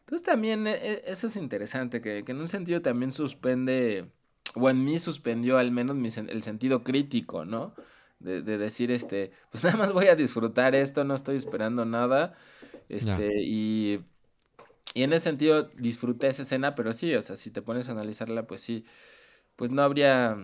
Entonces 0.00 0.24
también 0.24 0.66
eh, 0.66 1.02
eso 1.06 1.26
es 1.26 1.36
interesante, 1.36 2.00
que, 2.00 2.24
que 2.24 2.32
en 2.32 2.38
un 2.40 2.48
sentido 2.48 2.82
también 2.82 3.12
suspende, 3.12 4.10
o 4.54 4.70
en 4.70 4.84
mí 4.84 5.00
suspendió 5.00 5.58
al 5.58 5.72
menos 5.72 5.96
mi 5.96 6.08
el 6.08 6.42
sentido 6.42 6.84
crítico, 6.84 7.44
¿no? 7.44 7.74
De, 8.20 8.42
de 8.42 8.58
decir, 8.58 8.90
este, 8.90 9.32
pues 9.50 9.64
nada 9.64 9.76
más 9.76 9.92
voy 9.92 10.06
a 10.08 10.16
disfrutar 10.16 10.74
esto, 10.74 11.04
no 11.04 11.14
estoy 11.14 11.36
esperando 11.36 11.84
nada, 11.84 12.34
este, 12.88 13.42
y... 13.42 14.00
Y 14.94 15.02
en 15.02 15.12
ese 15.12 15.24
sentido 15.24 15.64
disfruté 15.76 16.28
esa 16.28 16.42
escena, 16.42 16.74
pero 16.74 16.94
sí, 16.94 17.14
o 17.14 17.20
sea, 17.20 17.36
si 17.36 17.50
te 17.50 17.60
pones 17.60 17.88
a 17.88 17.92
analizarla, 17.92 18.46
pues 18.46 18.62
sí, 18.62 18.86
pues 19.56 19.70
no 19.70 19.82
habría, 19.82 20.36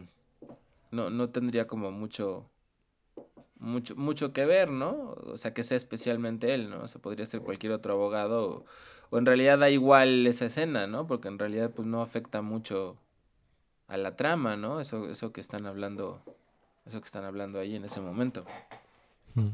no, 0.91 1.11
no 1.11 1.31
tendría 1.31 1.67
como 1.67 1.91
mucho, 1.91 2.51
mucho, 3.63 3.97
mucho 3.97 4.33
que 4.33 4.45
ver, 4.45 4.71
¿no? 4.71 5.15
O 5.25 5.37
sea, 5.39 5.55
que 5.55 5.65
sea 5.65 5.77
especialmente 5.77 6.53
él, 6.53 6.69
¿no? 6.69 6.83
O 6.83 6.89
sea, 6.89 7.01
podría 7.01 7.25
ser 7.25 7.41
cualquier 7.41 7.73
otro 7.73 7.95
abogado, 7.95 8.49
o, 8.49 8.65
o 9.11 9.19
en 9.19 9.27
realidad 9.27 9.59
da 9.59 9.71
igual 9.71 10.27
esa 10.27 10.47
escena, 10.47 10.87
¿no? 10.87 11.07
Porque 11.07 11.29
en 11.29 11.39
realidad 11.39 11.71
pues 11.71 11.87
no 11.87 12.03
afecta 12.03 12.43
mucho 12.43 12.99
a 13.87 13.97
la 13.97 14.17
trama, 14.17 14.57
¿no? 14.57 14.81
Eso, 14.81 15.09
eso 15.09 15.33
que 15.33 15.41
están 15.41 15.67
hablando, 15.67 16.23
eso 16.87 17.01
que 17.01 17.07
están 17.07 17.25
hablando 17.25 17.59
ahí 17.61 17.77
en 17.77 17.85
ese 17.85 18.01
momento. 18.01 18.45
Mm. 19.35 19.51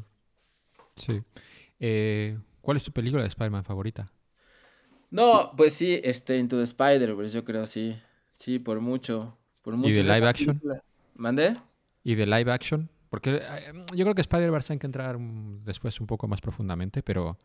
Sí. 0.95 1.21
Eh, 1.79 2.37
¿Cuál 2.61 2.77
es 2.77 2.83
tu 2.83 2.91
película 2.91 3.21
de 3.21 3.29
Spider-Man 3.29 3.63
favorita? 3.63 4.11
No, 5.11 5.53
pues 5.55 5.73
sí, 5.73 5.99
este, 6.03 6.37
Into 6.37 6.57
the 6.57 6.63
Spider-Verse, 6.63 7.35
yo 7.35 7.45
creo, 7.45 7.67
sí. 7.67 7.97
Sí, 8.33 8.59
por 8.59 8.79
mucho. 8.79 9.37
Por 9.61 9.75
mucho. 9.75 9.93
de 9.93 10.01
O 10.01 10.03
sea, 10.03 10.15
live 10.15 10.27
action? 10.27 10.61
¿Mandé? 11.15 11.57
¿Y 12.03 12.15
de 12.15 12.25
live 12.25 12.51
action? 12.51 12.89
Porque 13.09 13.37
eh, 13.41 13.73
yo 13.95 14.05
creo 14.05 14.15
que 14.15 14.21
Spider-Verse 14.21 14.73
hay 14.73 14.79
que 14.79 14.85
entrar 14.85 15.17
después 15.63 15.99
un 15.99 16.07
poco 16.07 16.27
más 16.27 16.41
profundamente, 16.41 17.01
pero 17.03 17.37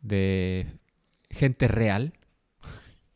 de 0.00 0.66
gente 1.30 1.68
real. 1.68 2.12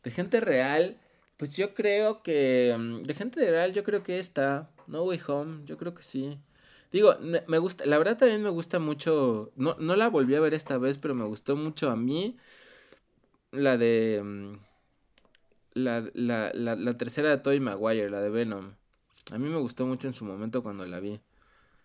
De 0.03 0.11
gente 0.11 0.39
real, 0.39 0.97
pues 1.37 1.55
yo 1.55 1.73
creo 1.73 2.21
que. 2.23 2.75
mm, 2.77 3.03
De 3.03 3.13
gente 3.13 3.49
real, 3.49 3.73
yo 3.73 3.83
creo 3.83 4.03
que 4.03 4.19
esta. 4.19 4.69
No 4.87 5.03
Way 5.03 5.21
Home, 5.27 5.61
yo 5.65 5.77
creo 5.77 5.93
que 5.95 6.03
sí. 6.03 6.37
Digo, 6.91 7.15
me, 7.21 7.57
gusta, 7.57 7.85
la 7.85 7.97
verdad 7.97 8.17
también 8.17 8.43
me 8.43 8.49
gusta 8.49 8.79
mucho. 8.79 9.51
No, 9.55 9.75
no 9.79 9.95
la 9.95 10.09
volví 10.09 10.35
a 10.35 10.39
ver 10.41 10.53
esta 10.53 10.77
vez, 10.77 10.97
pero 10.99 11.15
me 11.15 11.25
gustó 11.25 11.55
mucho 11.55 11.89
a 11.89 11.95
mí. 11.95 12.37
La 13.51 13.77
de. 13.77 14.21
mm, 14.23 14.57
La, 15.75 16.03
la, 16.13 16.51
la, 16.53 16.97
tercera 16.97 17.29
de 17.29 17.37
Tobey 17.39 17.59
Maguire, 17.59 18.09
la 18.09 18.21
de 18.21 18.29
Venom. 18.29 18.73
A 19.31 19.37
mí 19.39 19.49
me 19.49 19.57
gustó 19.57 19.85
mucho 19.87 20.07
en 20.07 20.13
su 20.13 20.25
momento 20.25 20.61
cuando 20.63 20.85
la 20.85 20.99
vi. 20.99 21.19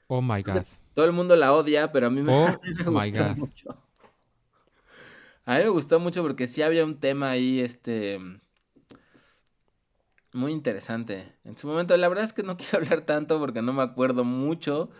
Oh 0.08 0.20
my 0.22 0.42
God. 0.42 0.64
Todo 0.94 1.06
el 1.06 1.12
mundo 1.12 1.36
la 1.36 1.52
odia, 1.52 1.92
pero 1.92 2.08
a 2.08 2.10
mí 2.10 2.22
me, 2.22 2.32
Oh 2.32 2.56
me 2.64 2.84
gustó 2.84 3.28
God. 3.28 3.36
mucho. 3.36 3.76
A 5.44 5.56
mí 5.58 5.64
me 5.64 5.70
gustó 5.70 5.98
mucho 6.00 6.22
porque 6.22 6.46
sí 6.48 6.62
había 6.62 6.84
un 6.84 6.98
tema 7.00 7.30
ahí, 7.30 7.60
este, 7.60 8.18
muy 10.32 10.52
interesante. 10.52 11.32
En 11.44 11.56
su 11.56 11.66
momento, 11.68 11.96
la 11.96 12.08
verdad 12.08 12.24
es 12.24 12.32
que 12.32 12.42
no 12.42 12.56
quiero 12.56 12.78
hablar 12.78 13.02
tanto 13.06 13.38
porque 13.38 13.62
no 13.62 13.72
me 13.72 13.82
acuerdo 13.82 14.24
mucho, 14.24 14.90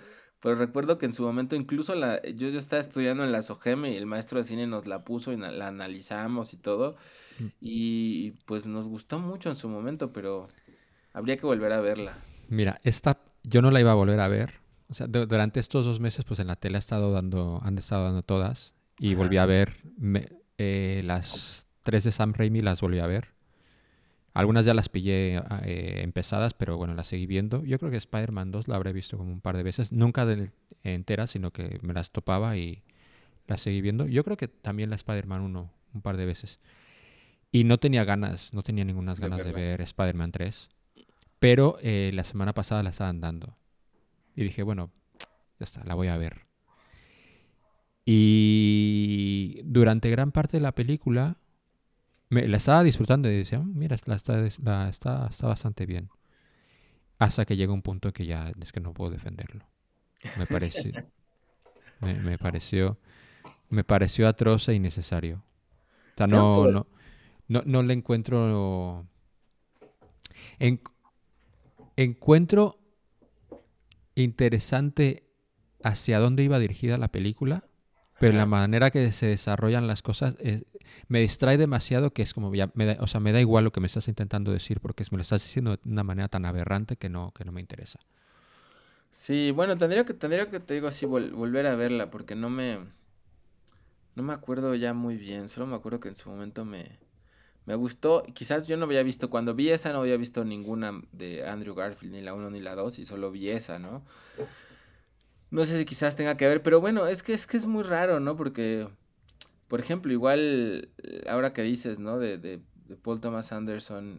pero 0.41 0.55
recuerdo 0.57 0.99
que 0.99 1.07
en 1.07 1.13
su 1.13 1.23
momento 1.23 1.57
incluso 1.57 1.95
la, 1.95 2.23
yo, 2.23 2.49
yo 2.49 2.59
estaba 2.59 2.81
estudiando 2.81 3.25
en 3.25 3.33
la 3.33 3.43
SOGEM 3.43 3.87
y 3.87 3.97
el 3.97 4.07
maestro 4.07 4.39
de 4.39 4.45
cine 4.45 4.67
nos 4.67 4.87
la 4.87 5.05
puso 5.05 5.33
y 5.33 5.37
na- 5.37 5.51
la 5.53 5.69
analizamos 5.69 6.55
y 6.55 6.59
todo. 6.59 6.97
Mm. 7.41 7.49
Y 7.61 8.33
pues 8.47 8.67
nos 8.67 8.89
gustó 8.89 9.19
mucho 9.21 9.51
en 9.51 9.57
su 9.57 9.69
momento, 9.69 10.13
pero 10.13 10.49
habría 11.13 11.37
que 11.39 11.47
volver 11.47 11.73
a 11.73 11.81
verla. 11.81 12.19
Mira, 12.49 12.81
esta 12.83 13.19
yo 13.43 13.63
no 13.63 13.71
la 13.71 13.81
iba 13.81 13.93
a 13.93 13.95
volver 13.95 14.21
a 14.21 14.29
ver. 14.29 14.58
O 14.91 14.95
sea, 14.95 15.07
du- 15.07 15.27
durante 15.27 15.61
estos 15.61 15.85
dos 15.85 16.01
meses, 16.01 16.25
pues 16.25 16.41
en 16.41 16.47
la 16.47 16.57
tele 16.57 16.77
ha 16.77 16.79
estado 16.79 17.13
dando, 17.13 17.61
han 17.63 17.77
estado 17.79 18.05
dando 18.05 18.23
todas. 18.23 18.75
Y 18.99 19.09
Ajá. 19.13 19.19
volví 19.19 19.37
a 19.37 19.47
ver 19.47 19.73
me- 19.97 20.29
eh, 20.59 21.03
las 21.05 21.67
tres 21.83 22.05
de 22.05 22.13
Sam 22.13 22.33
Raimi, 22.33 22.61
las 22.61 22.81
volví 22.81 22.99
a 22.99 23.07
ver. 23.07 23.29
Algunas 24.35 24.65
ya 24.65 24.75
las 24.75 24.89
pillé 24.89 25.39
ah, 25.49 25.61
eh, 25.65 26.01
empezadas, 26.03 26.55
pero 26.55 26.77
bueno, 26.77 26.95
las 26.95 27.07
seguí 27.09 27.27
viendo. 27.27 27.65
Yo 27.65 27.79
creo 27.79 27.91
que 27.91 27.97
Spider-Man 27.97 28.53
2 28.53 28.69
la 28.69 28.77
habré 28.77 28.93
visto 28.93 29.17
como 29.19 29.33
un 29.33 29.41
par 29.41 29.57
de 29.57 29.63
veces. 29.63 29.91
Nunca 29.93 30.27
de, 30.27 30.51
entera, 30.85 31.27
sino 31.27 31.51
que 31.51 31.79
me 31.83 31.93
las 31.93 32.11
topaba 32.11 32.57
y 32.57 32.83
las 33.47 33.61
seguí 33.63 33.81
viendo. 33.81 34.07
Yo 34.07 34.23
creo 34.25 34.37
que 34.37 34.47
también 34.49 34.91
la 34.91 34.97
Spider-Man 34.97 35.41
1 35.41 35.71
un 35.95 36.03
par 36.03 36.17
de 36.17 36.25
veces. 36.27 36.61
Y 37.51 37.65
no 37.65 37.79
tenía 37.79 38.05
ganas, 38.05 38.53
no 38.53 38.63
tenía 38.63 38.85
ninguna 38.85 39.15
ganas 39.15 39.45
de 39.45 39.53
ver 39.53 39.81
Spider-Man 39.81 40.33
3. 40.33 40.69
Pero 41.41 41.79
eh, 41.83 42.11
la 42.15 42.25
semana 42.25 42.53
pasada 42.53 42.83
la 42.83 42.91
estaban 42.91 43.21
dando. 43.21 43.57
Y 44.39 44.45
dije, 44.45 44.63
bueno, 44.63 44.93
ya 45.59 45.65
está, 45.65 45.83
la 45.83 45.97
voy 45.97 46.07
a 46.07 46.17
ver. 46.17 46.47
Y 48.05 49.63
durante 49.65 50.11
gran 50.11 50.31
parte 50.31 50.59
de 50.59 50.61
la 50.61 50.71
película 50.77 51.37
me, 52.31 52.47
la 52.47 52.59
estaba 52.59 52.85
disfrutando 52.85 53.29
y 53.29 53.37
decía, 53.37 53.59
"Mm, 53.59 53.77
mira, 53.77 53.97
la 54.07 54.15
está, 54.15 54.37
la 54.63 54.89
está, 54.89 55.27
está 55.27 55.47
bastante 55.49 55.87
bien. 55.87 56.09
Hasta 57.19 57.47
que 57.47 57.57
llega 57.57 57.73
un 57.73 57.83
punto 57.83 58.13
que 58.13 58.27
ya 58.27 58.53
es 58.61 58.71
que 58.71 58.79
no 58.79 58.95
puedo 58.95 59.11
defenderlo. 59.11 59.65
Me 60.37 60.47
pareció, 60.47 60.93
me, 62.01 62.15
me 62.15 62.39
pareció, 62.39 62.97
me 63.71 63.83
pareció 63.83 64.29
atroz 64.29 64.69
e 64.69 64.75
innecesario. 64.75 65.43
O 66.15 66.17
sea, 66.17 66.29
no, 66.29 66.65
no, 66.71 66.87
no, 67.49 67.63
no 67.67 67.83
le 67.83 67.93
encuentro. 67.93 69.05
En- 70.61 70.81
encuentro 71.97 72.79
interesante 74.23 75.25
hacia 75.83 76.19
dónde 76.19 76.43
iba 76.45 76.59
dirigida 76.59 76.99
la 76.99 77.09
película, 77.09 77.65
pero 78.19 78.37
la 78.37 78.47
manera 78.47 78.91
que 78.91 79.13
se 79.13 79.27
desarrollan 79.27 79.87
las 79.87 80.03
cosas 80.03 80.35
es- 80.41 80.65
me 81.09 81.21
distrae 81.21 81.57
demasiado 81.59 82.13
que 82.13 82.23
es 82.23 82.35
como 82.35 82.55
ya, 82.55 82.71
me 82.75 82.87
da- 82.87 82.97
o 83.01 83.07
sea, 83.07 83.21
me 83.21 83.33
da 83.33 83.41
igual 83.41 83.65
lo 83.65 83.73
que 83.73 83.81
me 83.81 83.87
estás 83.87 84.09
intentando 84.09 84.53
decir 84.53 84.81
porque 84.81 85.05
me 85.11 85.19
lo 85.19 85.23
estás 85.23 85.43
diciendo 85.43 85.73
de 85.77 85.81
una 85.91 86.05
manera 86.05 86.29
tan 86.29 86.45
aberrante 86.47 86.97
que 86.97 87.09
no, 87.09 87.33
que 87.33 87.45
no 87.45 87.53
me 87.53 87.61
interesa. 87.61 88.01
Sí, 89.13 89.51
bueno, 89.51 89.77
tendría 89.79 90.05
que, 90.05 90.15
tendría 90.15 90.51
que, 90.51 90.61
te 90.61 90.75
digo 90.75 90.89
así, 90.89 91.07
vol- 91.07 91.33
volver 91.33 91.67
a 91.67 91.75
verla, 91.77 92.11
porque 92.11 92.35
no 92.35 92.51
me, 92.51 92.79
No 94.15 94.23
me 94.23 94.35
acuerdo 94.35 94.75
ya 94.75 94.93
muy 94.95 95.17
bien, 95.17 95.49
solo 95.49 95.67
me 95.67 95.77
acuerdo 95.77 96.01
que 96.01 96.09
en 96.09 96.17
su 96.17 96.29
momento 96.29 96.65
me, 96.65 96.99
me 97.69 97.75
gustó. 97.75 98.23
Quizás 98.33 98.67
yo 98.67 98.79
no 98.79 98.87
había 98.87 99.03
visto, 99.03 99.29
cuando 99.29 99.55
vi 99.55 99.69
esa 99.69 99.93
no 99.93 100.01
había 100.01 100.17
visto 100.17 100.43
ninguna 100.43 101.03
de 101.13 101.47
Andrew 101.47 101.75
Garfield, 101.75 102.15
ni 102.15 102.23
la 102.23 102.33
1 102.33 102.49
ni 102.49 102.61
la 102.61 102.75
2, 102.75 102.99
y 102.99 103.05
solo 103.05 103.31
vi 103.31 103.51
esa, 103.51 103.79
¿no? 103.79 104.07
No 105.51 105.67
sé 105.67 105.79
si 105.79 105.85
quizás 105.85 106.17
tenga 106.17 106.39
que 106.39 106.49
ver, 106.49 106.63
pero 106.63 106.81
bueno, 106.81 107.07
es 107.07 107.23
que 107.23 107.35
es 107.35 107.47
que 107.47 107.59
es 107.59 107.67
muy 107.67 107.83
raro, 107.83 108.21
¿no? 108.21 108.37
Porque, 108.37 108.89
por 109.69 109.81
ejemplo, 109.81 110.11
igual 110.15 110.89
ahora 111.29 111.53
que 111.53 111.63
dices, 111.63 111.99
¿no? 111.99 112.19
De, 112.19 112.39
de, 112.39 112.63
de 112.87 112.97
Paul 112.97 113.21
Thomas 113.21 113.53
Anderson, 113.53 114.19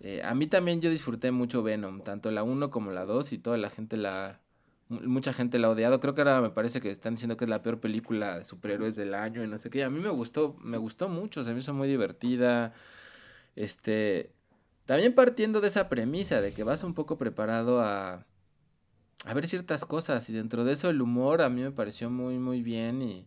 eh, 0.00 0.20
a 0.24 0.34
mí 0.34 0.48
también 0.48 0.80
yo 0.80 0.90
disfruté 0.90 1.30
mucho 1.30 1.62
Venom, 1.62 2.00
tanto 2.00 2.32
la 2.32 2.42
1 2.42 2.72
como 2.72 2.90
la 2.90 3.04
2 3.04 3.32
y 3.32 3.38
toda 3.38 3.58
la 3.58 3.70
gente 3.70 3.96
la... 3.96 4.40
Mucha 4.92 5.32
gente 5.32 5.58
la 5.58 5.68
ha 5.68 5.70
odiado. 5.70 6.00
Creo 6.00 6.14
que 6.14 6.20
ahora 6.20 6.40
me 6.40 6.50
parece 6.50 6.80
que 6.80 6.90
están 6.90 7.14
diciendo 7.14 7.36
que 7.36 7.44
es 7.44 7.50
la 7.50 7.62
peor 7.62 7.80
película 7.80 8.38
de 8.38 8.44
superhéroes 8.44 8.96
del 8.96 9.14
año 9.14 9.42
y 9.42 9.48
no 9.48 9.58
sé 9.58 9.70
qué. 9.70 9.84
A 9.84 9.90
mí 9.90 10.00
me 10.00 10.10
gustó, 10.10 10.56
me 10.60 10.78
gustó 10.78 11.08
mucho, 11.08 11.44
se 11.44 11.52
me 11.52 11.60
hizo 11.60 11.74
muy 11.74 11.88
divertida. 11.88 12.74
Este, 13.56 14.32
también 14.86 15.14
partiendo 15.14 15.60
de 15.60 15.68
esa 15.68 15.88
premisa 15.88 16.40
de 16.40 16.52
que 16.52 16.64
vas 16.64 16.84
un 16.84 16.94
poco 16.94 17.18
preparado 17.18 17.80
a, 17.80 18.26
a 19.24 19.34
ver 19.34 19.46
ciertas 19.48 19.84
cosas 19.84 20.28
y 20.28 20.32
dentro 20.32 20.64
de 20.64 20.72
eso 20.72 20.90
el 20.90 21.00
humor 21.00 21.42
a 21.42 21.48
mí 21.48 21.62
me 21.62 21.70
pareció 21.70 22.10
muy 22.10 22.38
muy 22.38 22.62
bien 22.62 23.02
y, 23.02 23.26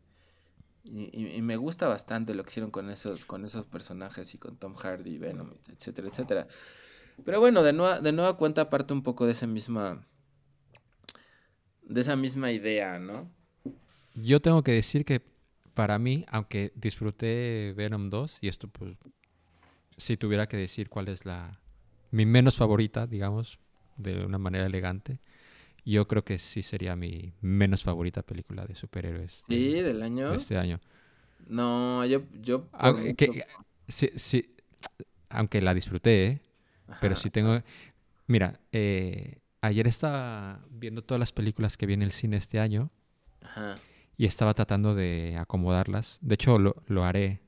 y, 0.84 1.42
me 1.42 1.58
gusta 1.58 1.88
bastante 1.88 2.36
lo 2.36 2.44
que 2.44 2.50
hicieron 2.50 2.72
con 2.72 2.90
esos, 2.90 3.26
con 3.26 3.46
esos 3.46 3.66
personajes 3.66 4.34
y 4.36 4.38
con 4.38 4.58
Tom 4.58 4.76
Hardy, 4.76 5.18
Venom, 5.18 5.54
etcétera, 5.72 6.10
etcétera. 6.10 6.48
Pero 7.24 7.40
bueno, 7.40 7.64
de 7.64 7.74
nueva, 7.74 8.02
de 8.02 8.12
nueva 8.12 8.38
cuenta 8.38 8.70
parte 8.70 8.94
un 8.94 9.02
poco 9.02 9.26
de 9.26 9.32
esa 9.32 9.48
misma. 9.48 10.06
De 11.88 12.02
esa 12.02 12.16
misma 12.16 12.52
idea, 12.52 13.00
¿no? 13.00 13.30
Yo 14.16 14.42
tengo 14.42 14.64
que 14.64 14.72
decir 14.72 15.06
que 15.06 15.22
para 15.74 16.00
mí, 16.00 16.26
aunque 16.30 16.72
disfruté 16.76 17.74
Venom 17.76 18.10
2, 18.10 18.40
y 18.42 18.48
esto 18.48 18.68
pues. 18.68 18.96
Si 19.98 20.18
tuviera 20.18 20.48
que 20.48 20.58
decir 20.58 20.90
cuál 20.90 21.08
es 21.08 21.26
la. 21.26 21.60
mi 22.12 22.26
menos 22.26 22.58
favorita, 22.58 23.08
digamos, 23.08 23.60
de 23.98 24.26
una 24.26 24.38
manera 24.38 24.66
elegante. 24.66 25.20
Yo 25.86 26.08
creo 26.08 26.26
que 26.26 26.40
sí 26.40 26.64
sería 26.64 26.96
mi 26.96 27.34
menos 27.42 27.84
favorita 27.84 28.24
película 28.24 28.66
de 28.66 28.74
superhéroes. 28.74 29.44
De, 29.48 29.56
sí, 29.56 29.72
del 29.82 30.02
año. 30.02 30.32
De 30.32 30.38
este 30.38 30.58
año. 30.58 30.80
No, 31.48 32.04
yo. 32.06 32.24
yo 32.42 32.68
aunque, 32.72 33.28
mucho... 33.28 33.42
sí, 33.88 34.10
sí, 34.16 34.56
aunque 35.30 35.62
la 35.62 35.74
disfruté, 35.74 36.26
¿eh? 36.26 36.42
Pero 37.02 37.16
sí 37.16 37.30
tengo. 37.30 37.62
Mira, 38.28 38.60
eh, 38.72 39.38
ayer 39.66 39.88
estaba 39.88 40.66
viendo 40.70 41.04
todas 41.04 41.20
las 41.20 41.32
películas 41.32 41.78
que 41.78 41.86
viene 41.86 42.06
el 42.06 42.12
cine 42.12 42.38
este 42.38 42.60
año. 42.60 42.90
Ajá. 43.42 43.76
Y 44.18 44.26
estaba 44.26 44.54
tratando 44.54 44.96
de 44.96 45.36
acomodarlas. 45.38 46.20
De 46.22 46.36
hecho, 46.36 46.58
lo, 46.58 46.76
lo 46.88 47.04
haré. 47.04 47.42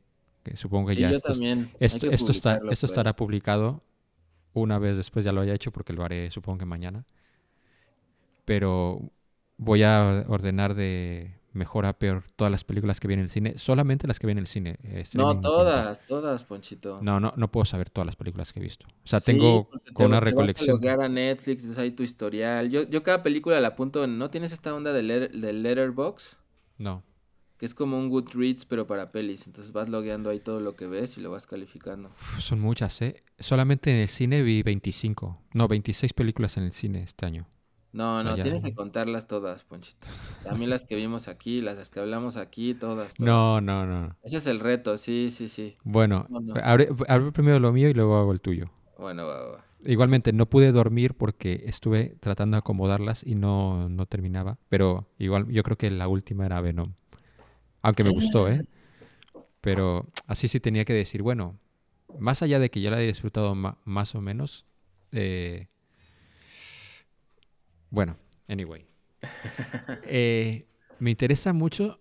Que 0.44 0.56
supongo 0.56 0.90
que 0.90 0.96
sí, 0.96 1.02
ya 1.02 1.12
esto, 1.12 1.32
también. 1.32 1.72
esto, 1.80 2.08
está, 2.10 2.62
esto 2.70 2.86
estará 2.86 3.16
publicado 3.16 3.84
una 4.54 4.80
vez 4.80 4.98
después 4.98 5.26
ya 5.26 5.32
lo 5.32 5.42
haya 5.42 5.54
hecho 5.54 5.72
porque 5.72 5.94
lo 5.94 6.04
haré 6.04 6.32
supongo 6.32 6.60
que 6.60 6.66
mañana 6.66 7.06
pero 8.48 9.12
voy 9.58 9.84
a 9.84 10.24
ordenar 10.30 10.74
de 10.74 11.37
mejor 11.54 11.86
a 11.86 11.94
peor 11.94 12.24
todas 12.36 12.52
las 12.52 12.64
películas 12.64 13.00
que 13.00 13.08
vienen 13.08 13.24
en 13.24 13.26
el 13.26 13.32
cine, 13.32 13.58
solamente 13.58 14.08
las 14.08 14.20
que 14.20 14.28
vienen 14.28 14.40
en 14.40 14.44
el 14.44 14.48
cine. 14.48 14.78
Eh, 14.84 15.04
no, 15.14 15.40
todas, 15.40 16.06
todas, 16.06 16.44
Ponchito. 16.44 17.00
No, 17.02 17.20
no, 17.20 17.34
no 17.36 17.52
puedo 17.52 17.66
saber 17.66 17.90
todas 17.90 18.06
las 18.06 18.16
películas 18.16 18.54
que 18.54 18.60
he 18.60 18.64
visto. 18.64 18.88
O 18.88 19.08
sea, 19.08 19.20
tengo 19.20 19.68
con 19.94 20.08
una 20.08 20.20
te 20.20 20.26
recolección. 20.26 20.80
Vas 20.80 21.00
a 21.00 21.06
a 21.06 21.10
Netflix, 21.10 21.66
ves 21.66 21.78
ahí 21.78 21.92
tu 21.92 22.04
historial. 22.04 22.70
Yo, 22.70 22.84
yo 22.84 23.04
cada 23.04 23.24
película 23.24 23.60
la 23.60 23.70
apunto 23.70 24.04
en, 24.04 24.18
¿no 24.18 24.30
tienes 24.30 24.52
esta 24.52 24.74
onda 24.74 24.94
del 24.94 25.08
letter, 25.08 25.32
de 25.32 25.54
Letterbox? 25.54 26.38
No. 26.78 27.04
Que 27.58 27.66
es 27.66 27.74
como 27.74 27.98
un 27.98 28.10
Goodreads, 28.10 28.66
pero 28.66 28.86
para 28.86 29.12
pelis. 29.12 29.48
Entonces 29.48 29.74
vas 29.74 29.90
logueando 29.90 30.30
ahí 30.30 30.40
todo 30.40 30.60
lo 30.60 30.76
que 30.76 30.86
ves 30.86 31.18
y 31.18 31.22
lo 31.22 31.32
vas 31.32 31.48
calificando. 31.48 32.10
Uf, 32.10 32.40
son 32.40 32.60
muchas, 32.60 33.02
¿eh? 33.02 33.24
Solamente 33.40 33.92
en 33.92 33.98
el 33.98 34.08
cine 34.08 34.44
vi 34.44 34.62
25. 34.62 35.42
No, 35.54 35.68
26 35.68 36.14
películas 36.14 36.58
en 36.58 36.66
el 36.66 36.72
cine 36.72 37.02
este 37.02 37.26
año. 37.26 37.48
No, 37.94 38.18
O 38.18 38.22
sea, 38.22 38.32
no, 38.32 38.38
ya- 38.38 38.44
tienes 38.44 38.64
que 38.64 38.74
contarlas 38.74 39.28
todas, 39.28 39.64
Ponchito. 39.64 40.06
También 40.44 40.70
las 40.70 40.86
que 40.86 40.96
vimos 40.96 41.28
aquí, 41.28 41.62
las 41.62 41.90
que 41.90 42.00
hablamos 42.00 42.38
aquí, 42.38 42.74
todas, 42.74 43.16
todas. 43.16 43.20
No, 43.28 43.62
no, 43.62 43.86
no. 43.86 44.16
Ese 44.24 44.38
es 44.38 44.46
el 44.48 44.60
reto, 44.60 44.98
sí, 44.98 45.30
sí, 45.30 45.48
sí. 45.48 45.78
Bueno, 45.84 46.26
No, 46.30 46.40
no. 46.42 46.54
abre, 46.64 46.90
abre 47.08 47.32
primero 47.32 47.60
lo 47.60 47.72
mío 47.72 47.90
y 47.90 47.94
luego 47.94 48.18
hago 48.18 48.32
el 48.34 48.42
tuyo. 48.42 48.70
Bueno, 48.98 49.26
va, 49.26 49.42
va. 49.52 49.66
Igualmente, 49.86 50.34
no 50.34 50.48
pude 50.48 50.72
dormir 50.72 51.14
porque 51.16 51.64
estuve 51.66 52.16
tratando 52.20 52.56
de 52.56 52.60
acomodarlas 52.60 53.26
y 53.26 53.36
no, 53.36 53.90
no 53.90 54.06
terminaba. 54.06 54.58
Pero 54.70 55.08
igual, 55.18 55.48
yo 55.50 55.64
creo 55.64 55.78
que 55.78 55.90
la 55.92 56.08
última 56.08 56.46
era 56.46 56.60
Venom. 56.62 56.94
Aunque 57.84 58.04
me 58.04 58.10
gustó, 58.10 58.50
¿eh? 58.50 58.66
Pero 59.62 60.08
así 60.26 60.48
sí 60.48 60.60
tenía 60.60 60.86
que 60.86 60.94
decir, 60.94 61.22
bueno, 61.22 61.60
más 62.20 62.42
allá 62.42 62.60
de 62.60 62.70
que 62.70 62.82
ya 62.82 62.92
la 62.92 63.02
he 63.02 63.08
disfrutado 63.08 63.56
más 63.56 64.16
o 64.16 64.22
menos, 64.22 64.66
eh, 65.12 65.68
bueno, 67.90 68.18
anyway. 68.48 68.86
Eh, 70.10 70.68
me 71.00 71.12
interesa 71.12 71.54
mucho, 71.54 72.00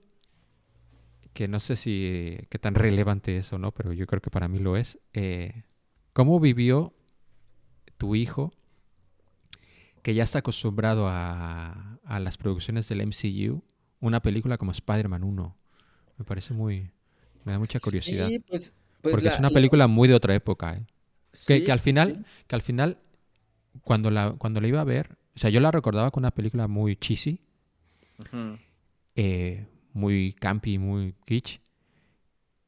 que 1.33 1.49
no 1.49 1.61
sé 1.61 1.77
si 1.77 2.39
qué 2.49 2.59
tan 2.59 2.75
relevante 2.75 3.37
es 3.37 3.53
o 3.53 3.59
no, 3.59 3.73
pero 3.73 3.93
yo 3.93 4.07
creo 4.07 4.23
que 4.23 4.31
para 4.31 4.49
mí 4.49 4.59
lo 4.59 4.77
es, 4.77 4.99
eh, 5.13 5.65
cómo 6.13 6.41
vivió 6.41 6.95
tu 7.99 8.15
hijo 8.15 8.53
que 10.03 10.15
ya 10.15 10.23
está 10.25 10.39
acostumbrado 10.39 11.09
a, 11.09 11.99
a 12.05 12.21
las 12.21 12.39
producciones 12.39 12.89
del 12.89 13.01
MCU, 13.01 13.63
una 14.01 14.21
película 14.23 14.57
como 14.57 14.71
Spider-Man 14.73 15.25
1. 15.25 15.57
Me 16.19 16.25
parece 16.25 16.55
muy... 16.55 16.91
Me 17.45 17.53
da 17.53 17.59
mucha 17.59 17.81
curiosidad. 17.81 18.29
Sí, 18.29 18.39
pues, 18.39 18.73
pues 19.03 19.13
porque 19.13 19.27
la- 19.27 19.33
es 19.35 19.39
una 19.41 19.49
la- 19.51 19.55
película 19.55 19.87
muy 19.89 20.09
de 20.09 20.15
otra 20.15 20.35
época, 20.35 20.75
¿eh? 20.75 20.87
Que, 21.47 21.59
sí, 21.59 21.65
que 21.65 21.73
al 21.73 21.81
final, 21.81 22.17
sí. 22.17 22.25
que 22.47 22.55
al 22.55 22.63
final, 22.63 22.99
cuando 23.83 24.11
la, 24.11 24.33
cuando 24.39 24.61
la 24.61 24.69
iba 24.69 24.81
a 24.81 24.85
ver, 24.85 25.17
o 25.37 25.39
sea, 25.39 25.51
yo 25.51 25.61
la 25.61 25.71
recordaba 25.71 26.11
con 26.11 26.23
una 26.23 26.31
película 26.33 26.67
muy 26.67 26.97
cheesy, 26.97 27.39
eh, 29.15 29.67
muy 29.93 30.33
campy, 30.33 30.79
muy 30.79 31.15
kitsch. 31.25 31.61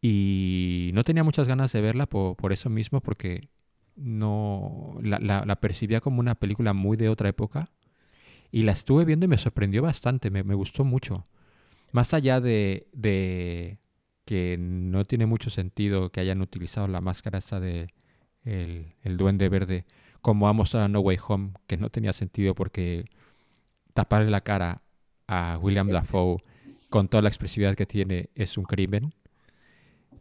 Y 0.01 0.91
no 0.95 1.03
tenía 1.05 1.25
muchas 1.25 1.49
ganas 1.49 1.73
de 1.73 1.81
verla 1.81 2.07
por, 2.07 2.37
por 2.37 2.53
eso 2.53 2.71
mismo, 2.71 3.01
porque 3.01 3.49
no 3.97 4.97
la, 5.03 5.19
la- 5.19 5.45
la 5.45 5.57
percibía 5.57 6.01
como 6.01 6.21
una 6.21 6.37
película 6.37 6.73
muy 6.73 6.97
de 6.97 7.09
otra 7.09 7.29
época. 7.29 7.71
Y 8.53 8.62
la 8.62 8.73
estuve 8.73 9.05
viendo 9.05 9.27
y 9.27 9.29
me 9.29 9.39
sorprendió 9.39 9.83
bastante, 9.83 10.31
me, 10.31 10.43
me 10.45 10.55
gustó 10.55 10.85
mucho. 10.85 11.27
Más 11.93 12.14
allá 12.14 12.41
de, 12.41 12.87
de 12.93 13.79
que 14.25 14.57
no 14.59 15.05
tiene 15.05 15.27
mucho 15.27 15.51
sentido 15.51 16.11
que 16.11 16.21
hayan 16.21 16.41
utilizado 16.43 16.87
la 16.89 17.01
máscara 17.01 17.39
esta 17.39 17.61
de 17.61 17.89
el, 18.45 18.95
el 19.03 19.16
duende 19.16 19.49
verde, 19.49 19.85
como 20.29 20.47
ha 20.47 20.53
mostrado 20.53 20.89
No 20.89 21.01
Way 21.01 21.18
Home, 21.26 21.53
que 21.66 21.79
no 21.79 21.89
tenía 21.89 22.12
sentido 22.12 22.55
porque 22.55 23.07
taparle 23.95 24.31
la 24.31 24.43
cara 24.43 24.83
a 25.26 25.57
William 25.59 25.89
Dafoe 25.89 26.37
con 26.91 27.09
toda 27.09 27.22
la 27.22 27.31
expresividad 27.31 27.74
que 27.74 27.87
tiene 27.87 28.29
es 28.35 28.59
un 28.59 28.64
crimen. 28.64 29.14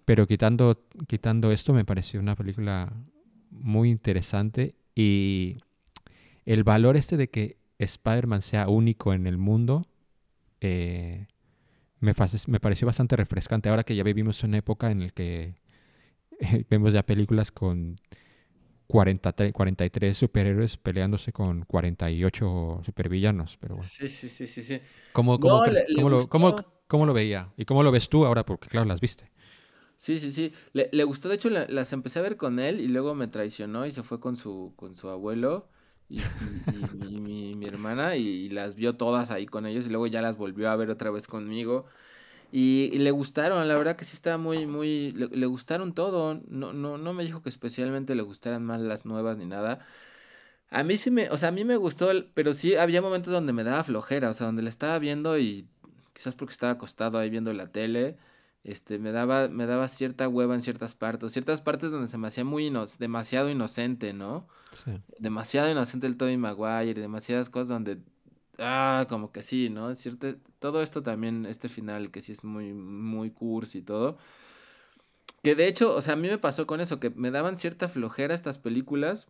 Pero 0.06 0.26
quitando, 0.26 0.82
quitando 1.08 1.52
esto, 1.52 1.74
me 1.74 1.84
pareció 1.84 2.22
una 2.22 2.38
película 2.38 2.94
muy 3.52 3.90
interesante 3.90 4.76
y 4.96 5.58
el 6.46 6.64
valor 6.64 6.96
este 6.96 7.18
de 7.18 7.30
que 7.30 7.58
Spider-Man 7.78 8.44
sea 8.44 8.70
único 8.70 9.12
en 9.12 9.28
el 9.28 9.38
mundo 9.38 9.88
eh, 10.62 11.28
me, 12.00 12.14
me 12.48 12.60
pareció 12.62 12.86
bastante 12.86 13.18
refrescante. 13.18 13.68
Ahora 13.68 13.84
que 13.84 13.98
ya 13.98 14.04
vivimos 14.04 14.42
una 14.46 14.60
época 14.60 14.90
en 14.90 15.02
la 15.02 15.10
que 15.10 15.56
vemos 16.70 16.94
ya 16.94 17.04
películas 17.04 17.52
con 17.52 17.98
43, 18.88 19.54
43 19.54 20.18
superhéroes 20.18 20.78
peleándose 20.78 21.32
con 21.34 21.64
48 21.66 22.82
supervillanos. 22.84 23.58
Pero 23.58 23.76
bueno. 23.76 23.88
Sí, 23.90 24.10
sí, 24.10 24.30
sí, 24.30 24.48
sí, 24.48 24.64
sí. 24.64 24.80
¿Cómo, 25.14 25.40
cómo, 25.40 25.56
No, 25.56 25.66
perci- 25.66 25.74
le- 25.74 25.86
le 25.90 25.96
cómo 25.96 26.10
lo, 26.10 26.28
cómo- 26.30 26.56
cómo 26.88 27.06
lo 27.06 27.14
veía? 27.14 27.50
¿Y 27.58 27.66
cómo 27.66 27.84
lo 27.84 27.92
ves 27.92 28.08
tú 28.10 28.26
ahora? 28.26 28.46
Porque 28.46 28.70
claro, 28.70 28.88
las 28.88 29.02
viste. 29.02 29.30
Sí, 29.98 30.20
sí, 30.20 30.32
sí. 30.32 30.54
Le, 30.74 30.90
le 30.92 31.04
gustó, 31.04 31.28
de 31.28 31.36
hecho, 31.36 31.50
la- 31.50 31.66
las 31.70 31.92
empecé 31.92 32.20
a 32.20 32.22
ver 32.22 32.38
con 32.38 32.60
él 32.60 32.80
y 32.80 32.88
luego 32.88 33.16
me 33.16 33.28
traicionó 33.28 33.86
y 33.86 33.92
se 33.92 34.04
fue 34.04 34.20
con 34.20 34.36
su, 34.36 34.74
con 34.76 34.94
su 34.94 35.10
abuelo 35.10 35.70
y, 36.08 36.20
y- 36.38 36.64
y- 36.68 37.16
y 37.16 37.20
mi, 37.20 37.56
mi 37.56 37.66
hermana 37.68 38.16
y, 38.16 38.22
y 38.28 38.50
las 38.50 38.76
vio 38.76 38.96
todas 38.96 39.32
ahí 39.32 39.48
con 39.48 39.66
ellos 39.66 39.88
y 39.88 39.90
luego 39.90 40.08
ya 40.08 40.22
las 40.22 40.38
volvió 40.38 40.70
a 40.70 40.76
ver 40.76 40.92
otra 40.92 41.10
vez 41.12 41.28
conmigo. 41.28 41.86
Y, 42.52 42.90
y 42.94 43.00
le 43.00 43.12
gustaron, 43.12 43.68
la 43.68 43.76
verdad 43.76 43.96
que 43.98 44.06
sí 44.06 44.14
estaba 44.16 44.38
muy, 44.38 44.66
muy, 44.66 45.12
le, 45.12 45.28
le 45.28 45.46
gustaron 45.46 45.94
todo. 45.94 46.42
No, 46.48 46.74
no, 46.74 46.98
no 46.98 47.14
me 47.14 47.24
dijo 47.26 47.42
que 47.42 47.50
especialmente 47.50 48.16
le 48.16 48.22
gustaran 48.24 48.64
más 48.64 48.80
las 48.82 49.06
nuevas 49.06 49.38
ni 49.38 49.46
nada. 49.46 49.86
A 50.70 50.84
mí 50.84 50.98
sí 50.98 51.12
me, 51.12 51.30
o 51.30 51.38
sea, 51.38 51.50
a 51.50 51.52
mí 51.52 51.64
me 51.66 51.78
gustó, 51.78 52.12
el- 52.12 52.26
pero 52.34 52.54
sí 52.54 52.76
había 52.76 53.02
momentos 53.02 53.32
donde 53.34 53.54
me 53.54 53.64
daba 53.64 53.84
flojera, 53.84 54.30
o 54.30 54.34
sea, 54.34 54.48
donde 54.48 54.62
la 54.62 54.70
estaba 54.70 54.98
viendo 55.00 55.38
y 55.38 55.68
quizás 56.14 56.36
porque 56.36 56.52
estaba 56.52 56.74
acostado 56.74 57.18
ahí 57.20 57.30
viendo 57.30 57.54
la 57.54 57.68
tele, 57.72 58.18
este, 58.64 59.00
me 59.00 59.12
daba, 59.12 59.48
me 59.50 59.66
daba 59.66 59.88
cierta 59.88 60.28
hueva 60.28 60.56
en 60.56 60.62
ciertas 60.62 60.94
partes, 60.96 61.32
ciertas 61.32 61.62
partes 61.62 61.92
donde 61.92 62.08
se 62.10 62.18
me 62.18 62.28
hacía 62.28 62.44
muy 62.44 62.68
ino- 62.68 62.84
demasiado 63.00 63.50
inocente, 63.50 64.12
¿no? 64.14 64.48
Sí. 64.72 65.00
Demasiado 65.20 65.72
inocente 65.72 66.06
el 66.08 66.18
Tobey 66.18 66.36
Maguire, 66.38 67.00
demasiadas 67.00 67.50
cosas 67.50 67.70
donde 67.70 68.00
ah, 68.60 69.06
como 69.10 69.32
que 69.32 69.44
sí, 69.44 69.70
¿no? 69.70 69.90
Es 69.90 70.08
todo 70.60 70.82
esto 70.82 71.04
también, 71.04 71.46
este 71.46 71.70
final 71.70 72.12
que 72.12 72.22
sí 72.22 72.32
es 72.32 72.44
muy, 72.44 72.74
muy 72.74 73.32
cursi 73.32 73.80
y 73.80 73.82
todo. 73.82 74.18
Que 75.44 75.56
de 75.56 75.68
hecho, 75.68 75.96
o 75.96 76.02
sea, 76.02 76.14
a 76.14 76.18
mí 76.18 76.28
me 76.28 76.38
pasó 76.38 76.68
con 76.68 76.82
eso, 76.82 77.00
que 77.00 77.10
me 77.12 77.32
daban 77.32 77.58
cierta 77.58 77.88
flojera 77.88 78.34
estas 78.34 78.60
películas. 78.60 79.28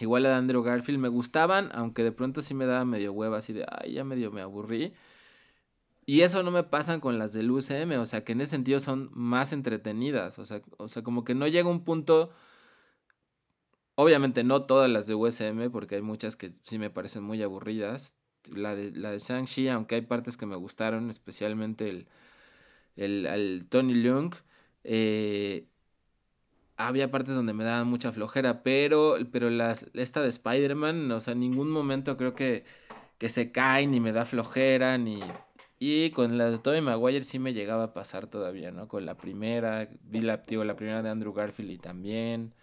Igual 0.00 0.26
a 0.26 0.30
de 0.30 0.34
Andrew 0.36 0.62
Garfield 0.62 0.98
me 0.98 1.08
gustaban, 1.08 1.70
aunque 1.72 2.02
de 2.02 2.12
pronto 2.12 2.42
sí 2.42 2.54
me 2.54 2.66
daba 2.66 2.84
medio 2.84 3.12
hueva, 3.12 3.38
así 3.38 3.52
de, 3.52 3.64
ay, 3.68 3.94
ya 3.94 4.04
medio 4.04 4.32
me 4.32 4.40
aburrí. 4.42 4.92
Y 6.06 6.20
eso 6.22 6.42
no 6.42 6.50
me 6.50 6.64
pasa 6.64 7.00
con 7.00 7.18
las 7.18 7.32
del 7.32 7.50
UCM, 7.50 7.98
o 7.98 8.06
sea, 8.06 8.24
que 8.24 8.32
en 8.32 8.42
ese 8.42 8.52
sentido 8.52 8.80
son 8.80 9.10
más 9.14 9.52
entretenidas, 9.52 10.38
o 10.38 10.44
sea, 10.44 10.60
o 10.76 10.88
sea, 10.88 11.02
como 11.02 11.24
que 11.24 11.34
no 11.34 11.46
llega 11.46 11.68
un 11.68 11.84
punto, 11.84 12.30
obviamente 13.94 14.44
no 14.44 14.64
todas 14.64 14.90
las 14.90 15.06
de 15.06 15.14
USM, 15.14 15.70
porque 15.70 15.96
hay 15.96 16.02
muchas 16.02 16.36
que 16.36 16.50
sí 16.62 16.78
me 16.78 16.90
parecen 16.90 17.22
muy 17.22 17.42
aburridas. 17.42 18.16
La 18.52 18.74
de, 18.74 18.92
la 18.92 19.10
de 19.10 19.18
Shang-Chi, 19.18 19.68
aunque 19.68 19.96
hay 19.96 20.02
partes 20.02 20.36
que 20.36 20.46
me 20.46 20.56
gustaron, 20.56 21.10
especialmente 21.10 21.88
el, 21.88 22.06
el, 23.26 23.66
Tony 23.68 23.94
Leung, 23.94 24.34
eh, 24.84 25.66
había 26.76 27.10
partes 27.10 27.34
donde 27.34 27.52
me 27.54 27.64
daban 27.64 27.86
mucha 27.86 28.12
flojera, 28.12 28.62
pero, 28.62 29.16
pero 29.32 29.50
las, 29.50 29.86
esta 29.94 30.22
de 30.22 30.28
Spider-Man, 30.28 31.10
o 31.12 31.20
sea, 31.20 31.32
en 31.32 31.40
ningún 31.40 31.70
momento 31.70 32.16
creo 32.16 32.34
que, 32.34 32.64
que 33.18 33.28
se 33.28 33.52
cae, 33.52 33.86
ni 33.86 34.00
me 34.00 34.12
da 34.12 34.24
flojera, 34.24 34.98
ni... 34.98 35.20
Y 35.78 36.10
con 36.10 36.38
la 36.38 36.50
de 36.50 36.58
Tobey 36.58 36.80
Maguire 36.80 37.22
sí 37.22 37.38
me 37.38 37.52
llegaba 37.52 37.84
a 37.84 37.92
pasar 37.92 38.26
todavía, 38.26 38.70
¿no? 38.70 38.88
Con 38.88 39.04
la 39.04 39.16
primera, 39.16 39.88
vi 40.02 40.20
la, 40.20 40.38
digo, 40.38 40.64
la 40.64 40.76
primera 40.76 41.02
de 41.02 41.10
Andrew 41.10 41.32
Garfield 41.32 41.70
y 41.72 41.78
también. 41.78 42.54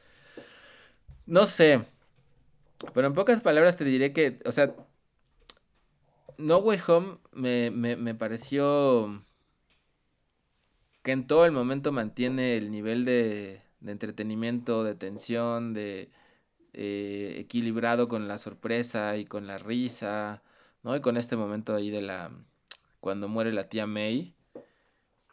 No 1.26 1.46
sé. 1.46 1.82
Pero 2.94 3.08
en 3.08 3.14
pocas 3.14 3.42
palabras 3.42 3.76
te 3.76 3.84
diré 3.86 4.12
que, 4.14 4.40
o 4.46 4.52
sea, 4.52 4.74
No 6.42 6.58
Way 6.60 6.80
Home 6.88 7.18
me, 7.34 7.72
me, 7.72 7.96
me 7.96 8.16
pareció 8.16 9.24
que 11.04 11.12
en 11.12 11.28
todo 11.28 11.46
el 11.46 11.52
momento 11.52 11.92
mantiene 11.92 12.58
el 12.58 12.72
nivel 12.72 13.06
de, 13.06 13.62
de 13.80 13.92
entretenimiento, 13.92 14.84
de 14.84 14.96
tensión, 14.96 15.74
de 15.74 16.12
eh, 16.74 17.36
equilibrado 17.40 18.08
con 18.08 18.28
la 18.28 18.38
sorpresa 18.38 19.18
y 19.18 19.26
con 19.26 19.48
la 19.48 19.58
risa, 19.60 20.44
¿no? 20.84 20.96
Y 20.96 21.02
con 21.02 21.18
este 21.18 21.38
momento 21.38 21.76
ahí 21.76 21.90
de 21.92 22.02
la 22.02 22.32
cuando 23.00 23.28
muere 23.28 23.54
la 23.54 23.66
tía 23.70 23.88
May, 23.88 24.36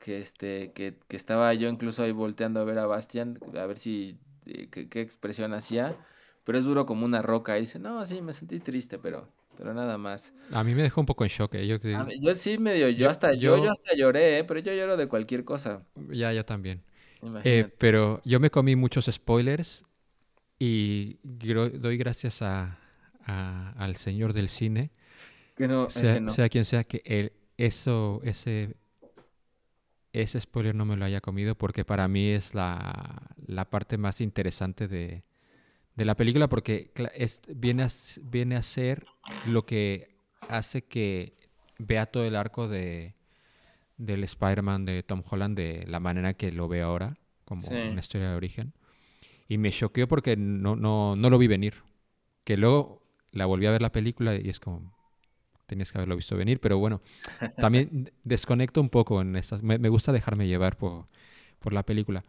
que 0.01 0.19
este 0.21 0.73
que, 0.73 0.97
que 1.09 1.17
estaba 1.17 1.53
yo 1.55 1.69
incluso 1.69 2.03
ahí 2.03 2.13
volteando 2.13 2.61
a 2.61 2.65
ver 2.65 2.79
a 2.79 2.87
Bastian, 2.87 3.39
a 3.57 3.67
ver 3.67 3.79
si 3.79 4.19
eh, 4.47 4.69
qué, 4.71 4.89
qué 4.89 5.01
expresión 5.01 5.55
hacía, 5.55 5.97
pero 6.45 6.59
es 6.59 6.65
duro 6.65 6.87
como 6.87 7.05
una 7.07 7.23
roca 7.23 7.59
y 7.59 7.63
dice, 7.63 7.79
"No, 7.79 8.05
sí, 8.07 8.23
me 8.23 8.33
sentí 8.33 8.61
triste, 8.61 8.99
pero 8.99 9.29
pero 9.59 9.75
nada 9.75 9.99
más." 9.99 10.33
A 10.53 10.65
mí 10.65 10.75
me 10.75 10.83
dejó 10.83 11.01
un 11.03 11.07
poco 11.07 11.25
en 11.25 11.29
shock. 11.31 11.55
¿eh? 11.57 11.67
Yo, 11.67 11.79
mí- 11.83 12.19
yo 12.21 12.35
sí 12.35 12.57
medio, 12.59 12.89
yo, 12.89 12.97
Yo- 12.97 13.11
hasta 13.11 13.35
yo, 13.35 13.59
yo- 13.59 13.65
yo 13.65 13.71
hasta 13.73 13.95
lloré, 13.95 14.39
¿eh? 14.39 14.45
pero 14.45 14.61
yo 14.61 14.73
lloro 14.73 14.97
de 14.97 15.07
cualquier 15.09 15.45
cosa. 15.45 15.83
ya, 16.11 16.33
yo 16.33 16.45
también. 16.47 16.83
Eh, 17.45 17.69
pero 17.79 18.23
yo 18.25 18.39
me 18.41 18.49
comí 18.49 18.77
muchos 18.77 19.07
spoilers 19.13 19.85
y 20.61 21.19
doy 21.25 21.97
gracias 21.99 22.41
a, 22.43 22.79
a- 23.25 23.75
al 23.77 23.97
señor 23.97 24.33
del 24.33 24.49
cine, 24.49 24.91
que 25.57 25.67
no, 25.67 25.91
sea, 25.91 26.11
ese 26.13 26.21
no. 26.21 26.31
sea 26.31 26.49
quien 26.49 26.65
sea, 26.65 26.85
que 26.85 27.03
el- 27.05 27.33
eso, 27.57 28.21
ese, 28.23 28.77
ese 30.13 30.41
spoiler 30.41 30.75
no 30.77 30.85
me 30.85 30.97
lo 30.97 31.05
haya 31.05 31.21
comido 31.21 31.55
porque 31.57 31.85
para 31.85 32.07
mí 32.09 32.29
es 32.31 32.55
la, 32.55 33.35
la 33.47 33.65
parte 33.69 33.99
más 33.99 34.21
interesante 34.21 34.87
de, 34.89 35.25
de 35.99 36.05
la 36.05 36.15
película 36.17 36.49
porque 36.49 36.93
es, 37.15 37.43
viene, 37.49 37.83
a, 37.83 37.89
viene 38.23 38.55
a 38.55 38.63
ser 38.63 39.05
lo 39.47 39.67
que 39.67 40.15
hace 40.49 40.85
que 40.85 41.35
vea 41.79 42.07
todo 42.07 42.25
el 42.25 42.37
arco 42.37 42.69
de, 42.69 43.15
del 43.97 44.23
Spider-Man 44.23 44.85
de 44.85 45.03
Tom 45.03 45.23
Holland 45.29 45.57
de 45.57 45.85
la 45.89 45.99
manera 45.99 46.35
que 46.35 46.53
lo 46.53 46.69
ve 46.69 46.83
ahora, 46.83 47.19
como 47.45 47.63
Sí. 47.63 47.75
una 47.75 47.99
historia 48.01 48.31
de 48.31 48.37
origen. 48.37 48.75
Y 49.49 49.59
me 49.59 49.71
choqueó 49.73 50.07
porque 50.07 50.37
no, 50.37 50.77
no, 50.77 51.17
no 51.17 51.31
lo 51.31 51.39
vi 51.39 51.49
venir. 51.49 51.75
Que 52.45 52.57
luego 52.57 53.03
la 53.33 53.47
volví 53.47 53.67
a 53.67 53.73
ver 53.73 53.83
la 53.83 53.91
película 53.91 54.37
y 54.37 54.49
es 54.49 54.61
como, 54.61 54.95
tenías 55.67 55.91
que 55.91 55.99
haberlo 55.99 56.15
visto 56.17 56.37
venir, 56.37 56.61
pero 56.61 56.79
bueno, 56.79 57.03
también 57.59 58.13
desconecto 58.23 58.81
un 58.81 58.89
poco 58.89 59.21
en 59.21 59.35
estas. 59.35 59.65
Me, 59.65 59.79
me 59.79 59.89
gusta 59.89 60.13
dejarme 60.13 60.47
llevar 60.47 60.77
por, 60.77 61.09
por 61.59 61.73
la 61.73 61.83
película. 61.83 62.25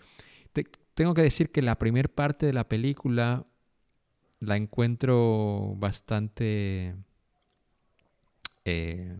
Te- 0.53 0.65
tengo 0.95 1.13
que 1.13 1.21
decir 1.21 1.51
que 1.51 1.61
la 1.61 1.77
primera 1.77 2.09
parte 2.09 2.47
de 2.47 2.53
la 2.53 2.67
película 2.67 3.45
la 4.39 4.55
encuentro 4.57 5.75
bastante 5.77 6.95
eh, 8.65 9.17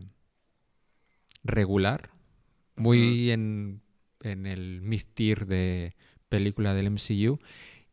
regular, 1.44 2.10
muy 2.76 3.30
en, 3.30 3.82
en 4.22 4.46
el 4.46 4.80
mid-tier 4.80 5.46
de 5.46 5.94
película 6.28 6.74
del 6.74 6.86
MCU, 6.86 7.38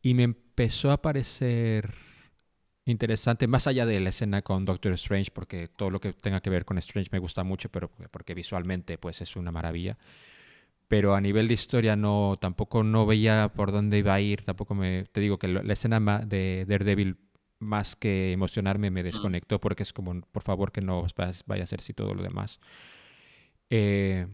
y 0.01 0.13
me 0.13 0.23
empezó 0.23 0.91
a 0.91 1.01
parecer 1.01 1.95
interesante, 2.85 3.47
más 3.47 3.67
allá 3.67 3.85
de 3.85 3.99
la 3.99 4.09
escena 4.09 4.41
con 4.41 4.65
Doctor 4.65 4.93
Strange, 4.93 5.31
porque 5.31 5.67
todo 5.67 5.89
lo 5.89 5.99
que 5.99 6.13
tenga 6.13 6.41
que 6.41 6.49
ver 6.49 6.65
con 6.65 6.77
Strange 6.77 7.09
me 7.11 7.19
gusta 7.19 7.43
mucho, 7.43 7.69
pero 7.69 7.89
porque 8.11 8.33
visualmente 8.33 8.97
pues 8.97 9.21
es 9.21 9.35
una 9.35 9.51
maravilla. 9.51 9.97
Pero 10.87 11.15
a 11.15 11.21
nivel 11.21 11.47
de 11.49 11.53
historia 11.55 11.95
no, 11.95 12.37
tampoco 12.39 12.83
no 12.83 13.05
veía 13.05 13.51
por 13.53 13.71
dónde 13.71 13.97
iba 13.97 14.13
a 14.13 14.21
ir, 14.21 14.43
tampoco 14.43 14.73
me, 14.75 15.03
te 15.11 15.19
digo 15.19 15.37
que 15.37 15.47
la 15.49 15.73
escena 15.73 15.99
de 16.25 16.65
Daredevil 16.67 17.17
más 17.59 17.95
que 17.95 18.31
emocionarme 18.33 18.91
me 18.91 19.03
desconectó 19.03 19.59
porque 19.59 19.83
es 19.83 19.91
como, 19.91 20.21
por 20.21 20.43
favor 20.43 20.71
que 20.71 20.81
no 20.81 21.05
vaya 21.47 21.63
a 21.63 21.67
ser 21.67 21.81
si 21.81 21.93
todo 21.93 22.13
lo 22.13 22.23
demás. 22.23 22.59
Eh, 23.69 24.27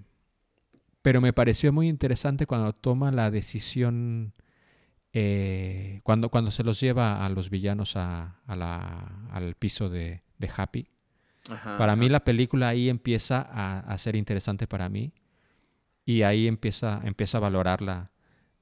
pero 1.01 1.19
me 1.21 1.33
pareció 1.33 1.73
muy 1.73 1.89
interesante 1.89 2.45
cuando 2.47 2.73
toma 2.73 3.11
la 3.11 3.29
decisión, 3.29 4.33
eh, 5.13 6.01
cuando, 6.03 6.29
cuando 6.29 6.51
se 6.51 6.63
los 6.63 6.79
lleva 6.79 7.25
a 7.25 7.29
los 7.29 7.49
villanos 7.49 7.95
a, 7.97 8.41
a 8.47 8.55
la- 8.55 9.27
al 9.31 9.55
piso 9.55 9.89
de, 9.89 10.23
de 10.39 10.51
Happy. 10.55 10.87
Ajá, 11.49 11.77
Para 11.77 11.95
mí 11.95 12.07
ajá. 12.07 12.13
la 12.13 12.23
película 12.23 12.69
ahí 12.69 12.89
empieza 12.89 13.41
a, 13.41 13.79
a 13.79 13.97
ser 13.97 14.15
interesante 14.15 14.67
para 14.67 14.89
mí 14.89 15.13
y 16.05 16.23
ahí 16.23 16.47
empieza, 16.47 17.01
empieza 17.03 17.37
a 17.37 17.41
valorarla 17.41 18.11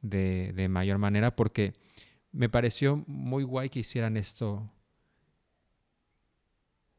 de, 0.01 0.53
de 0.53 0.67
mayor 0.69 0.97
manera 0.97 1.35
porque 1.35 1.73
me 2.31 2.49
pareció 2.49 3.03
muy 3.07 3.43
guay 3.43 3.69
que 3.69 3.79
hicieran 3.79 4.17
esto. 4.17 4.71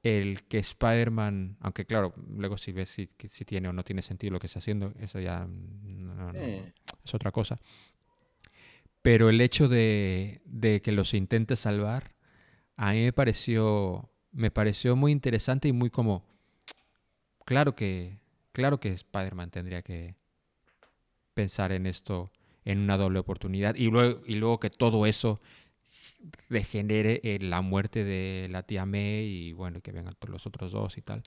El 0.03 0.43
que 0.45 0.59
Spider-Man, 0.59 1.59
aunque 1.61 1.85
claro, 1.87 2.13
luego 2.37 2.57
si 2.59 2.73
ves 2.73 2.89
si, 2.89 3.09
si 3.29 3.45
tiene 3.45 3.69
o 3.69 3.73
no 3.73 3.85
tiene 3.85 4.03
sentido 4.03 4.33
lo 4.33 4.41
que 4.41 4.49
está 4.49 4.59
haciendo, 4.59 4.93
eso 4.99 5.21
ya 5.21 5.47
no- 5.47 6.33
es 7.05 7.15
otra 7.15 7.31
cosa. 7.31 7.61
Pero 9.01 9.31
el 9.31 9.41
hecho 9.41 9.69
de, 9.69 10.41
de 10.45 10.83
que 10.83 10.91
los 10.93 11.15
intente 11.15 11.55
salvar, 11.55 12.15
a 12.77 12.93
mí 12.93 13.03
me 13.03 13.13
pareció, 13.13 14.11
me 14.33 14.51
pareció 14.51 14.97
muy 14.97 15.13
interesante 15.13 15.69
y 15.69 15.73
muy 15.73 15.91
como, 15.91 16.25
claro 17.45 17.75
que, 17.77 18.19
claro 18.53 18.81
que 18.81 18.93
Spider-Man 18.93 19.51
tendría 19.51 19.83
que 19.83 20.17
pensar 21.35 21.73
en 21.73 21.87
esto, 21.87 22.31
en 22.65 22.79
una 22.79 22.97
doble 22.97 23.19
oportunidad, 23.19 23.75
y 23.75 23.91
luego, 23.91 24.23
y 24.27 24.37
luego 24.37 24.61
que 24.61 24.71
todo 24.71 25.07
eso 25.07 25.41
degenere 26.49 27.21
en 27.25 27.51
la 27.51 27.61
muerte 27.63 28.05
de 28.05 28.49
la 28.51 28.63
tía 28.63 28.87
May 28.87 29.25
y 29.25 29.53
bueno, 29.53 29.81
que 29.81 29.93
vengan 29.93 30.15
todos 30.15 30.31
los 30.31 30.47
otros 30.47 30.73
dos 30.73 30.97
y 30.99 31.03
tal. 31.03 31.23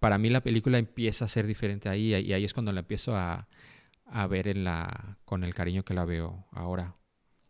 Para 0.00 0.18
mí 0.18 0.30
la 0.30 0.42
película 0.42 0.78
empieza 0.78 1.24
a 1.24 1.28
ser 1.28 1.46
diferente 1.46 1.88
ahí 1.88 2.14
y 2.14 2.32
ahí 2.32 2.44
es 2.44 2.52
cuando 2.52 2.72
la 2.72 2.80
empiezo 2.80 3.16
a, 3.16 3.48
a 4.06 4.26
ver 4.26 4.48
en 4.48 4.64
la, 4.64 5.18
con 5.24 5.44
el 5.44 5.54
cariño 5.54 5.84
que 5.84 5.94
la 5.94 6.04
veo 6.04 6.46
ahora. 6.52 6.96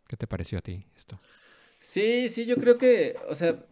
¿Qué 0.09 0.17
te 0.17 0.27
pareció 0.27 0.59
a 0.59 0.63
ti 0.63 0.87
esto? 0.97 1.21
Sí, 1.81 2.29
sí, 2.31 2.47
yo 2.47 2.57
creo 2.57 2.79
que, 2.79 3.17
o 3.29 3.35
sea, 3.35 3.65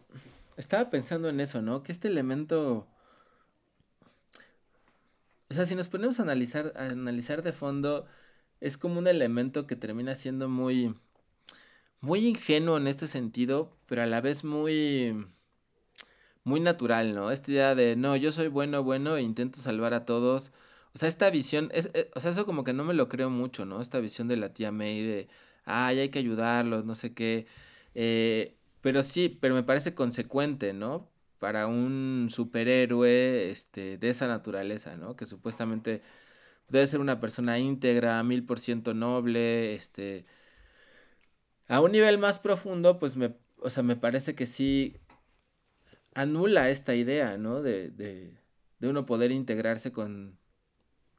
estaba 0.57 0.89
pensando 0.89 1.29
en 1.29 1.39
eso, 1.39 1.61
¿no? 1.61 1.83
Que 1.83 1.91
este 1.91 2.07
elemento, 2.07 2.87
o 5.49 5.53
sea, 5.53 5.65
si 5.65 5.75
nos 5.75 5.87
ponemos 5.87 6.19
a 6.19 6.23
analizar, 6.23 6.73
a 6.75 6.85
analizar 6.85 7.43
de 7.43 7.53
fondo, 7.53 8.05
es 8.61 8.77
como 8.77 8.99
un 8.99 9.07
elemento 9.07 9.67
que 9.67 9.75
termina 9.75 10.15
siendo 10.15 10.49
muy, 10.49 10.95
muy 12.01 12.25
ingenuo 12.27 12.77
en 12.77 12.87
este 12.87 13.07
sentido, 13.07 13.77
pero 13.87 14.03
a 14.03 14.05
la 14.07 14.21
vez 14.21 14.43
muy, 14.43 15.27
muy 16.43 16.59
natural, 16.59 17.15
¿no? 17.15 17.31
Esta 17.31 17.51
idea 17.51 17.75
de, 17.75 17.95
no, 17.95 18.15
yo 18.15 18.31
soy 18.31 18.47
bueno, 18.47 18.83
bueno, 18.83 19.17
e 19.17 19.21
intento 19.21 19.59
salvar 19.59 19.93
a 19.93 20.05
todos. 20.05 20.51
O 20.93 20.99
sea, 20.99 21.09
esta 21.09 21.29
visión, 21.29 21.69
es, 21.73 21.89
eh, 21.93 22.11
o 22.15 22.19
sea, 22.19 22.31
eso 22.31 22.45
como 22.45 22.63
que 22.63 22.73
no 22.73 22.83
me 22.85 22.93
lo 22.93 23.09
creo 23.09 23.29
mucho, 23.29 23.65
¿no? 23.65 23.81
Esta 23.81 23.99
visión 23.99 24.27
de 24.27 24.37
la 24.37 24.53
tía 24.53 24.71
May 24.71 25.01
de, 25.03 25.27
ay, 25.65 25.99
hay 25.99 26.09
que 26.09 26.19
ayudarlos, 26.19 26.85
no 26.85 26.95
sé 26.95 27.13
qué. 27.13 27.47
Eh, 27.95 28.55
pero 28.81 29.03
sí, 29.03 29.29
pero 29.41 29.55
me 29.55 29.63
parece 29.63 29.95
consecuente, 29.95 30.73
¿no? 30.73 31.09
Para 31.45 31.67
un 31.67 32.29
superhéroe, 32.31 33.51
este, 33.51 33.99
de 33.99 34.09
esa 34.09 34.27
naturaleza, 34.27 34.97
¿no? 34.97 35.15
Que 35.15 35.27
supuestamente 35.27 36.01
debe 36.69 36.87
ser 36.87 36.99
una 36.99 37.19
persona 37.19 37.59
íntegra, 37.59 38.23
mil 38.23 38.43
por 38.47 38.59
ciento 38.59 38.95
noble, 38.95 39.75
este... 39.75 40.25
A 41.67 41.81
un 41.81 41.91
nivel 41.91 42.17
más 42.17 42.39
profundo, 42.39 42.97
pues 42.97 43.15
me, 43.15 43.35
o 43.57 43.69
sea, 43.69 43.83
me 43.83 43.95
parece 43.95 44.33
que 44.33 44.47
sí, 44.47 44.97
anula 46.15 46.71
esta 46.71 46.95
idea, 46.95 47.37
¿no? 47.37 47.61
De, 47.61 47.91
de, 47.91 48.39
de 48.79 48.89
uno 48.89 49.05
poder 49.05 49.31
integrarse 49.31 49.91
con, 49.91 50.39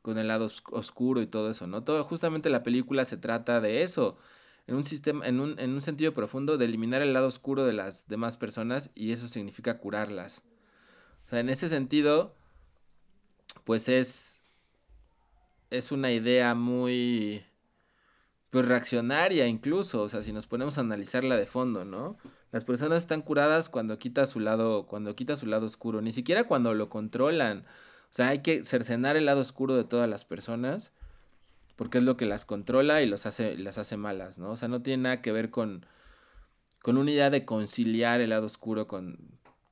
con 0.03 0.18
el 0.18 0.27
lado 0.27 0.51
oscuro 0.72 1.22
y 1.22 1.29
todo 1.29 1.51
eso, 1.51 1.68
¿no? 1.68 1.85
Todo, 1.85 2.03
justamente 2.03 2.51
la 2.51 2.64
película 2.64 3.05
se 3.05 3.16
trata 3.16 3.61
de 3.61 3.85
eso, 3.85 4.18
en 4.67 4.75
un 4.75 4.85
sistema, 4.85 5.27
en 5.27 5.41
un, 5.41 5.59
en 5.59 5.71
un 5.71 5.81
sentido 5.81 6.12
profundo, 6.12 6.59
de 6.59 6.64
eliminar 6.64 7.03
el 7.03 7.12
lado 7.12 7.29
oscuro 7.29 7.64
de 7.64 7.73
las 7.73 8.09
demás 8.09 8.37
personas 8.37 8.91
y 8.95 9.12
eso 9.12 9.29
significa 9.29 9.79
curarlas. 9.79 10.43
O 11.27 11.31
sea, 11.31 11.41
en 11.41 11.49
ese 11.49 11.69
sentido, 11.69 12.35
pues 13.64 13.89
es, 13.89 14.43
es 15.71 15.93
una 15.93 16.12
idea 16.12 16.55
muy, 16.55 17.45
pues 18.51 18.67
reaccionaria 18.67 19.47
incluso, 19.47 20.03
o 20.03 20.09
sea, 20.09 20.23
si 20.23 20.33
nos 20.33 20.47
ponemos 20.47 20.79
a 20.79 20.83
analizarla 20.83 21.37
de 21.37 21.47
fondo, 21.47 21.85
¿no? 21.85 22.17
Las 22.53 22.64
personas 22.64 22.99
están 22.99 23.23
curadas 23.23 23.69
cuando 23.69 23.99
quita 23.99 24.27
su 24.27 24.41
lado, 24.41 24.87
cuando 24.87 25.14
quita 25.14 25.37
su 25.37 25.47
lado 25.47 25.67
oscuro, 25.67 26.01
ni 26.01 26.12
siquiera 26.12 26.45
cuando 26.45 26.75
lo 26.75 26.89
controlan. 26.89 27.67
O 28.11 28.14
sea, 28.17 28.29
hay 28.29 28.39
que 28.41 28.64
cercenar 28.64 29.17
el 29.17 29.27
lado 29.27 29.41
oscuro 29.41 29.75
de 29.75 29.85
todas 29.85 30.09
las 30.09 30.25
personas 30.25 30.93
porque 31.77 31.99
es 31.99 32.05
lo 32.05 32.16
que 32.16 32.27
las 32.27 32.45
controla 32.45 33.03
y 33.03 33.07
los 33.07 33.27
hace, 33.27 33.57
las 33.57 33.79
hace 33.79 33.97
malas, 33.97 34.39
¿no? 34.39 34.51
O 34.51 34.57
sea, 34.57 34.68
no 34.68 34.83
tiene 34.83 35.05
nada 35.05 35.22
que 35.22 35.33
ver 35.33 35.51
con, 35.51 35.87
con 36.83 36.97
una 36.97 37.11
idea 37.11 37.31
de 37.31 37.45
conciliar 37.45 38.20
el 38.20 38.31
lado 38.31 38.47
oscuro 38.47 38.87
con, 38.89 39.18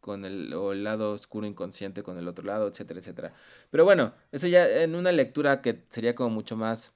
con 0.00 0.26
el, 0.26 0.52
o 0.52 0.72
el 0.72 0.84
lado 0.84 1.12
oscuro 1.12 1.46
inconsciente 1.46 2.02
con 2.02 2.18
el 2.18 2.28
otro 2.28 2.44
lado, 2.44 2.68
etcétera, 2.68 3.00
etcétera. 3.00 3.32
Pero 3.70 3.84
bueno, 3.84 4.12
eso 4.32 4.46
ya 4.46 4.82
en 4.82 4.94
una 4.94 5.12
lectura 5.12 5.62
que 5.62 5.82
sería 5.88 6.14
como 6.14 6.30
mucho 6.30 6.56
más 6.56 6.92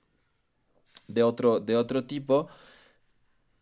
de 1.06 1.22
otro, 1.22 1.58
de 1.58 1.76
otro 1.76 2.04
tipo. 2.04 2.48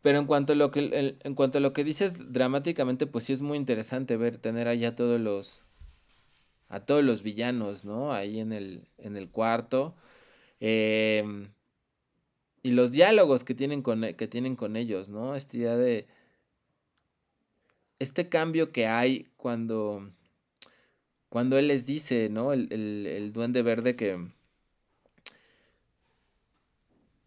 Pero 0.02 0.18
en 0.18 0.26
cuanto 0.26 0.52
a 0.52 0.56
lo 0.56 0.70
que 0.70 1.16
en 1.22 1.34
cuanto 1.34 1.58
a 1.58 1.60
lo 1.60 1.72
que 1.72 1.84
dices 1.84 2.32
dramáticamente, 2.32 3.06
pues 3.06 3.24
sí 3.24 3.32
es 3.32 3.42
muy 3.42 3.56
interesante 3.56 4.16
ver, 4.16 4.36
tener 4.36 4.68
allá 4.68 4.94
todos 4.94 5.20
los, 5.20 5.62
a 6.68 6.80
todos 6.80 7.04
los 7.04 7.22
villanos, 7.22 7.84
¿no? 7.84 8.12
Ahí 8.12 8.40
en 8.40 8.52
el, 8.52 8.88
en 8.98 9.16
el 9.16 9.30
cuarto. 9.30 9.94
Em, 10.60 11.50
y 12.62 12.70
los 12.70 12.92
diálogos 12.92 13.44
que 13.44 13.54
tienen, 13.54 13.82
con, 13.82 14.04
e, 14.04 14.16
que 14.16 14.28
tienen 14.28 14.56
con 14.56 14.76
ellos, 14.76 15.08
¿no? 15.08 15.34
Esta 15.36 15.56
idea 15.56 15.76
de... 15.76 16.06
Este 17.98 18.28
cambio 18.28 18.70
que 18.70 18.86
hay 18.86 19.28
cuando... 19.36 20.10
Cuando 21.28 21.58
él 21.58 21.68
les 21.68 21.86
dice, 21.86 22.28
¿no? 22.30 22.52
El, 22.52 22.72
el 22.72 23.32
duende 23.32 23.62
verde 23.62 23.96
que... 23.96 24.30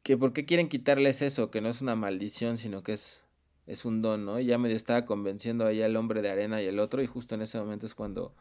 Que 0.03 0.17
por 0.17 0.33
qué 0.33 0.45
quieren 0.45 0.69
quitarles 0.69 1.21
eso, 1.21 1.51
que 1.51 1.61
no 1.61 1.69
es 1.69 1.81
una 1.81 1.95
maldición, 1.95 2.57
sino 2.57 2.81
que 2.83 2.93
es, 2.93 3.23
es 3.67 3.85
un 3.85 4.01
don, 4.01 4.25
¿no? 4.25 4.39
Y 4.39 4.45
ya 4.45 4.57
medio 4.57 4.75
estaba 4.75 5.05
convenciendo 5.05 5.65
ahí 5.67 5.81
al 5.83 5.95
hombre 5.95 6.21
de 6.21 6.31
arena 6.31 6.61
y 6.61 6.65
el 6.65 6.79
otro, 6.79 7.03
y 7.03 7.07
justo 7.07 7.35
en 7.35 7.43
ese 7.43 7.59
momento 7.59 7.85
es 7.85 7.93
cuando 7.93 8.33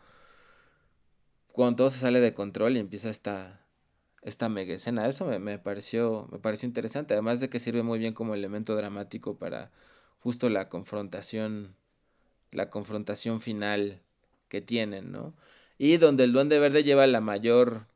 cuando 1.58 1.74
todo 1.78 1.90
se 1.90 1.98
sale 1.98 2.20
de 2.20 2.34
control 2.34 2.76
y 2.76 2.78
empieza 2.78 3.10
esta, 3.10 3.60
esta 4.22 4.48
mega 4.48 4.74
escena. 4.74 5.06
Eso 5.06 5.26
me, 5.26 5.58
pareció, 5.58 6.28
me 6.30 6.38
pareció 6.38 6.66
interesante, 6.66 7.14
además 7.14 7.40
de 7.40 7.48
que 7.48 7.60
sirve 7.60 7.82
muy 7.82 7.98
bien 7.98 8.14
como 8.14 8.34
elemento 8.34 8.74
dramático 8.76 9.36
para 9.36 9.70
justo 10.20 10.48
la 10.48 10.68
confrontación, 10.68 11.74
la 12.50 12.70
confrontación 12.70 13.40
final 13.40 14.00
que 14.48 14.60
tienen, 14.60 15.12
¿no? 15.12 15.34
Y 15.78 15.96
donde 15.98 16.24
el 16.24 16.32
Duende 16.32 16.58
Verde 16.58 16.82
lleva 16.82 17.06
la 17.06 17.20
mayor 17.20 17.86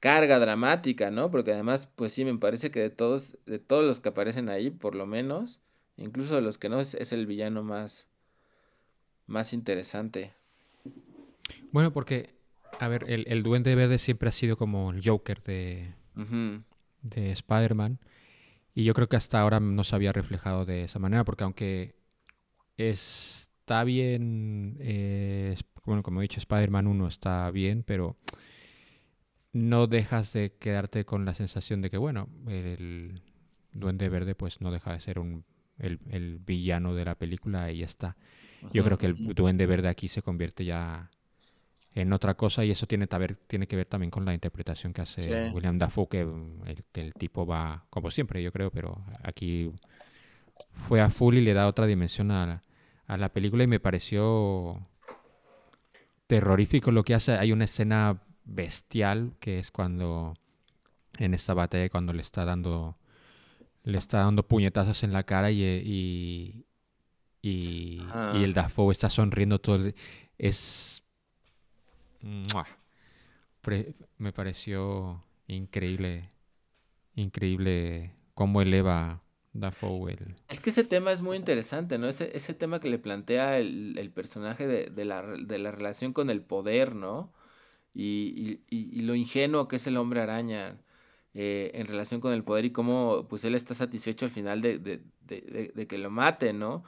carga 0.00 0.38
dramática, 0.38 1.10
¿no? 1.10 1.30
Porque 1.30 1.52
además, 1.52 1.86
pues 1.94 2.12
sí, 2.12 2.24
me 2.24 2.36
parece 2.36 2.70
que 2.70 2.80
de 2.80 2.90
todos, 2.90 3.38
de 3.46 3.58
todos 3.58 3.84
los 3.84 4.00
que 4.00 4.08
aparecen 4.08 4.48
ahí, 4.48 4.70
por 4.70 4.94
lo 4.94 5.06
menos, 5.06 5.60
incluso 5.96 6.34
de 6.34 6.40
los 6.40 6.58
que 6.58 6.68
no, 6.68 6.80
es, 6.80 6.94
es 6.94 7.12
el 7.12 7.26
villano 7.26 7.62
más, 7.62 8.08
más 9.26 9.52
interesante. 9.52 10.32
Bueno, 11.70 11.92
porque, 11.92 12.34
a 12.78 12.88
ver, 12.88 13.04
el, 13.08 13.24
el 13.28 13.42
Duende 13.42 13.74
Verde 13.74 13.98
siempre 13.98 14.28
ha 14.28 14.32
sido 14.32 14.56
como 14.56 14.90
el 14.90 15.02
Joker 15.04 15.42
de, 15.42 15.94
de 17.02 17.32
Spider-Man. 17.32 17.98
Y 18.74 18.84
yo 18.84 18.94
creo 18.94 19.08
que 19.08 19.16
hasta 19.16 19.40
ahora 19.40 19.60
no 19.60 19.84
se 19.84 19.96
había 19.96 20.12
reflejado 20.12 20.64
de 20.64 20.84
esa 20.84 20.98
manera, 20.98 21.24
porque 21.24 21.44
aunque 21.44 21.96
está 22.76 23.84
bien, 23.84 24.76
eh, 24.80 25.56
bueno, 25.84 26.02
como 26.02 26.20
he 26.20 26.22
dicho, 26.22 26.38
Spider-Man 26.38 26.86
1 26.86 27.08
está 27.08 27.50
bien, 27.50 27.82
pero 27.82 28.16
no 29.52 29.86
dejas 29.86 30.32
de 30.32 30.52
quedarte 30.58 31.04
con 31.04 31.24
la 31.24 31.34
sensación 31.34 31.82
de 31.82 31.90
que, 31.90 31.98
bueno, 31.98 32.28
el 32.46 33.22
Duende 33.72 34.08
Verde 34.08 34.34
pues 34.34 34.60
no 34.60 34.70
deja 34.70 34.92
de 34.92 35.00
ser 35.00 35.18
un, 35.18 35.44
el, 35.78 35.98
el 36.08 36.38
villano 36.38 36.94
de 36.94 37.04
la 37.04 37.16
película 37.16 37.70
y 37.72 37.78
ya 37.78 37.86
está. 37.86 38.16
Yo 38.72 38.84
creo 38.84 38.98
que 38.98 39.06
el 39.06 39.34
Duende 39.34 39.66
Verde 39.66 39.88
aquí 39.88 40.08
se 40.08 40.22
convierte 40.22 40.64
ya 40.64 41.10
en 41.94 42.12
otra 42.12 42.34
cosa 42.34 42.64
y 42.64 42.70
eso 42.70 42.86
tiene, 42.86 43.08
tiene 43.46 43.66
que 43.66 43.76
ver 43.76 43.86
también 43.86 44.10
con 44.10 44.24
la 44.24 44.32
interpretación 44.32 44.92
que 44.92 45.02
hace 45.02 45.50
William 45.50 45.78
Dafoe, 45.78 46.08
que 46.08 46.24
mm, 46.24 46.62
el, 46.94 47.14
tipo 47.14 47.46
va, 47.46 47.84
como 47.90 48.10
siempre 48.10 48.42
yo 48.42 48.52
creo, 48.52 48.70
pero 48.70 49.04
aquí 49.22 49.72
fue 50.88 51.00
a 51.00 51.10
full 51.10 51.36
y 51.36 51.40
le 51.40 51.52
da 51.52 51.66
otra 51.66 51.86
dimensión 51.86 52.30
a, 52.30 52.62
a 53.06 53.16
la 53.16 53.30
película 53.30 53.64
y 53.64 53.66
me 53.66 53.80
pareció 53.80 54.80
terrorífico 56.26 56.92
lo 56.92 57.02
que 57.02 57.14
hace. 57.14 57.32
Hay 57.32 57.50
una 57.52 57.64
escena 57.64 58.22
bestial 58.44 59.32
que 59.40 59.58
es 59.58 59.70
cuando 59.70 60.34
en 61.18 61.34
esta 61.34 61.54
batalla 61.54 61.88
cuando 61.88 62.12
le 62.12 62.22
está 62.22 62.44
dando 62.44 62.96
le 63.82 63.98
está 63.98 64.18
dando 64.18 64.46
puñetazos 64.46 65.02
en 65.02 65.12
la 65.12 65.24
cara 65.24 65.50
y, 65.50 65.62
y, 65.62 66.66
y, 67.42 68.02
y 68.34 68.44
el 68.44 68.52
Dafoe 68.52 68.92
está 68.92 69.08
sonriendo 69.10 69.58
todo 69.58 69.90
es 70.38 71.02
me 74.18 74.32
pareció 74.32 75.24
increíble, 75.46 76.28
increíble 77.14 78.14
cómo 78.34 78.62
eleva 78.62 79.20
Dafoe. 79.52 80.16
Es 80.48 80.60
que 80.60 80.70
ese 80.70 80.84
tema 80.84 81.12
es 81.12 81.22
muy 81.22 81.36
interesante, 81.36 81.98
¿no? 81.98 82.08
Ese, 82.08 82.36
ese 82.36 82.54
tema 82.54 82.80
que 82.80 82.88
le 82.88 82.98
plantea 82.98 83.58
el, 83.58 84.10
personaje 84.14 84.66
de, 84.66 85.04
la, 85.04 85.22
relación 85.22 86.12
con 86.12 86.30
el 86.30 86.42
poder, 86.42 86.94
¿no? 86.94 87.32
Y, 87.92 88.60
lo 89.02 89.14
ingenuo 89.14 89.66
que 89.66 89.76
es 89.76 89.86
el 89.86 89.96
hombre 89.96 90.20
araña 90.20 90.80
eh, 91.34 91.72
en 91.74 91.86
relación 91.86 92.20
con 92.20 92.32
el 92.32 92.44
poder 92.44 92.64
y 92.64 92.70
cómo 92.70 93.26
pues 93.28 93.44
él 93.44 93.54
está 93.54 93.74
satisfecho 93.74 94.26
al 94.26 94.30
final 94.30 94.60
de, 94.60 94.78
de 94.78 95.86
que 95.88 95.98
lo 95.98 96.10
mate, 96.10 96.52
¿no? 96.52 96.84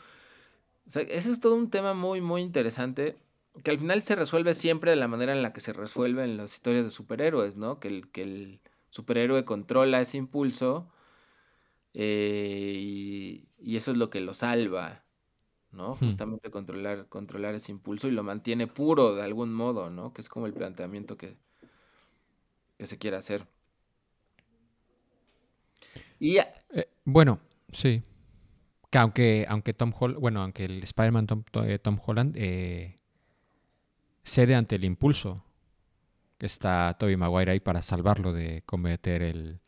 O 0.87 0.91
sea, 0.91 1.03
eso 1.03 1.33
es 1.33 1.41
todo 1.41 1.55
un 1.55 1.70
tema 1.70 1.95
muy, 1.95 2.20
muy 2.20 2.43
interesante 2.43 3.16
que 3.62 3.70
al 3.70 3.78
final 3.78 4.03
se 4.03 4.16
resuelve 4.16 4.55
siempre 4.55 4.90
de 4.90 4.96
la 4.96 5.09
manera 5.09 5.32
en 5.32 5.42
la 5.42 5.53
que 5.53 5.61
se 5.61 5.72
resuelve 5.72 6.24
en 6.24 6.36
las 6.36 6.55
historias 6.55 6.84
de 6.84 6.90
superhéroes, 6.90 7.57
¿no? 7.57 7.80
Que 7.80 7.88
el, 7.88 8.11
que 8.11 8.22
el 8.22 8.61
superhéroe 8.88 9.44
controla 9.44 10.00
ese 10.00 10.16
impulso 10.16 10.90
eh, 11.94 12.76
y, 12.78 13.48
eso 13.76 13.90
es 13.90 13.96
lo 13.96 14.11
que 14.11 14.20
lo 14.20 14.34
salva, 14.34 15.05
¿no? 15.70 15.94
Hmm. 15.94 15.98
Justamente 15.98 16.50
controlar, 16.50 17.09
controlar 17.09 17.55
ese 17.55 17.72
impulso 17.72 18.09
y 18.09 18.12
lo 18.12 18.22
mantiene 18.22 18.66
puro 18.66 19.14
de 19.14 19.22
algún 19.22 19.53
modo, 19.53 19.90
¿no? 19.90 20.12
Que 20.12 20.22
es 20.22 20.28
como 20.28 20.46
el 20.46 20.55
planteamiento 20.55 21.16
que, 21.16 21.36
que 22.78 22.86
se 22.86 22.98
quiere 22.98 23.16
hacer. 23.16 23.46
Y 26.18 26.38
eh, 26.38 26.46
bueno, 27.05 27.40
sí. 27.72 28.03
Que 28.90 28.98
aunque, 28.98 29.46
aunque 29.48 29.72
Tom 29.74 29.92
Holland, 29.98 30.20
bueno, 30.20 30.42
aunque 30.42 30.64
el 30.66 30.82
Spider-Man 30.82 31.26
Tom, 31.26 31.44
eh, 31.64 31.80
Holland 32.05 32.36
cede 34.22 34.54
ante 34.54 34.76
el 34.76 34.84
impulso 34.84 35.44
que 36.42 36.46
está 36.46 36.96
Toby 36.98 37.16
Maguire 37.16 37.52
ahí 37.52 37.60
para 37.60 37.82
salvarlo 37.82 38.32
de 38.32 38.64
cometer 38.66 39.22
el, 39.22 39.60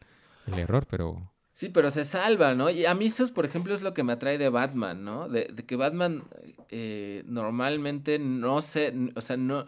error, 0.46 0.88
pero... 0.90 1.30
Sí, 1.52 1.68
pero 1.68 1.88
se 1.92 2.04
salva, 2.04 2.56
¿no? 2.56 2.68
Y 2.68 2.84
a 2.84 2.96
mí 2.96 3.06
eso, 3.06 3.32
por 3.32 3.44
ejemplo, 3.44 3.72
es 3.72 3.82
lo 3.82 3.94
que 3.94 4.02
me 4.02 4.12
atrae 4.12 4.38
de 4.38 4.48
Batman, 4.48 5.04
¿no? 5.04 5.28
De, 5.28 5.46
que 5.54 5.76
Batman 5.76 6.24
eh, 6.70 7.22
normalmente 7.28 8.18
no 8.18 8.60
se, 8.60 8.92
o 9.14 9.20
sea, 9.20 9.36
no, 9.36 9.66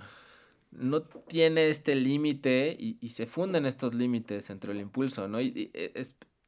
no 0.73 1.03
tiene 1.03 1.69
este 1.69 1.95
límite 1.95 2.77
y, 2.77 3.09
se 3.11 3.27
funden 3.27 3.67
estos 3.67 3.95
límites 3.95 4.51
entre 4.51 4.73
el 4.73 4.81
impulso, 4.81 5.29
¿no? 5.29 5.41
Y, 5.41 5.71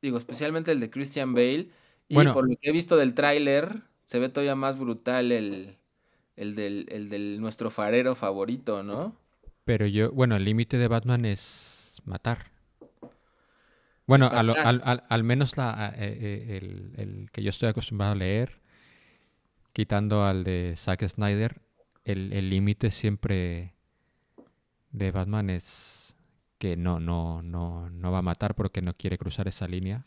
digo, 0.03 0.19
especialmente 0.19 0.73
el 0.73 0.81
de 0.81 0.91
Christian 0.91 1.35
Bale. 1.35 1.71
Y 2.09 2.17
por 2.17 2.49
lo 2.49 2.57
que 2.57 2.71
he 2.71 2.73
visto 2.73 2.97
del 2.97 3.15
tráiler, 3.15 3.85
se 4.07 4.19
ve 4.19 4.29
todavía 4.29 4.57
más 4.57 4.77
brutal 4.77 5.31
el, 5.31 5.78
el 6.39 6.55
del, 6.55 6.87
el 6.91 7.09
del 7.09 7.41
nuestro 7.41 7.71
farero 7.71 8.15
favorito, 8.15 8.83
¿no? 8.83 9.17
Pero 9.65 9.87
yo, 9.87 10.11
bueno, 10.13 10.37
el 10.37 10.45
límite 10.45 10.79
de 10.79 10.89
Batman 10.89 11.25
es 11.25 12.01
matar. 12.05 12.47
Bueno, 14.07 14.27
al, 14.33 14.51
al, 14.51 15.03
al, 15.07 15.25
menos 15.25 15.59
la, 15.59 15.93
eh, 15.95 16.19
eh, 16.21 16.57
el, 16.57 16.93
el, 16.97 17.31
que 17.31 17.43
yo 17.43 17.51
estoy 17.51 17.69
acostumbrado 17.69 18.13
a 18.13 18.17
leer, 18.17 18.61
quitando 19.75 20.25
al 20.25 20.45
de 20.45 20.75
Zack 20.77 21.07
Snyder, 21.07 21.61
el 22.05 22.49
límite 22.49 22.91
siempre 22.91 23.75
de 24.93 25.11
Batman 25.11 25.51
es 25.51 26.17
que 26.59 26.77
no, 26.77 27.01
no, 27.01 27.43
no, 27.43 27.89
no 27.91 28.13
va 28.13 28.19
a 28.19 28.23
matar 28.23 28.55
porque 28.55 28.83
no 28.83 28.95
quiere 28.95 29.19
cruzar 29.19 29.49
esa 29.49 29.69
línea. 29.69 30.05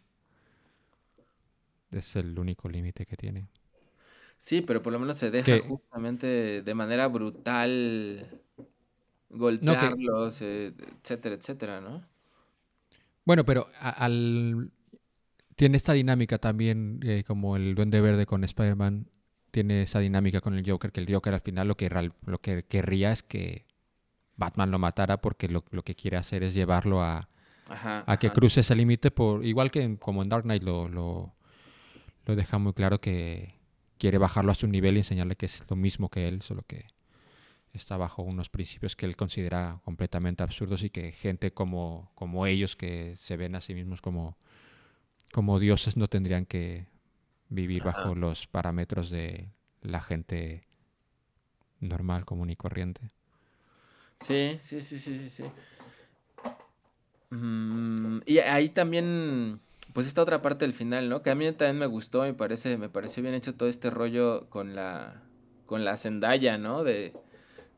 Es 1.92 2.16
el 2.16 2.38
único 2.38 2.70
límite 2.70 3.06
que 3.06 3.18
tiene. 3.18 3.48
Sí, 4.42 4.62
pero 4.62 4.82
por 4.82 4.92
lo 4.94 5.00
menos 5.00 5.18
se 5.18 5.32
deja 5.32 5.46
Que- 5.46 5.60
justamente 5.60 6.62
de 6.64 6.74
manera 6.76 7.08
brutal 7.08 8.28
golpearlos, 9.30 10.42
eh, 10.42 10.74
etcétera, 11.02 11.36
etcétera, 11.36 11.82
¿no? 11.82 12.04
Bueno, 13.26 13.46
pero 13.46 13.68
a- 13.80 13.90
al... 14.06 14.72
tiene 15.56 15.78
esta 15.78 15.94
dinámica 15.94 16.40
también, 16.40 17.02
eh, 17.06 17.24
como 17.28 17.56
el 17.58 17.76
Duende 17.76 18.02
Verde 18.02 18.26
con 18.26 18.44
Spider-Man, 18.44 19.10
tiene 19.52 19.84
esa 19.84 20.00
dinámica 20.00 20.42
con 20.42 20.56
el 20.56 20.70
Joker, 20.70 20.92
que 20.92 21.02
el 21.02 21.14
Joker 21.14 21.34
al 21.36 21.42
final 21.42 21.68
lo 21.70 21.78
que, 21.78 21.90
lo 22.26 22.42
que 22.42 22.64
querría 22.66 23.12
es 23.12 23.24
que 23.24 23.66
Batman 24.38 24.72
lo 24.72 24.80
matara 24.80 25.22
porque 25.22 25.48
lo, 25.50 25.66
lo 25.72 25.84
que 25.84 25.96
quiere 25.96 26.18
hacer 26.18 26.44
es 26.44 26.54
llevarlo 26.56 27.04
a, 27.04 27.30
Ajá. 27.70 28.04
a 28.08 28.18
que 28.20 28.28
ajá. 28.28 28.34
cruce 28.36 28.62
ese 28.62 28.76
límite 28.76 29.12
por 29.12 29.46
igual 29.46 29.72
que 29.72 29.84
en- 29.84 29.98
como 29.98 30.24
en 30.24 30.30
Dark 30.30 30.44
Knight 30.46 30.64
lo, 30.64 30.90
lo, 30.90 31.36
lo 32.26 32.36
deja 32.36 32.58
muy 32.60 32.74
claro 32.74 33.02
que 33.02 33.56
quiere 34.02 34.18
bajarlo 34.18 34.52
a 34.52 34.56
su 34.56 34.66
nivel 34.66 34.96
y 34.96 35.02
enseñarle 35.02 35.36
que 35.36 35.46
es 35.46 35.64
lo 35.70 35.76
mismo 35.76 36.10
que 36.10 36.28
él, 36.28 36.42
solo 36.42 36.64
que 36.66 36.88
está 37.72 37.98
bajo 37.98 38.24
unos 38.24 38.50
principios 38.50 38.96
que 38.96 39.06
él 39.06 39.16
considera 39.16 39.80
completamente 39.86 40.42
absurdos 40.42 40.82
y 40.82 40.90
que 40.90 41.12
gente 41.12 41.54
como, 41.54 42.12
como 42.16 42.48
ellos 42.48 42.76
que 42.76 43.16
se 43.20 43.38
ven 43.38 43.54
a 43.54 43.62
sí 43.62 43.76
mismos 43.76 44.02
como, 44.02 44.40
como 45.32 45.60
dioses 45.60 45.98
no 45.98 46.08
tendrían 46.08 46.48
que 46.48 46.88
vivir 47.50 47.84
Ajá. 47.84 47.92
bajo 47.92 48.16
los 48.16 48.48
parámetros 48.48 49.12
de 49.12 49.52
la 49.84 50.02
gente 50.02 50.64
normal, 51.80 52.26
común 52.26 52.50
y 52.50 52.56
corriente. 52.56 53.12
Sí, 54.20 54.58
sí, 54.64 54.82
sí, 54.82 54.98
sí, 54.98 55.20
sí, 55.20 55.30
sí. 55.30 55.44
Mm, 57.30 58.22
y 58.26 58.40
ahí 58.40 58.70
también, 58.70 59.60
pues 59.94 60.08
esta 60.08 60.22
otra 60.22 60.42
parte 60.42 60.66
del 60.66 60.74
final, 60.74 61.10
¿no? 61.10 61.22
Que 61.22 61.32
a 61.32 61.36
mí 61.36 61.46
también 61.52 61.78
me 61.78 61.86
gustó, 61.86 62.22
me 62.22 62.34
parece, 62.34 62.78
me 62.78 62.90
pareció 62.90 63.24
bien 63.24 63.36
hecho 63.36 63.56
todo 63.56 63.70
este 63.70 63.90
rollo 63.90 64.50
con 64.50 64.76
la, 64.76 65.24
con 65.66 65.84
la 65.86 65.98
Zendaya, 65.98 66.58
¿no? 66.58 66.84
De, 66.84 67.14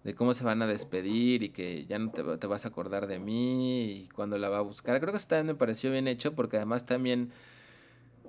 de 0.04 0.16
cómo 0.16 0.34
se 0.34 0.44
van 0.44 0.62
a 0.62 0.68
despedir 0.68 1.44
y 1.44 1.50
que 1.50 1.86
ya 1.86 1.98
no 1.98 2.12
te, 2.12 2.24
te 2.38 2.48
vas 2.48 2.66
a 2.66 2.70
acordar 2.70 3.08
de 3.08 3.20
mí 3.20 3.92
y 3.92 4.10
cuando 4.10 4.38
la 4.38 4.50
va 4.50 4.60
a 4.60 4.62
buscar. 4.62 5.00
Creo 5.00 5.12
que 5.12 5.18
eso 5.18 5.28
también 5.28 5.48
me 5.48 5.56
pareció 5.56 5.92
bien 5.92 6.08
hecho 6.08 6.36
porque 6.36 6.58
además 6.58 6.86
también, 6.86 7.32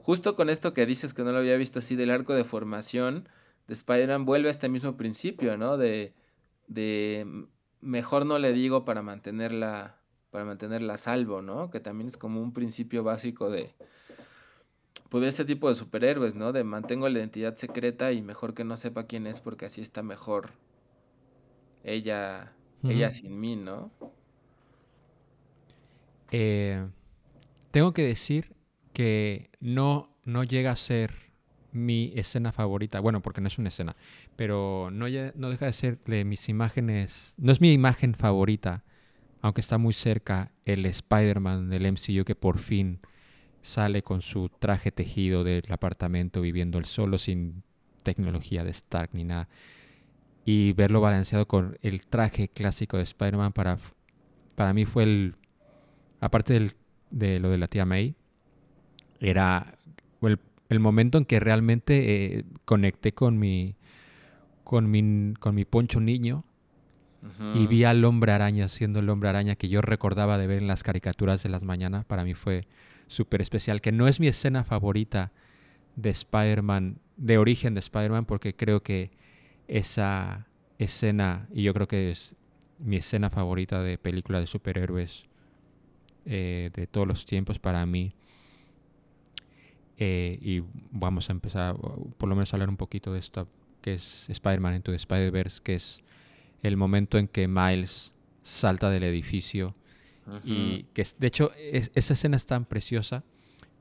justo 0.02 0.36
con 0.36 0.50
esto 0.50 0.72
que 0.72 0.86
dices 0.86 1.14
que 1.14 1.24
no 1.24 1.32
lo 1.32 1.38
había 1.38 1.56
visto 1.56 1.80
así 1.80 1.96
del 1.96 2.10
arco 2.10 2.34
de 2.34 2.44
formación 2.44 3.28
de 3.66 3.74
Spider-Man, 3.74 4.24
vuelve 4.24 4.48
a 4.48 4.52
este 4.52 4.68
mismo 4.68 4.96
principio, 4.96 5.56
¿no? 5.56 5.76
De, 5.76 6.14
de 6.68 7.46
mejor 7.80 8.24
no 8.24 8.38
le 8.38 8.52
digo 8.52 8.84
para 8.84 9.02
mantenerla, 9.02 9.98
para 10.34 10.44
mantenerla 10.44 10.94
a 10.94 10.98
salvo, 10.98 11.42
¿no? 11.42 11.70
Que 11.70 11.78
también 11.78 12.08
es 12.08 12.16
como 12.16 12.42
un 12.42 12.52
principio 12.52 13.04
básico 13.04 13.50
de, 13.50 13.72
pues 15.08 15.22
de 15.22 15.28
este 15.28 15.44
tipo 15.44 15.68
de 15.68 15.76
superhéroes, 15.76 16.34
¿no? 16.34 16.50
De 16.52 16.64
mantengo 16.64 17.08
la 17.08 17.20
identidad 17.20 17.54
secreta 17.54 18.10
y 18.10 18.20
mejor 18.20 18.52
que 18.52 18.64
no 18.64 18.76
sepa 18.76 19.06
quién 19.06 19.28
es 19.28 19.38
porque 19.38 19.66
así 19.66 19.80
está 19.80 20.02
mejor 20.02 20.50
ella, 21.84 22.52
ella 22.82 23.12
sin 23.12 23.38
mí, 23.38 23.54
¿no? 23.54 23.92
Eh, 26.32 26.84
tengo 27.70 27.94
que 27.94 28.02
decir 28.02 28.56
que 28.92 29.50
no, 29.60 30.10
no 30.24 30.42
llega 30.42 30.72
a 30.72 30.76
ser 30.76 31.12
mi 31.70 32.12
escena 32.16 32.50
favorita. 32.50 32.98
Bueno, 32.98 33.22
porque 33.22 33.40
no 33.40 33.46
es 33.46 33.56
una 33.56 33.68
escena, 33.68 33.94
pero 34.34 34.88
no, 34.90 35.06
no 35.36 35.50
deja 35.50 35.66
de 35.66 35.72
ser 35.72 36.00
de 36.06 36.24
mis 36.24 36.48
imágenes. 36.48 37.34
No 37.36 37.52
es 37.52 37.60
mi 37.60 37.72
imagen 37.72 38.14
favorita, 38.14 38.82
aunque 39.44 39.60
está 39.60 39.76
muy 39.76 39.92
cerca 39.92 40.52
el 40.64 40.86
Spider-Man 40.86 41.68
del 41.68 41.92
MCU 41.92 42.24
que 42.24 42.34
por 42.34 42.56
fin 42.56 43.00
sale 43.60 44.02
con 44.02 44.22
su 44.22 44.48
traje 44.48 44.90
tejido 44.90 45.44
del 45.44 45.70
apartamento 45.70 46.40
viviendo 46.40 46.78
él 46.78 46.86
solo 46.86 47.18
sin 47.18 47.62
tecnología 48.02 48.64
de 48.64 48.70
Stark 48.70 49.10
ni 49.12 49.24
nada. 49.24 49.50
Y 50.46 50.72
verlo 50.72 51.02
balanceado 51.02 51.46
con 51.46 51.76
el 51.82 52.06
traje 52.06 52.48
clásico 52.48 52.96
de 52.96 53.02
Spider-Man 53.02 53.52
para, 53.52 53.76
para 54.54 54.72
mí 54.72 54.86
fue 54.86 55.02
el, 55.02 55.36
aparte 56.20 56.74
de 57.10 57.38
lo 57.38 57.50
de 57.50 57.58
la 57.58 57.68
tía 57.68 57.84
May, 57.84 58.14
era 59.20 59.76
el, 60.22 60.40
el 60.70 60.80
momento 60.80 61.18
en 61.18 61.26
que 61.26 61.38
realmente 61.38 62.38
eh, 62.38 62.44
conecté 62.64 63.12
con 63.12 63.38
mi, 63.38 63.76
con 64.64 64.90
mi, 64.90 65.34
con 65.38 65.54
mi 65.54 65.66
poncho 65.66 66.00
niño 66.00 66.46
y 67.54 67.66
vi 67.66 67.84
al 67.84 68.04
hombre 68.04 68.32
araña 68.32 68.68
siendo 68.68 69.00
el 69.00 69.08
hombre 69.08 69.28
araña 69.28 69.56
que 69.56 69.68
yo 69.68 69.80
recordaba 69.80 70.36
de 70.36 70.46
ver 70.46 70.58
en 70.58 70.66
las 70.66 70.82
caricaturas 70.82 71.42
de 71.42 71.48
las 71.48 71.62
mañanas. 71.62 72.04
Para 72.04 72.24
mí 72.24 72.34
fue 72.34 72.66
súper 73.06 73.40
especial, 73.40 73.80
que 73.80 73.92
no 73.92 74.08
es 74.08 74.20
mi 74.20 74.28
escena 74.28 74.64
favorita 74.64 75.32
de 75.96 76.10
Spider-Man, 76.10 76.98
de 77.16 77.38
origen 77.38 77.74
de 77.74 77.80
Spider-Man, 77.80 78.26
porque 78.26 78.54
creo 78.54 78.82
que 78.82 79.10
esa 79.68 80.46
escena, 80.78 81.48
y 81.52 81.62
yo 81.62 81.72
creo 81.72 81.88
que 81.88 82.10
es 82.10 82.34
mi 82.78 82.96
escena 82.96 83.30
favorita 83.30 83.82
de 83.82 83.98
película 83.98 84.40
de 84.40 84.46
superhéroes 84.46 85.24
eh, 86.26 86.70
de 86.74 86.86
todos 86.86 87.06
los 87.06 87.24
tiempos 87.24 87.58
para 87.58 87.84
mí. 87.86 88.14
Eh, 89.96 90.38
y 90.42 90.62
vamos 90.90 91.28
a 91.28 91.32
empezar, 91.32 91.76
por 91.76 92.28
lo 92.28 92.34
menos 92.34 92.52
a 92.52 92.56
hablar 92.56 92.68
un 92.68 92.76
poquito 92.76 93.12
de 93.12 93.20
esto, 93.20 93.48
que 93.80 93.94
es 93.94 94.28
Spider-Man 94.28 94.76
Into 94.76 94.90
the 94.90 94.96
Spider-Verse, 94.96 95.60
que 95.62 95.76
es 95.76 96.02
el 96.64 96.76
momento 96.76 97.18
en 97.18 97.28
que 97.28 97.46
Miles 97.46 98.12
salta 98.42 98.90
del 98.90 99.04
edificio 99.04 99.74
y 100.44 100.86
que 100.94 101.06
de 101.18 101.26
hecho 101.26 101.52
es- 101.54 101.90
esa 101.94 102.14
escena 102.14 102.36
es 102.36 102.46
tan 102.46 102.64
preciosa 102.64 103.22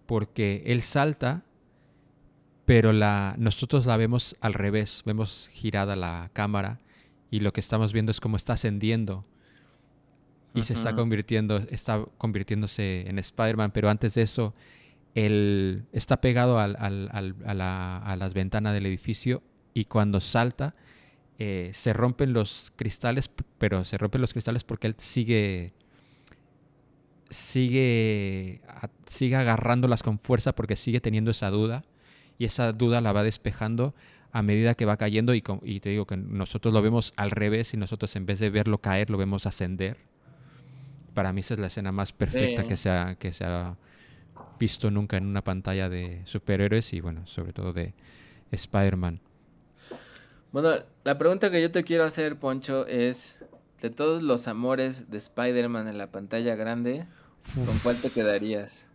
porque 0.06 0.62
él 0.66 0.82
salta 0.82 1.44
pero 2.66 2.94
la 2.94 3.36
nosotros 3.38 3.86
la 3.86 3.98
vemos 3.98 4.36
al 4.42 4.54
revés 4.54 5.02
vemos 5.06 5.50
girada 5.52 5.96
la 5.96 6.30
cámara 6.34 6.80
y 7.32 7.40
lo 7.40 7.52
que 7.54 7.60
estamos 7.62 7.92
viendo 7.94 8.12
es 8.12 8.20
cómo 8.20 8.38
está 8.38 8.54
ascendiendo 8.54 9.26
y 10.54 10.64
se 10.64 10.74
está 10.74 10.92
convirtiendo 10.96 11.58
está 11.70 12.06
convirtiéndose 12.18 13.06
en 13.10 13.20
Spider-Man 13.20 13.72
pero 13.72 13.90
antes 13.90 14.14
de 14.14 14.22
eso 14.22 14.54
él 15.16 15.86
está 15.94 16.22
pegado 16.22 16.60
al- 16.60 16.76
al- 16.80 17.10
al- 17.12 17.36
a, 17.46 17.54
la- 17.54 17.98
a 18.00 18.16
las 18.16 18.34
ventanas 18.34 18.74
del 18.74 18.86
edificio 18.86 19.44
y 19.74 19.86
cuando 19.86 20.20
salta 20.20 20.76
eh, 21.46 21.72
se 21.74 21.92
rompen 21.92 22.32
los 22.32 22.72
cristales, 22.78 23.30
pero 23.58 23.84
se 23.84 23.98
rompen 23.98 24.22
los 24.22 24.32
cristales 24.32 24.64
porque 24.64 24.88
él 24.88 24.96
sigue 24.98 25.74
sigue 27.30 28.62
a- 28.68 28.90
sigue 29.06 29.36
agarrándolas 29.36 30.04
con 30.04 30.20
fuerza 30.20 30.54
porque 30.54 30.76
sigue 30.76 31.02
teniendo 31.02 31.32
esa 31.32 31.50
duda 31.50 31.84
y 32.38 32.46
esa 32.46 32.72
duda 32.72 33.02
la 33.02 33.12
va 33.12 33.24
despejando 33.24 33.94
a 34.32 34.42
medida 34.42 34.74
que 34.76 34.86
va 34.86 34.98
cayendo 34.98 35.34
y, 35.36 35.42
te 35.42 35.90
digo 35.90 36.06
que 36.08 36.18
nosotros 36.18 36.74
lo 36.74 36.82
vemos 36.82 37.14
al 37.18 37.32
revés 37.32 37.74
y 37.74 37.78
nosotros 37.78 38.16
en 38.16 38.26
vez 38.26 38.40
de 38.40 38.50
verlo 38.50 38.80
caer 38.80 39.10
lo 39.10 39.18
vemos 39.18 39.46
ascender. 39.46 39.98
Para 41.14 41.34
mí 41.34 41.42
esa 41.42 41.54
es 41.56 41.60
la 41.60 41.68
escena 41.68 41.92
más 41.92 42.14
perfecta 42.14 42.64
Sí. 42.64 42.68
que 42.68 42.78
se 42.78 42.90
ha, 42.90 43.16
que 43.16 43.34
se 43.34 43.44
ha 43.46 43.76
visto 44.60 44.90
nunca 44.90 45.18
en 45.18 45.26
una 45.28 45.44
pantalla 45.44 45.90
de 45.90 46.22
superhéroes 46.26 46.94
y 46.94 47.02
bueno, 47.02 47.28
sobre 47.28 47.54
todo 47.54 47.74
de 47.74 47.94
Spider-Man. 48.52 49.20
Bueno, 50.54 50.70
la 51.04 51.18
pregunta 51.18 51.50
que 51.50 51.60
yo 51.64 51.72
te 51.72 51.84
quiero 51.84 52.04
hacer, 52.04 52.38
Poncho, 52.38 52.86
es, 52.86 53.36
de 53.82 53.90
todos 53.90 54.22
los 54.22 54.48
amores 54.48 55.10
de 55.10 55.18
Spider-Man 55.18 55.88
en 55.88 55.98
la 55.98 56.12
pantalla 56.12 56.54
grande, 56.54 57.08
¿con 57.56 57.80
cuál 57.80 58.00
te 58.00 58.12
quedarías? 58.12 58.86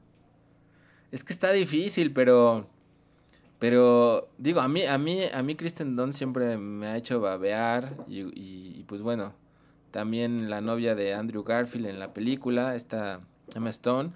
Es 1.10 1.24
que 1.24 1.32
está 1.32 1.50
difícil, 1.50 2.12
pero, 2.12 2.68
pero, 3.58 4.28
digo, 4.38 4.60
a 4.60 4.68
mí, 4.68 4.84
a 4.84 4.98
mí, 4.98 5.22
a 5.34 5.42
mí 5.42 5.56
Kristen 5.56 5.96
Dunst 5.96 6.16
siempre 6.16 6.56
me 6.58 6.86
ha 6.86 6.96
hecho 6.96 7.20
babear 7.20 7.92
y, 8.06 8.20
y- 8.20 8.78
y, 8.78 8.84
pues 8.84 9.02
bueno, 9.02 9.34
también 9.90 10.48
la 10.50 10.60
novia 10.60 10.94
de 10.94 11.12
Andrew 11.12 11.42
Garfield 11.42 11.86
en 11.86 11.98
la 11.98 12.14
película, 12.14 12.76
esta 12.76 13.20
Emma 13.52 13.70
Stone, 13.70 14.12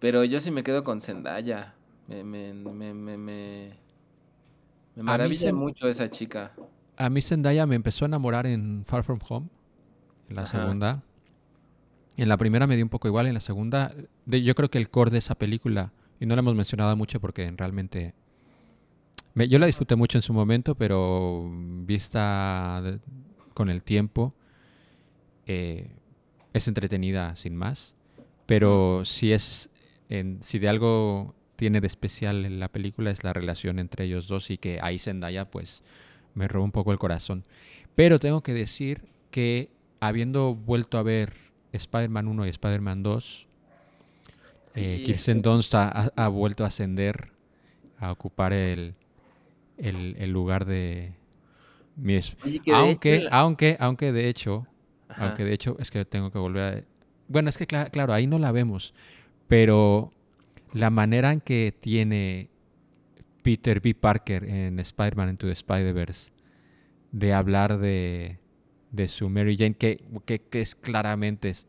pero 0.00 0.24
yo 0.24 0.40
sí 0.40 0.50
me 0.50 0.64
quedo 0.64 0.82
con 0.82 1.00
Zendaya, 1.00 1.76
me, 2.08 2.24
me, 2.24 2.52
me, 2.52 2.92
me, 2.94 3.16
me, 3.16 3.72
me 4.96 5.02
maravilla 5.02 5.52
mucho 5.52 5.88
esa 5.88 6.10
chica. 6.10 6.52
A 6.96 7.08
mí 7.10 7.22
Zendaya 7.22 7.66
me 7.66 7.74
empezó 7.76 8.04
a 8.04 8.08
enamorar 8.08 8.46
en 8.46 8.84
Far 8.86 9.02
From 9.04 9.18
Home, 9.28 9.48
en 10.28 10.36
la 10.36 10.42
Ajá. 10.42 10.50
segunda. 10.60 11.02
En 12.16 12.28
la 12.28 12.36
primera 12.36 12.66
me 12.66 12.76
dio 12.76 12.84
un 12.84 12.90
poco 12.90 13.08
igual, 13.08 13.26
en 13.26 13.34
la 13.34 13.40
segunda, 13.40 13.94
de- 14.26 14.42
yo 14.42 14.54
creo 14.54 14.70
que 14.70 14.78
el 14.78 14.90
core 14.90 15.10
de 15.10 15.18
esa 15.18 15.34
película, 15.34 15.92
y 16.20 16.26
no 16.26 16.34
la 16.36 16.40
hemos 16.40 16.54
mencionado 16.54 16.94
mucho 16.96 17.20
porque 17.20 17.50
realmente... 17.56 18.14
me- 19.34 19.48
yo 19.48 19.58
la 19.58 19.66
disfruté 19.66 19.96
mucho 19.96 20.18
en 20.18 20.22
su 20.22 20.32
momento, 20.34 20.74
pero 20.74 21.50
vista 21.86 22.80
de- 22.84 23.00
con 23.54 23.70
el 23.70 23.82
tiempo, 23.82 24.34
eh, 25.46 25.90
es 26.52 26.68
entretenida 26.68 27.34
sin 27.36 27.56
más. 27.56 27.94
Pero 28.46 29.04
si 29.06 29.32
es, 29.32 29.70
en, 30.10 30.42
si 30.42 30.58
de 30.58 30.68
algo 30.68 31.34
tiene 31.62 31.80
de 31.80 31.86
especial 31.86 32.44
en 32.44 32.58
la 32.58 32.66
película 32.66 33.12
es 33.12 33.22
la 33.22 33.32
relación 33.32 33.78
entre 33.78 34.06
ellos 34.06 34.26
dos 34.26 34.50
y 34.50 34.58
que 34.58 34.80
ahí 34.82 34.98
Zendaya 34.98 35.44
pues 35.48 35.84
me 36.34 36.48
robó 36.48 36.64
un 36.64 36.72
poco 36.72 36.90
el 36.90 36.98
corazón. 36.98 37.44
Pero 37.94 38.18
tengo 38.18 38.42
que 38.42 38.52
decir 38.52 39.02
que 39.30 39.70
habiendo 40.00 40.56
vuelto 40.56 40.98
a 40.98 41.04
ver 41.04 41.34
Spider-Man 41.72 42.26
1 42.26 42.46
y 42.46 42.48
Spider-Man 42.48 43.04
2, 43.04 43.46
eh, 44.74 44.96
Sí, 44.98 45.04
Kirsten 45.04 45.38
es- 45.38 45.44
Dunst 45.44 45.72
ha, 45.76 46.28
vuelto 46.28 46.64
a 46.64 46.66
ascender, 46.66 47.28
a 48.00 48.10
ocupar 48.10 48.52
el, 48.52 48.94
el, 49.78 50.16
el 50.18 50.30
lugar 50.32 50.64
de 50.64 51.12
mi 51.94 52.14
de 52.14 52.22
aunque, 52.74 53.14
hecho 53.18 53.28
aunque, 53.30 53.76
aunque 53.78 54.10
de 54.10 54.28
hecho, 54.28 54.66
Ajá. 55.10 55.26
aunque 55.28 55.44
de 55.44 55.52
hecho 55.52 55.76
es 55.78 55.92
que 55.92 56.04
tengo 56.04 56.32
que 56.32 56.38
volver 56.40 56.62
a... 56.62 56.84
Bueno, 57.28 57.50
es 57.50 57.56
que 57.56 57.68
cla- 57.68 57.88
claro, 57.88 58.12
ahí 58.14 58.26
no 58.26 58.40
la 58.40 58.50
vemos, 58.50 58.94
pero 59.46 60.12
la 60.72 60.90
manera 60.90 61.32
en 61.32 61.40
que 61.40 61.74
tiene 61.78 62.48
Peter 63.42 63.80
B. 63.80 63.94
Parker 63.94 64.44
en 64.44 64.78
Spider-Man 64.78 65.30
Into 65.30 65.46
the 65.46 65.52
Spider-Verse 65.52 66.32
de 67.10 67.32
hablar 67.34 67.78
de, 67.78 68.38
de 68.90 69.08
su 69.08 69.28
Mary 69.28 69.56
Jane, 69.56 69.74
que, 69.74 70.02
que, 70.24 70.40
que 70.40 70.60
es 70.60 70.74
claramente 70.74 71.50
es, 71.50 71.66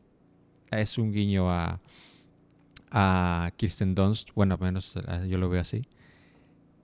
es 0.71 0.97
un 0.97 1.11
guiño 1.11 1.49
a, 1.49 1.81
a 2.91 3.51
Kirsten 3.57 3.95
Dunst, 3.95 4.29
bueno, 4.35 4.55
al 4.55 4.61
menos 4.61 4.93
eh, 4.95 5.27
yo 5.27 5.37
lo 5.37 5.49
veo 5.49 5.61
así, 5.61 5.81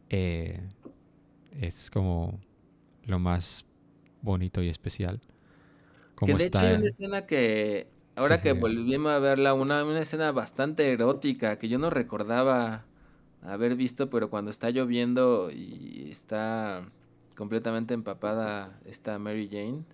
eh, 0.10 0.60
es 1.62 1.90
como 1.90 2.40
lo 3.06 3.20
más 3.20 3.66
bonito 4.22 4.62
y 4.62 4.70
especial. 4.70 5.22
Que 6.26 6.34
Como 6.34 6.38
de 6.38 6.46
hecho 6.46 6.58
está 6.58 6.70
hay 6.70 6.76
una 6.76 6.88
escena 6.88 7.26
que, 7.26 7.88
ahora 8.20 8.38
Sí, 8.38 8.42
que 8.42 8.54
sí. 8.54 8.60
volvimos 8.60 9.12
a 9.12 9.20
verla, 9.20 9.54
una, 9.54 9.84
una 9.84 10.02
escena 10.02 10.32
bastante 10.32 10.92
erótica 10.92 11.58
que 11.60 11.70
yo 11.70 11.80
no 11.80 11.90
recordaba 11.90 12.86
haber 13.44 13.76
visto, 13.76 14.10
pero 14.10 14.30
cuando 14.30 14.52
está 14.52 14.70
lloviendo 14.72 15.52
y 15.52 16.10
está 16.12 16.90
completamente 17.36 17.94
empapada 17.94 18.80
esta 18.86 19.20
Mary 19.20 19.48
Jane, 19.52 19.86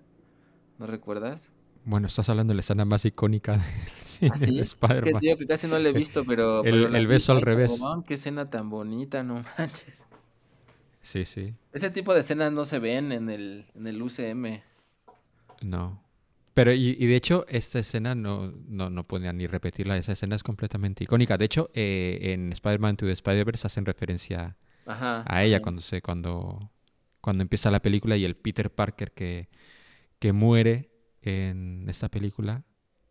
¿no 0.79 0.87
recuerdas? 0.87 1.51
Bueno, 1.83 2.07
estás 2.07 2.29
hablando 2.29 2.51
de 2.51 2.55
la 2.55 2.61
escena 2.61 2.85
más 2.85 3.05
icónica 3.05 3.53
del 4.19 4.31
¿Ah, 4.31 4.37
sí? 4.37 4.55
de 4.55 4.63
Es 4.63 4.75
que 4.75 5.13
que 5.37 5.47
casi 5.47 5.67
no 5.67 5.77
la 5.79 5.89
he 5.89 5.93
visto, 5.93 6.25
pero... 6.25 6.63
El- 6.63 6.91
pero 6.91 7.07
beso 7.07 7.31
al 7.31 7.41
revés. 7.41 7.71
cabrón, 7.79 8.03
qué 8.03 8.15
escena 8.15 8.49
tan 8.49 8.69
bonita, 8.69 9.23
no 9.23 9.41
manches. 9.57 10.05
Sí, 11.01 11.25
sí. 11.25 11.55
Ese 11.71 11.91
tipo 11.91 12.11
de 12.15 12.21
escenas 12.21 12.51
no 12.51 12.65
se 12.65 12.79
ven 12.79 13.11
en 13.11 13.29
el, 13.29 13.67
en 13.75 13.85
el 13.85 14.01
UCM. 14.01 14.63
No. 15.61 15.99
Pero, 16.55 16.71
y, 16.71 16.95
y 16.97 17.05
de 17.05 17.17
hecho, 17.17 17.45
esta 17.49 17.79
escena 17.79 18.15
no, 18.15 18.53
no, 18.67 18.89
no 18.89 19.05
podía 19.05 19.33
ni 19.33 19.45
repetirla. 19.45 19.97
Esa 19.97 20.13
escena 20.13 20.37
es 20.37 20.41
completamente 20.41 21.03
icónica. 21.03 21.37
De 21.37 21.43
hecho, 21.43 21.69
eh, 21.73 22.17
en 22.33 22.53
Spider-Man 22.53 22.95
to 22.95 23.05
the 23.05 23.11
Spider-Verse 23.11 23.67
hacen 23.67 23.85
referencia 23.85 24.55
Ajá. 24.85 25.25
a 25.27 25.43
ella 25.43 25.61
cuando 25.61 25.81
se 25.81 26.01
cuando 26.01 26.71
cuando 27.19 27.41
empieza 27.41 27.71
la 27.71 27.81
película 27.81 28.15
y 28.15 28.23
el 28.23 28.35
Peter 28.35 28.71
Parker 28.73 29.11
que, 29.11 29.49
que 30.19 30.31
muere 30.31 30.91
en 31.21 31.85
esta 31.89 32.07
película 32.07 32.63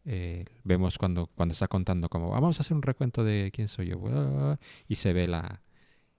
eh, 0.05 0.45
vemos 0.63 0.97
cuando 0.99 1.27
cuando 1.27 1.53
está 1.53 1.67
contando 1.67 2.09
como 2.09 2.31
vamos 2.31 2.59
a 2.59 2.63
hacer 2.63 2.77
un 2.77 2.83
recuento 2.83 3.25
de 3.25 3.51
quién 3.53 3.69
soy 3.69 3.89
yo 3.89 4.57
y 4.87 4.95
se 4.95 5.13
ve 5.13 5.27
la 5.27 5.63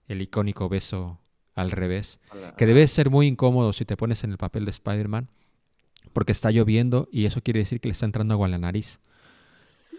el 0.08 0.22
icónico 0.22 0.68
beso 0.68 1.22
al 1.54 1.72
revés 1.72 2.20
Hola, 2.32 2.54
que 2.58 2.66
debe 2.66 2.86
ser 2.88 3.10
muy 3.10 3.28
incómodo 3.28 3.72
si 3.72 3.86
te 3.86 3.96
pones 3.96 4.26
en 4.26 4.32
el 4.32 4.38
papel 4.38 4.66
de 4.66 4.72
Spider-Man 4.72 5.30
porque 6.16 6.32
está 6.32 6.50
lloviendo 6.50 7.10
y 7.12 7.26
eso 7.26 7.42
quiere 7.42 7.60
decir 7.60 7.82
que 7.82 7.90
le 7.90 7.92
está 7.92 8.06
entrando 8.06 8.34
agua 8.34 8.48
en 8.48 8.52
la 8.52 8.58
nariz 8.58 9.00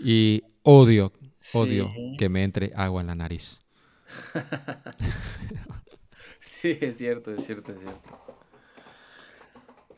y 0.00 0.42
odio 0.62 1.08
odio 1.54 1.90
que 2.18 2.30
me 2.30 2.42
entre 2.42 2.72
agua 2.74 3.02
en 3.02 3.06
la 3.08 3.14
nariz 3.14 3.60
Sí, 6.40 6.78
es 6.80 6.96
cierto, 6.96 7.34
es 7.34 7.44
cierto, 7.44 7.72
es 7.72 7.82
cierto. 7.82 8.18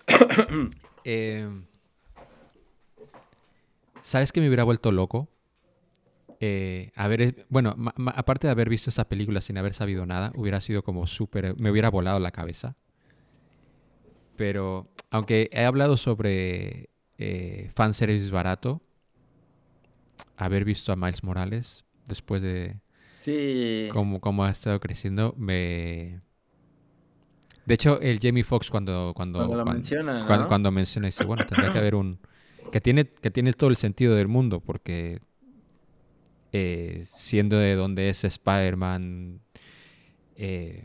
Eh, 1.04 1.48
¿Sabes 4.02 4.32
que 4.32 4.40
me 4.40 4.48
hubiera 4.48 4.64
vuelto 4.64 4.92
loco? 4.92 5.28
Eh, 6.40 6.90
haber, 6.96 7.46
bueno, 7.48 7.74
ma- 7.76 7.94
ma- 7.96 8.12
aparte 8.12 8.46
de 8.46 8.52
haber 8.52 8.68
visto 8.68 8.90
esa 8.90 9.08
película 9.08 9.40
sin 9.40 9.58
haber 9.58 9.74
sabido 9.74 10.06
nada, 10.06 10.32
hubiera 10.34 10.60
sido 10.60 10.82
como 10.82 11.06
súper, 11.06 11.56
me 11.58 11.70
hubiera 11.70 11.90
volado 11.90 12.18
la 12.18 12.30
cabeza. 12.30 12.74
Pero, 14.38 14.86
aunque 15.10 15.50
he 15.52 15.64
hablado 15.64 15.96
sobre 15.96 16.88
eh, 17.18 17.70
fanservice 17.74 18.30
barato, 18.30 18.80
haber 20.36 20.64
visto 20.64 20.92
a 20.92 20.96
Miles 20.96 21.24
Morales 21.24 21.84
después 22.06 22.40
de 22.40 22.76
Sí. 23.12 23.88
cómo, 23.92 24.20
cómo 24.20 24.44
ha 24.44 24.50
estado 24.50 24.78
creciendo, 24.78 25.34
me... 25.36 26.20
De 27.66 27.74
hecho, 27.74 28.00
el 28.00 28.20
Jamie 28.20 28.44
Foxx 28.44 28.70
cuando, 28.70 29.12
cuando, 29.14 29.40
Cuando 29.40 29.56
lo 29.56 29.64
cuan- 29.64 29.74
menciona, 29.76 30.24
cuan- 30.26 30.42
¿no? 30.42 30.48
cuando 30.48 30.70
menciona, 30.70 31.08
dice, 31.08 31.24
bueno, 31.24 31.44
tendría 31.44 31.70
que 31.72 31.78
haber 31.78 31.96
un... 31.96 32.18
Que 32.70 32.80
tiene, 32.80 33.06
que 33.06 33.30
tiene 33.32 33.52
todo 33.54 33.70
el 33.70 33.76
sentido 33.76 34.14
del 34.14 34.28
mundo, 34.28 34.60
porque 34.60 35.20
eh, 36.52 37.02
siendo 37.04 37.58
de 37.58 37.74
donde 37.74 38.08
es 38.08 38.22
Spider-Man, 38.24 39.40
eh, 40.36 40.84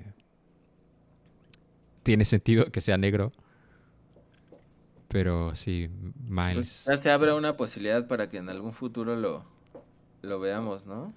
tiene 2.01 2.25
sentido 2.25 2.71
que 2.71 2.81
sea 2.81 2.97
negro. 2.97 3.31
Pero 5.13 5.55
sí, 5.55 5.89
Pues 5.89 6.45
Miles... 6.47 6.85
ya 6.85 6.97
se 6.97 7.09
abre 7.11 7.33
una 7.33 7.55
posibilidad 7.55 8.05
para 8.07 8.27
que 8.29 8.37
en 8.37 8.49
algún 8.49 8.73
futuro 8.73 9.15
lo, 9.15 9.45
lo 10.23 10.39
veamos, 10.39 10.85
¿no? 10.85 11.13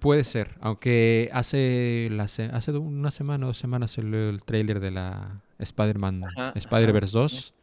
Puede 0.00 0.24
ser, 0.24 0.56
aunque 0.60 1.28
hace, 1.32 2.08
la 2.10 2.26
se- 2.26 2.46
hace 2.46 2.72
una 2.72 3.10
semana 3.10 3.44
o 3.44 3.48
dos 3.50 3.58
semanas 3.58 3.90
salió 3.92 4.30
el 4.30 4.42
tráiler 4.42 4.80
de 4.80 4.90
la 4.90 5.42
Spider-Man, 5.58 6.24
Spider-Verse 6.54 7.08
sí. 7.08 7.12
2. 7.12 7.54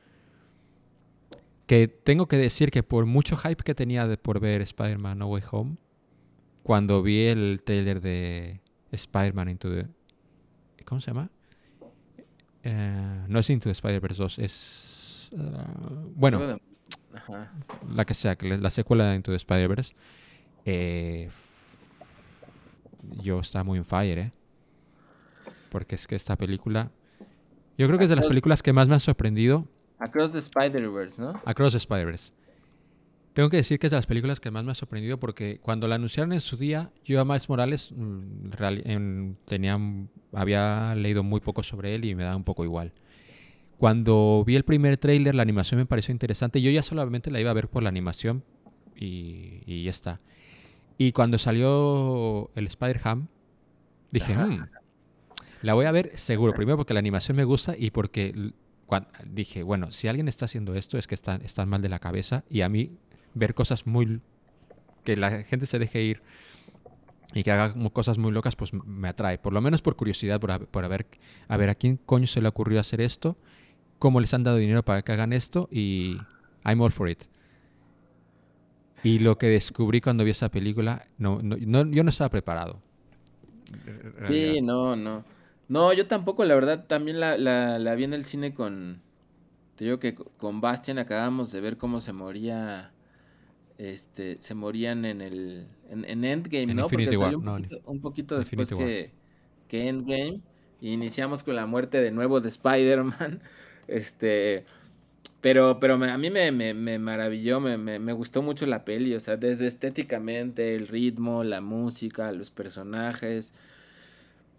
Que 1.65 1.87
tengo 1.87 2.27
que 2.27 2.37
decir 2.37 2.69
que 2.69 2.83
por 2.83 3.05
mucho 3.07 3.35
hype 3.37 3.63
que 3.63 3.73
tenía 3.75 4.07
de 4.07 4.17
por 4.17 4.39
ver 4.39 4.61
Spider-Man 4.61 5.17
No 5.17 5.27
Way 5.27 5.43
Home, 5.51 5.77
cuando 6.61 7.01
vi 7.01 7.21
el 7.25 7.61
tráiler 7.65 8.01
de 8.01 8.61
Spider-Man 8.91 9.49
Into 9.49 9.69
the... 9.73 9.87
¿Cómo 10.85 11.01
se 11.01 11.07
llama? 11.07 11.29
Eh, 12.63 13.25
no 13.27 13.39
es 13.39 13.49
Into 13.49 13.63
the 13.65 13.71
Spider-Verse 13.71 14.21
2, 14.21 14.39
es... 14.39 14.93
bueno, 16.15 16.57
Ajá. 17.13 17.51
la 17.93 18.05
que 18.05 18.13
sea, 18.13 18.37
la- 18.41 18.57
la 18.57 18.69
secuela 18.69 19.05
de 19.09 19.15
Into 19.15 19.31
the 19.31 19.37
Spider-Verse, 19.37 19.93
eh, 20.65 21.29
yo 23.21 23.39
estaba 23.39 23.63
muy 23.63 23.77
en 23.77 23.85
fire, 23.85 24.19
¿eh? 24.19 24.31
Porque 25.69 25.95
es 25.95 26.07
que 26.07 26.15
esta 26.15 26.35
película, 26.35 26.91
yo 27.77 27.87
creo 27.87 27.97
que 27.97 28.05
es 28.05 28.09
de 28.09 28.15
las 28.15 28.27
películas 28.27 28.61
que 28.63 28.73
más 28.73 28.87
me 28.87 28.93
han 28.95 28.99
sorprendido 28.99 29.67
Across 29.99 30.31
the 30.33 30.39
Spider-Verse, 30.39 31.21
¿no? 31.21 31.33
Across 31.45 31.71
the 31.73 31.77
Spider-Verse. 31.79 32.31
Tengo 33.33 33.49
que 33.49 33.57
decir 33.57 33.77
que 33.79 33.87
es 33.87 33.91
de 33.91 33.97
las 33.97 34.07
películas 34.07 34.39
que 34.39 34.49
más 34.51 34.63
me 34.63 34.71
ha 34.71 34.75
sorprendido 34.75 35.19
porque 35.19 35.59
cuando 35.59 35.87
la 35.87 35.95
anunciaron 35.95 36.33
en 36.33 36.41
su 36.41 36.57
día, 36.57 36.91
yo 37.03 37.19
a 37.21 37.25
Miles 37.25 37.49
Morales 37.49 37.91
mm, 37.91 38.49
en- 38.85 39.37
tenía, 39.45 39.79
había 40.33 40.95
leído 40.95 41.23
muy 41.23 41.39
poco 41.39 41.61
sobre 41.63 41.93
él 41.95 42.05
y 42.05 42.15
me 42.15 42.23
da 42.23 42.35
un 42.35 42.43
poco 42.43 42.63
igual. 42.63 42.93
Cuando 43.77 44.43
vi 44.45 44.55
el 44.55 44.63
primer 44.65 44.97
tráiler, 44.97 45.35
la 45.35 45.43
animación 45.43 45.79
me 45.79 45.85
pareció 45.85 46.11
interesante. 46.11 46.61
Yo 46.61 46.71
ya 46.71 46.81
solamente 46.81 47.29
la 47.31 47.39
iba 47.39 47.51
a 47.51 47.53
ver 47.53 47.67
por 47.69 47.83
la 47.83 47.89
animación 47.89 48.43
y, 48.95 49.61
y 49.65 49.83
ya 49.83 49.91
está. 49.91 50.19
Y 50.97 51.11
cuando 51.11 51.37
salió 51.37 52.49
el 52.55 52.65
Spider-Ham, 52.67 53.27
dije, 54.11 54.35
"Mm, 54.35 54.65
la 55.61 55.73
voy 55.75 55.85
a 55.85 55.91
ver 55.91 56.17
seguro. 56.17 56.53
Primero 56.53 56.77
porque 56.77 56.93
la 56.95 56.99
animación 56.99 57.37
me 57.37 57.43
gusta 57.43 57.75
y 57.77 57.91
porque 57.91 58.29
l- 58.29 58.53
cuan- 58.87 59.07
dije, 59.25 59.61
bueno, 59.61 59.91
si 59.91 60.07
alguien 60.07 60.27
está 60.27 60.45
haciendo 60.45 60.73
esto 60.73 60.97
es 60.97 61.05
que 61.05 61.13
están, 61.15 61.43
están 61.43 61.69
mal 61.69 61.81
de 61.83 61.89
la 61.89 61.99
cabeza 61.99 62.43
y 62.49 62.61
a 62.61 62.69
mí 62.69 62.97
ver 63.35 63.53
cosas 63.53 63.85
muy... 63.85 64.21
que 65.03 65.15
la 65.17 65.43
gente 65.43 65.67
se 65.67 65.77
deje 65.77 66.01
ir 66.01 66.21
y 67.33 67.43
que 67.43 67.51
haga 67.51 67.75
cosas 67.91 68.17
muy 68.17 68.31
locas, 68.31 68.55
pues 68.55 68.73
me 68.73 69.07
atrae. 69.09 69.37
Por 69.37 69.53
lo 69.53 69.61
menos 69.61 69.83
por 69.83 69.95
curiosidad, 69.95 70.39
por, 70.39 70.49
a- 70.51 70.59
por 70.59 70.83
a, 70.83 70.87
ver, 70.87 71.05
a 71.47 71.57
ver 71.57 71.69
a 71.69 71.75
quién 71.75 71.97
coño 71.97 72.25
se 72.25 72.41
le 72.41 72.47
ocurrió 72.47 72.79
hacer 72.79 73.01
esto, 73.01 73.35
cómo 73.99 74.19
les 74.21 74.33
han 74.33 74.43
dado 74.43 74.57
dinero 74.57 74.83
para 74.83 75.01
que 75.03 75.11
hagan 75.11 75.33
esto 75.33 75.67
y 75.71 76.27
I'm 76.65 76.81
all 76.81 76.91
for 76.91 77.09
it. 77.09 77.23
Y 79.03 79.19
lo 79.19 79.37
que 79.37 79.47
descubrí 79.47 80.01
cuando 80.01 80.23
vi 80.23 80.31
esa 80.31 80.49
película, 80.49 81.07
no, 81.17 81.39
no- 81.41 81.57
no- 81.59 81.89
yo 81.91 82.03
no 82.03 82.09
estaba 82.09 82.29
preparado. 82.29 82.81
Sí, 84.21 84.61
no, 84.61 84.95
no. 84.95 85.23
No, 85.67 85.93
yo 85.93 86.07
tampoco, 86.07 86.45
la 86.45 86.55
verdad, 86.55 86.85
también 86.87 87.19
la, 87.19 87.37
la, 87.37 87.79
la 87.79 87.95
vi 87.95 88.05
en 88.05 88.13
el 88.13 88.25
cine 88.25 88.53
con... 88.53 89.01
Te 89.75 89.85
digo 89.85 89.99
que 89.99 90.15
co- 90.15 90.31
con 90.37 90.61
Bastian 90.61 90.99
acabamos 90.99 91.51
de 91.51 91.61
ver 91.61 91.77
cómo 91.77 91.99
se 92.01 92.13
moría... 92.13 92.91
Este, 93.77 94.37
se 94.41 94.55
morían 94.55 95.05
en 95.05 95.21
el... 95.21 95.67
En, 95.89 96.05
en 96.05 96.25
Endgame, 96.25 96.63
En 96.71 96.75
¿no? 96.75 96.89
Porque 96.89 97.17
War, 97.17 97.33
salió 97.33 97.39
un 97.39 97.45
no, 97.45 97.53
poquito, 97.57 97.81
un 97.85 98.01
poquito 98.01 98.37
después 98.39 98.69
que, 98.69 99.11
que 99.67 99.87
Endgame. 99.89 100.41
Y 100.81 100.91
iniciamos 100.93 101.43
con 101.43 101.55
la 101.55 101.65
muerte 101.65 102.01
de 102.01 102.11
nuevo 102.11 102.41
de 102.41 102.49
Spider-Man. 102.49 103.41
Este... 103.87 104.65
Pero, 105.39 105.79
pero 105.79 105.93
a 105.93 106.17
mí 106.17 106.31
me, 106.31 106.51
me, 106.51 106.73
me 106.73 106.97
maravilló, 106.97 107.59
me, 107.59 107.77
me, 107.77 107.99
me 107.99 108.11
gustó 108.11 108.41
mucho 108.41 108.65
la 108.65 108.83
peli, 108.83 109.13
o 109.13 109.19
sea, 109.19 109.37
desde 109.37 109.67
estéticamente, 109.67 110.75
el 110.75 110.87
ritmo, 110.87 111.43
la 111.43 111.61
música, 111.61 112.31
los 112.31 112.49
personajes. 112.49 113.53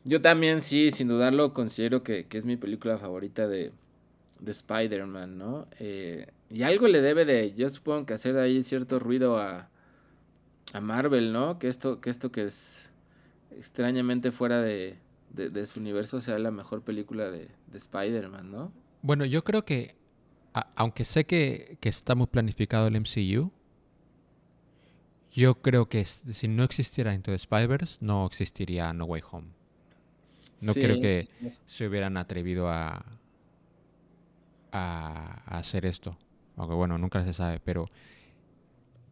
Yo 0.05 0.23
también 0.23 0.61
sí, 0.61 0.93
sin 0.93 1.09
dudarlo, 1.09 1.53
considero 1.53 2.05
que, 2.05 2.27
que 2.27 2.39
es 2.39 2.45
mi 2.45 2.57
película 2.57 2.97
favorita 2.97 3.49
de, 3.49 3.73
de 4.39 4.53
Spider-Man, 4.53 5.37
¿no? 5.37 5.67
Eh, 5.81 6.29
y 6.49 6.63
algo 6.63 6.87
le 6.87 7.03
debe 7.03 7.25
de, 7.25 7.53
yo 7.55 7.69
supongo 7.69 8.07
que 8.07 8.15
hacer 8.15 8.39
ahí 8.39 8.63
cierto 8.63 9.01
ruido 9.01 9.37
a, 9.37 9.69
a 10.73 10.81
Marvel, 10.81 11.33
¿no? 11.33 11.59
Que 11.59 11.69
esto, 11.69 12.01
que 12.01 12.09
esto 12.09 12.31
que 12.31 12.45
es 12.45 12.93
extrañamente 13.51 14.31
fuera 14.31 14.63
de, 14.63 14.97
de, 15.35 15.51
de 15.51 15.67
su 15.67 15.81
universo 15.81 16.21
sea 16.21 16.39
la 16.39 16.53
mejor 16.53 16.83
película 16.83 17.31
de, 17.31 17.49
de 17.67 17.79
Spider-Man, 17.79 18.51
¿no? 18.51 18.73
Bueno, 19.03 19.25
yo 19.25 19.45
creo 19.45 19.65
que, 19.65 19.97
a- 20.55 20.69
aunque 20.77 21.05
sé 21.05 21.27
que, 21.27 21.79
que 21.81 21.89
está 21.89 22.15
muy 22.15 22.27
planificado 22.27 22.87
el 22.89 22.97
MCU, 22.97 23.53
yo 25.33 25.61
creo 25.63 25.89
que 25.89 26.05
si 26.05 26.49
no 26.49 26.65
existiera 26.65 27.15
Into 27.15 27.31
the 27.31 27.37
Spider-Verse, 27.37 27.99
no 28.01 28.27
existiría 28.27 28.93
No 28.93 29.05
Way 29.05 29.23
Home. 29.31 29.49
No 30.61 30.75
Sí, 30.75 30.81
creo 30.81 30.99
que 31.01 31.29
se 31.67 31.87
hubieran 31.87 32.17
atrevido 32.17 32.69
a, 32.69 33.05
a, 34.73 35.43
a 35.47 35.59
hacer 35.59 35.87
esto. 35.87 36.17
Aunque 36.57 36.75
bueno, 36.75 36.99
nunca 36.99 37.25
se 37.25 37.33
sabe, 37.33 37.61
pero 37.61 37.89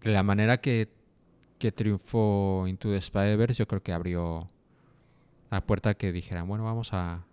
de 0.03 0.13
la 0.13 0.23
manera 0.23 0.61
que, 0.61 0.89
que 1.59 1.73
triunfó 1.73 2.67
Into 2.69 2.91
the 2.91 2.99
Spider-Verse, 2.99 3.55
yo 3.61 3.69
creo 3.69 3.83
que 3.83 3.93
abrió 3.93 4.49
la 5.51 5.65
puerta 5.67 5.95
que 5.95 6.13
dijeran, 6.13 6.49
bueno, 6.49 6.65
vamos 6.65 6.93
a, 6.93 7.25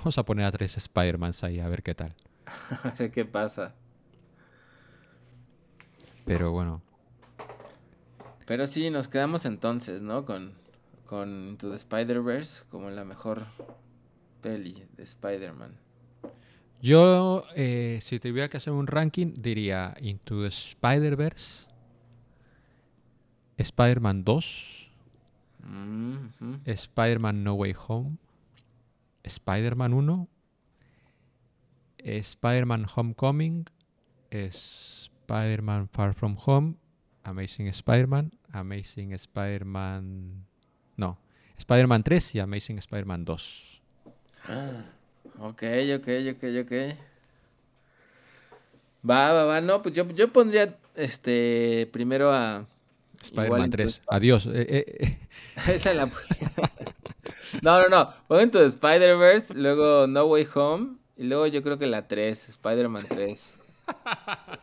vamos 0.00 0.18
a 0.18 0.24
poner 0.24 0.44
a 0.46 0.52
tres 0.52 0.76
Spider-Mans 0.76 1.44
ahí 1.44 1.60
a 1.60 1.68
ver 1.68 1.82
qué 1.82 1.94
tal. 1.94 2.14
A 2.84 2.90
ver 2.98 3.10
qué 3.12 3.24
pasa. 3.24 3.74
Pero 6.24 6.52
bueno, 6.52 6.82
Pero 8.46 8.66
sí, 8.66 8.90
nos 8.90 9.08
quedamos 9.08 9.44
entonces, 9.44 10.00
¿no? 10.02 10.24
Con, 10.24 10.52
con 11.06 11.48
Into 11.50 11.70
the 11.70 11.76
Spider-Verse 11.76 12.64
como 12.70 12.90
la 12.90 13.04
mejor 13.04 13.46
peli 14.42 14.84
de 14.96 15.02
Spider-Man. 15.04 15.76
yo 16.82 17.44
eh, 17.54 17.98
si 18.02 18.18
tuviera 18.18 18.48
que 18.48 18.56
hacer 18.56 18.72
un 18.72 18.86
ranking, 18.86 19.34
diría 19.36 19.94
Into 20.00 20.42
the 20.42 20.48
Spider-Verse, 20.48 21.68
Spider-Man 23.58 24.24
2, 24.24 24.76
Mm. 25.62 26.54
Spider-Man 26.64 27.44
No 27.44 27.52
Way 27.54 27.74
Home, 27.88 28.16
Spider-Man 29.30 29.94
1, 29.94 30.28
Spider-Man 32.22 32.84
Homecoming, 32.84 33.66
Spider-Man 34.30 35.88
Far 35.88 36.14
From 36.14 36.36
Home, 36.46 36.76
Amazing 37.24 37.68
Spider-Man, 37.68 38.32
Amazing 38.52 39.12
Spider-Man... 39.14 40.44
No, 40.96 41.18
Spider-Man 41.56 42.02
3 42.02 42.34
y 42.34 42.40
Amazing 42.40 42.78
Spider-Man 42.78 43.24
2. 43.24 43.82
Ok, 45.38 45.62
ok, 45.96 46.08
ok, 46.32 46.44
ok. 46.62 46.72
Va, 49.08 49.32
va, 49.32 49.44
va. 49.44 49.60
No, 49.60 49.80
pues 49.82 49.94
yo, 49.94 50.08
yo 50.10 50.32
pondría 50.32 50.76
este 50.94 51.88
primero 51.92 52.32
a. 52.32 52.66
Spider-Man 53.22 53.64
Into 53.64 53.76
the 53.76 53.84
3. 53.84 54.02
Adiós. 54.08 54.46
Eh, 54.46 54.66
eh, 54.68 54.84
eh. 55.00 55.18
Esa 55.72 55.94
la 55.94 56.10
No, 57.62 57.80
no, 57.80 57.88
no. 57.88 58.40
Into 58.40 58.58
the 58.58 58.66
Spider-Verse, 58.66 59.54
luego 59.54 60.06
No 60.06 60.24
Way 60.26 60.48
Home, 60.54 60.96
y 61.16 61.24
luego 61.24 61.46
yo 61.46 61.62
creo 61.62 61.78
que 61.78 61.86
la 61.86 62.08
3, 62.08 62.48
Spider-Man 62.48 63.04
3. 63.08 63.54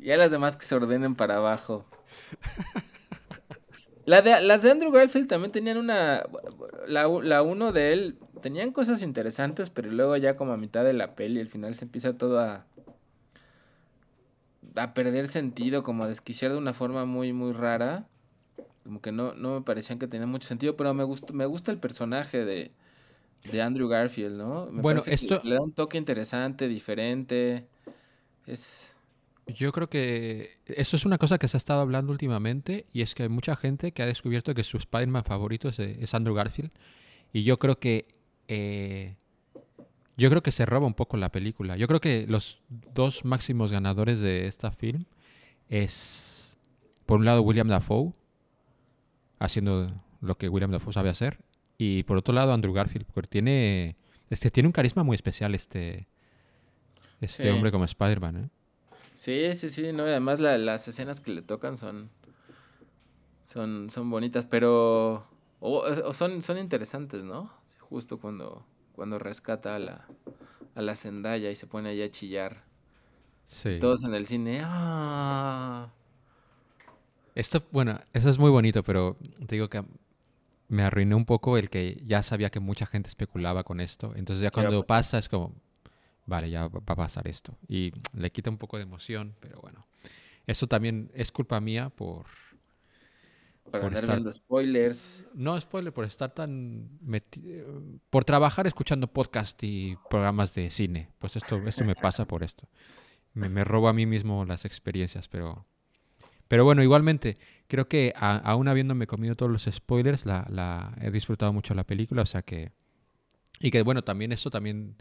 Ya 0.00 0.16
las 0.16 0.30
demás 0.30 0.56
que 0.56 0.64
se 0.64 0.74
ordenen 0.74 1.16
para 1.16 1.36
abajo. 1.36 1.84
La 4.04 4.22
de, 4.22 4.40
las 4.40 4.62
de 4.62 4.70
Andrew 4.70 4.90
Garfield 4.90 5.28
también 5.28 5.52
tenían 5.52 5.76
una. 5.76 6.22
La, 6.86 7.08
la 7.08 7.42
uno 7.42 7.72
de 7.72 7.92
él 7.92 8.18
tenían 8.40 8.72
cosas 8.72 9.02
interesantes, 9.02 9.68
pero 9.68 9.90
luego 9.90 10.16
ya 10.16 10.36
como 10.36 10.52
a 10.52 10.56
mitad 10.56 10.84
de 10.84 10.94
la 10.94 11.14
peli, 11.14 11.40
al 11.40 11.48
final 11.48 11.74
se 11.74 11.84
empieza 11.84 12.16
todo 12.16 12.40
a. 12.40 12.64
a 14.76 14.94
perder 14.94 15.28
sentido, 15.28 15.82
como 15.82 16.04
a 16.04 16.08
desquiciar 16.08 16.52
de 16.52 16.58
una 16.58 16.72
forma 16.72 17.04
muy, 17.04 17.32
muy 17.32 17.52
rara. 17.52 18.06
Como 18.88 19.02
que 19.02 19.12
no, 19.12 19.34
no 19.34 19.56
me 19.56 19.60
parecían 19.60 19.98
que 19.98 20.06
tenían 20.08 20.30
mucho 20.30 20.48
sentido, 20.48 20.74
pero 20.74 20.94
me 20.94 21.04
gusta, 21.04 21.34
me 21.34 21.44
gusta 21.44 21.70
el 21.70 21.76
personaje 21.76 22.46
de, 22.46 22.72
de 23.52 23.60
Andrew 23.60 23.86
Garfield, 23.86 24.38
¿no? 24.38 24.64
Me 24.72 24.80
Bueno, 24.80 25.02
esto- 25.04 25.42
le 25.44 25.56
da 25.56 25.60
un 25.60 25.72
toque 25.74 25.98
interesante, 25.98 26.68
diferente. 26.68 27.68
Es. 28.46 28.96
Yo 29.46 29.72
creo 29.72 29.90
que 29.90 30.52
eso 30.64 30.96
es 30.96 31.04
una 31.04 31.18
cosa 31.18 31.36
que 31.36 31.48
se 31.48 31.58
ha 31.58 31.58
estado 31.58 31.82
hablando 31.82 32.12
últimamente 32.12 32.86
y 32.94 33.02
es 33.02 33.14
que 33.14 33.24
hay 33.24 33.28
mucha 33.28 33.56
gente 33.56 33.92
que 33.92 34.02
ha 34.02 34.06
descubierto 34.06 34.54
que 34.54 34.64
su 34.64 34.78
Spider-Man 34.78 35.24
favorito 35.24 35.68
es, 35.68 35.78
eh, 35.80 35.98
es 36.00 36.14
Andrew 36.14 36.34
Garfield 36.34 36.70
y 37.34 37.42
yo 37.44 37.58
creo 37.58 37.78
que 37.78 38.08
eh, 38.48 39.16
yo 40.16 40.30
creo 40.30 40.42
que 40.42 40.50
se 40.50 40.64
roba 40.64 40.86
un 40.86 40.94
poco 40.94 41.18
la 41.18 41.30
película. 41.30 41.76
Yo 41.76 41.86
creo 41.88 42.00
que 42.00 42.26
los 42.26 42.62
dos 42.94 43.26
máximos 43.26 43.70
ganadores 43.70 44.20
de 44.20 44.46
esta 44.46 44.70
film 44.70 45.04
es 45.68 46.56
por 47.04 47.18
un 47.18 47.26
lado 47.26 47.42
William 47.42 47.68
Dafoe 47.68 48.12
haciendo 49.38 49.90
lo 50.20 50.36
que 50.36 50.48
William 50.48 50.70
Dafoe 50.70 50.92
sabe 50.92 51.10
hacer 51.10 51.38
y 51.78 52.02
por 52.04 52.16
otro 52.16 52.34
lado 52.34 52.52
Andrew 52.52 52.72
Garfield 52.74 53.06
porque 53.14 53.28
tiene 53.28 53.96
este 54.30 54.50
tiene 54.50 54.66
un 54.66 54.72
carisma 54.72 55.02
muy 55.04 55.14
especial 55.14 55.54
este 55.54 56.08
este 57.20 57.44
Sí. 57.44 57.48
hombre 57.48 57.70
como 57.72 57.84
Spider-Man, 57.84 58.36
¿eh? 58.36 58.48
Sí, 59.14 59.52
sí, 59.56 59.70
sí, 59.70 59.92
no, 59.92 60.06
y 60.06 60.10
además 60.10 60.38
la- 60.38 60.58
las 60.58 60.86
escenas 60.86 61.20
que 61.20 61.32
le 61.32 61.42
tocan 61.42 61.76
son. 61.76 62.10
son, 63.42 63.90
son 63.90 64.10
bonitas, 64.10 64.46
pero. 64.46 65.26
o- 65.60 65.82
o 66.04 66.12
son, 66.12 66.42
son 66.42 66.58
interesantes, 66.58 67.22
¿no? 67.24 67.50
Justo 67.80 68.18
cuando, 68.20 68.64
cuando 68.92 69.18
rescata 69.18 69.74
a 69.74 69.78
la, 69.78 70.06
a 70.74 70.82
la 70.82 70.94
Zendaya 70.94 71.50
y 71.50 71.56
se 71.56 71.66
pone 71.66 71.88
ahí 71.88 72.02
a 72.02 72.10
chillar. 72.10 72.62
Sí. 73.46 73.78
Todos 73.80 74.04
en 74.04 74.14
el 74.14 74.26
cine. 74.26 74.60
¡Ah! 74.62 75.90
Esto, 77.38 77.64
bueno, 77.70 78.00
eso 78.12 78.28
es 78.30 78.36
muy 78.36 78.50
bonito, 78.50 78.82
pero 78.82 79.16
te 79.46 79.54
digo 79.54 79.70
que 79.70 79.84
me 80.66 80.82
arruinó 80.82 81.16
un 81.16 81.24
poco 81.24 81.56
el 81.56 81.70
que 81.70 82.02
ya 82.04 82.24
sabía 82.24 82.50
que 82.50 82.58
mucha 82.58 82.84
gente 82.84 83.08
especulaba 83.08 83.62
con 83.62 83.78
esto. 83.80 84.12
Entonces 84.16 84.42
ya 84.42 84.50
¿Qué 84.50 84.58
iba 84.58 84.70
a 84.70 84.72
cuando 84.72 84.84
pasa 84.84 85.18
es 85.18 85.28
como, 85.28 85.54
vale, 86.26 86.50
ya 86.50 86.66
va 86.66 86.80
a 86.84 86.96
pasar 86.96 87.28
esto. 87.28 87.56
Y 87.68 87.92
le 88.12 88.32
quita 88.32 88.50
un 88.50 88.58
poco 88.58 88.76
de 88.76 88.82
emoción, 88.82 89.36
pero 89.38 89.60
bueno. 89.60 89.86
Eso 90.48 90.66
también 90.66 91.12
es 91.14 91.30
culpa 91.30 91.60
mía 91.60 91.90
por... 91.90 92.26
Por 93.70 93.84
andar 93.84 94.02
estar- 94.02 94.16
viendo 94.16 94.32
spoilers. 94.32 95.24
No, 95.32 95.60
spoiler, 95.60 95.92
por 95.92 96.06
estar 96.06 96.34
tan... 96.34 96.88
por 98.10 98.24
trabajar 98.24 98.66
escuchando 98.66 99.06
podcast 99.06 99.62
y 99.62 99.96
programas 100.10 100.54
de 100.54 100.72
cine. 100.72 101.12
Pues 101.20 101.36
esto, 101.36 101.56
esto 101.68 101.84
me 101.84 101.94
pasa 101.94 102.24
por 102.24 102.42
esto. 102.42 102.68
Me, 103.32 103.48
me 103.48 103.62
robo 103.62 103.86
a 103.88 103.92
mí 103.92 104.06
mismo 104.06 104.44
las 104.44 104.64
experiencias, 104.64 105.28
pero... 105.28 105.62
Pero 106.48 106.64
bueno, 106.64 106.82
igualmente, 106.82 107.38
creo 107.68 107.88
que 107.88 108.12
a- 108.16 108.38
aún 108.38 108.68
habiéndome 108.68 109.06
comido 109.06 109.36
todos 109.36 109.52
los 109.52 109.64
spoilers, 109.70 110.26
la, 110.26 110.94
he 111.00 111.10
disfrutado 111.10 111.52
mucho 111.52 111.74
la 111.74 111.84
película, 111.84 112.22
o 112.22 112.26
sea 112.26 112.42
que... 112.42 112.72
Y 113.60 113.70
que 113.70 113.82
bueno, 113.82 114.02
también 114.04 114.32
eso 114.32 114.50
también... 114.50 114.96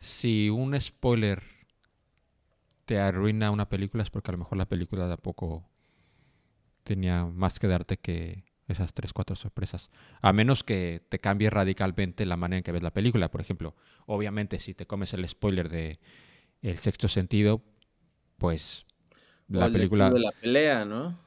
Si 0.00 0.50
un 0.50 0.80
spoiler 0.80 1.42
te 2.84 2.98
arruina 3.00 3.50
una 3.50 3.68
película 3.68 4.02
es 4.04 4.10
porque 4.10 4.30
a 4.30 4.32
lo 4.32 4.38
mejor 4.38 4.56
la 4.58 4.66
película 4.68 5.08
tampoco 5.08 5.68
tenía 6.84 7.24
más 7.26 7.58
que 7.58 7.68
darte 7.68 7.96
que 7.98 8.44
esas 8.68 8.92
tres, 8.94 9.12
cuatro 9.12 9.36
sorpresas. 9.36 9.90
A 10.20 10.32
menos 10.32 10.64
que 10.64 11.02
te 11.08 11.18
cambie 11.18 11.50
radicalmente 11.50 12.24
la 12.26 12.36
manera 12.36 12.58
en 12.58 12.64
que 12.64 12.72
ves 12.72 12.82
la 12.82 12.92
película. 12.92 13.30
Por 13.30 13.40
ejemplo, 13.40 13.74
obviamente 14.06 14.58
si 14.58 14.74
te 14.74 14.86
comes 14.86 15.12
el 15.14 15.28
spoiler 15.28 15.68
de 15.68 15.98
El 16.62 16.78
sexto 16.78 17.08
sentido, 17.08 17.62
pues 18.38 18.86
la 19.48 19.64
del 19.64 19.72
película... 19.72 20.10
de 20.10 20.20
la 20.20 20.32
pelea, 20.32 20.84
¿no? 20.84 21.18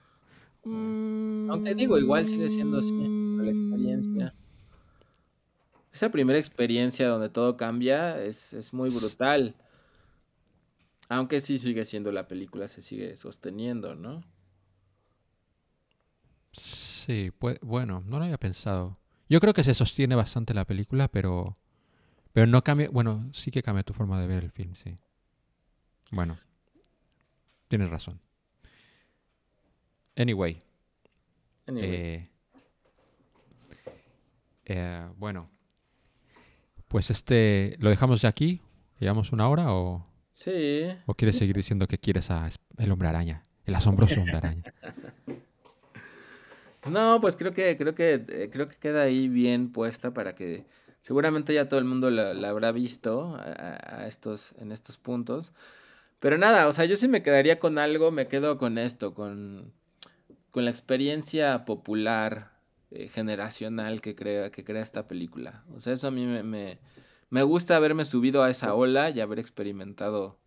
Aunque 0.65 1.75
digo, 1.75 1.97
igual 1.99 2.25
sigue 2.25 2.49
siendo 2.49 2.79
así, 2.79 2.93
la 3.37 3.51
experiencia. 3.51 4.33
Esa 5.93 6.09
primera 6.09 6.39
experiencia 6.39 7.07
donde 7.07 7.29
todo 7.29 7.55
cambia 7.55 8.21
es, 8.21 8.53
es 8.53 8.73
muy 8.73 8.89
brutal. 8.89 9.55
Aunque 11.07 11.39
sí 11.39 11.59
sigue 11.59 11.85
siendo 11.85 12.11
la 12.11 12.27
película, 12.27 12.67
se 12.67 12.81
sigue 12.81 13.15
sosteniendo, 13.15 13.95
¿no? 13.95 14.23
Sí, 16.51 17.31
pues, 17.37 17.59
bueno, 17.61 18.03
no 18.07 18.17
lo 18.17 18.25
había 18.25 18.39
pensado. 18.39 18.97
Yo 19.29 19.39
creo 19.39 19.53
que 19.53 19.63
se 19.63 19.73
sostiene 19.73 20.15
bastante 20.15 20.53
la 20.53 20.65
película, 20.65 21.07
pero, 21.07 21.57
pero 22.33 22.47
no 22.47 22.63
cambia, 22.63 22.89
bueno, 22.89 23.29
sí 23.33 23.51
que 23.51 23.61
cambia 23.61 23.83
tu 23.83 23.93
forma 23.93 24.19
de 24.19 24.27
ver 24.27 24.43
el 24.43 24.51
film, 24.51 24.73
sí. 24.75 24.97
Bueno, 26.11 26.39
tienes 27.67 27.89
razón. 27.89 28.19
Anyway, 30.15 30.61
Anyway, 31.67 31.89
eh, 31.93 32.29
eh, 34.65 35.07
bueno, 35.17 35.49
pues 36.87 37.09
este, 37.09 37.75
¿lo 37.79 37.89
dejamos 37.89 38.21
ya 38.21 38.29
aquí? 38.29 38.61
¿Llevamos 38.99 39.31
una 39.31 39.49
hora 39.49 39.73
o, 39.73 40.05
sí. 40.31 40.85
o 41.05 41.15
quieres 41.15 41.37
seguir 41.37 41.55
diciendo 41.55 41.87
que 41.87 41.97
quieres 41.97 42.31
a 42.31 42.49
el 42.77 42.91
hombre 42.91 43.07
araña? 43.07 43.43
El 43.65 43.75
asombroso 43.75 44.19
hombre 44.19 44.37
araña. 44.37 44.63
No, 46.85 47.19
pues 47.19 47.35
creo 47.35 47.51
que, 47.51 47.75
creo 47.77 47.95
que, 47.95 48.23
eh, 48.27 48.49
creo 48.53 48.67
que 48.67 48.75
queda 48.75 49.01
ahí 49.01 49.27
bien 49.27 49.71
puesta 49.71 50.13
para 50.13 50.35
que 50.35 50.67
seguramente 51.01 51.51
ya 51.51 51.67
todo 51.67 51.79
el 51.79 51.85
mundo 51.85 52.11
la, 52.11 52.35
la 52.35 52.49
habrá 52.49 52.71
visto 52.71 53.35
a 53.39 54.05
estos, 54.07 54.53
en 54.59 54.71
estos 54.71 54.99
puntos. 54.99 55.51
Pero 56.25 56.39
nada, 56.39 56.67
o 56.67 56.73
sea, 56.73 56.85
yo 56.85 56.97
sí 56.97 57.07
me 57.07 57.21
quedaría 57.21 57.59
con 57.59 57.77
algo, 57.77 58.09
me 58.09 58.27
quedo 58.27 58.57
con 58.57 58.79
esto, 58.79 59.13
con, 59.13 59.71
con 60.49 60.65
la 60.65 60.71
experiencia 60.71 61.65
popular 61.65 62.51
eh, 62.89 63.09
generacional 63.09 64.01
que 64.01 64.15
crea, 64.15 64.49
que 64.49 64.63
crea 64.63 64.81
esta 64.81 65.07
película. 65.07 65.63
O 65.75 65.79
sea, 65.79 65.93
eso 65.93 66.07
a 66.07 66.09
mí 66.09 66.25
me, 66.25 66.41
me, 66.41 66.79
me 67.29 67.43
gusta 67.43 67.75
haberme 67.75 68.05
subido 68.05 68.41
a 68.41 68.49
esa 68.49 68.73
ola 68.73 69.11
y 69.11 69.21
haber 69.21 69.37
experimentado 69.37 70.39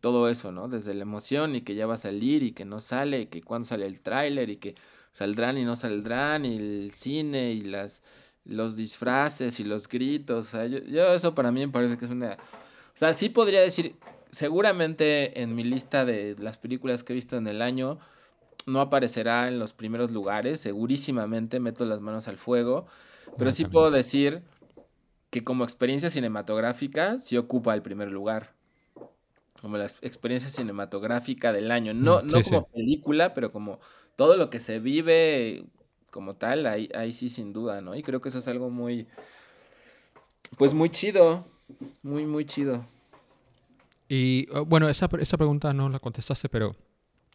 todo 0.00 0.30
eso, 0.30 0.50
¿no? 0.50 0.66
Desde 0.66 0.94
la 0.94 1.02
emoción 1.02 1.56
y 1.56 1.60
que 1.60 1.74
ya 1.74 1.86
va 1.86 1.96
a 1.96 1.98
salir 1.98 2.42
y 2.42 2.52
que 2.52 2.64
no 2.64 2.80
sale, 2.80 3.20
y 3.20 3.26
que 3.26 3.42
cuando 3.42 3.68
sale 3.68 3.84
el 3.84 4.00
tráiler 4.00 4.48
y 4.48 4.56
que 4.56 4.76
saldrán 5.12 5.58
y 5.58 5.66
no 5.66 5.76
saldrán, 5.76 6.46
y 6.46 6.56
el 6.56 6.92
cine 6.94 7.52
y 7.52 7.60
las 7.60 8.02
los 8.46 8.76
disfraces 8.76 9.60
y 9.60 9.64
los 9.64 9.88
gritos. 9.88 10.46
O 10.46 10.50
sea, 10.52 10.64
yo, 10.64 10.78
yo 10.78 11.12
eso 11.12 11.34
para 11.34 11.52
mí 11.52 11.60
me 11.66 11.70
parece 11.70 11.98
que 11.98 12.06
es 12.06 12.10
una... 12.10 12.32
O 12.32 12.98
sea, 12.98 13.12
sí 13.12 13.28
podría 13.28 13.60
decir, 13.60 13.94
seguramente 14.36 15.42
en 15.42 15.54
mi 15.54 15.64
lista 15.64 16.04
de 16.04 16.36
las 16.38 16.58
películas 16.58 17.04
que 17.04 17.12
he 17.12 17.16
visto 17.16 17.36
en 17.36 17.46
el 17.48 17.62
año, 17.62 17.98
no 18.66 18.80
aparecerá 18.82 19.48
en 19.48 19.58
los 19.58 19.72
primeros 19.74 20.10
lugares, 20.12 20.60
segurísimamente 20.60 21.60
meto 21.60 21.84
las 21.86 22.00
manos 22.00 22.28
al 22.28 22.38
fuego, 22.38 22.86
pero 23.38 23.50
Ah, 23.50 23.52
sí 23.52 23.64
puedo 23.66 23.90
decir 23.92 24.42
que 25.30 25.44
como 25.44 25.64
experiencia 25.64 26.10
cinematográfica 26.10 27.20
sí 27.20 27.36
ocupa 27.38 27.74
el 27.74 27.82
primer 27.82 28.10
lugar. 28.12 28.54
Como 29.60 29.78
la 29.78 29.84
ex- 29.84 29.98
experiencia 30.02 30.50
cinematográfica 30.50 31.52
del 31.52 31.70
año. 31.70 31.94
No, 31.94 32.22
Mm, 32.22 32.22
no 32.22 32.42
sí, 32.42 32.44
sí. 32.44 32.56
como 32.56 32.68
película, 32.68 33.32
pero 33.34 33.52
como 33.52 33.80
todo 34.16 34.36
lo 34.36 34.50
que 34.50 34.60
se 34.60 34.80
vive 34.80 35.64
como 36.10 36.36
tal, 36.36 36.66
ahí, 36.66 36.88
ahí 36.94 37.12
sí 37.12 37.28
sin 37.28 37.52
duda, 37.52 37.80
¿no? 37.80 37.94
Y 37.96 38.02
creo 38.02 38.20
que 38.20 38.28
eso 38.28 38.38
es 38.38 38.48
algo 38.48 38.70
muy, 38.70 39.08
pues 40.58 40.74
muy 40.74 40.90
chido, 40.90 41.44
muy, 42.02 42.26
muy 42.26 42.44
chido. 42.46 42.84
Y 44.08 44.46
oh, 44.52 44.64
bueno, 44.64 44.88
esa, 44.88 45.08
esa 45.20 45.36
pregunta 45.36 45.72
no 45.72 45.88
la 45.88 45.98
contestaste, 46.00 46.48
pero 46.48 46.76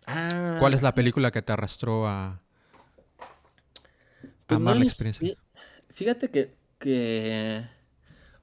Ah, 0.07 0.57
¿cuál 0.57 0.73
es 0.73 0.81
la 0.81 0.93
película 0.93 1.31
que 1.31 1.41
te 1.41 1.51
arrastró 1.53 2.07
a 2.07 2.41
pues 4.47 4.59
amar 4.59 4.75
no 4.75 4.77
la 4.77 4.83
lo 4.83 4.89
experiencia? 4.89 5.23
sé. 5.23 5.37
Fíjate 5.89 6.29
que, 6.31 6.55
que, 6.79 7.63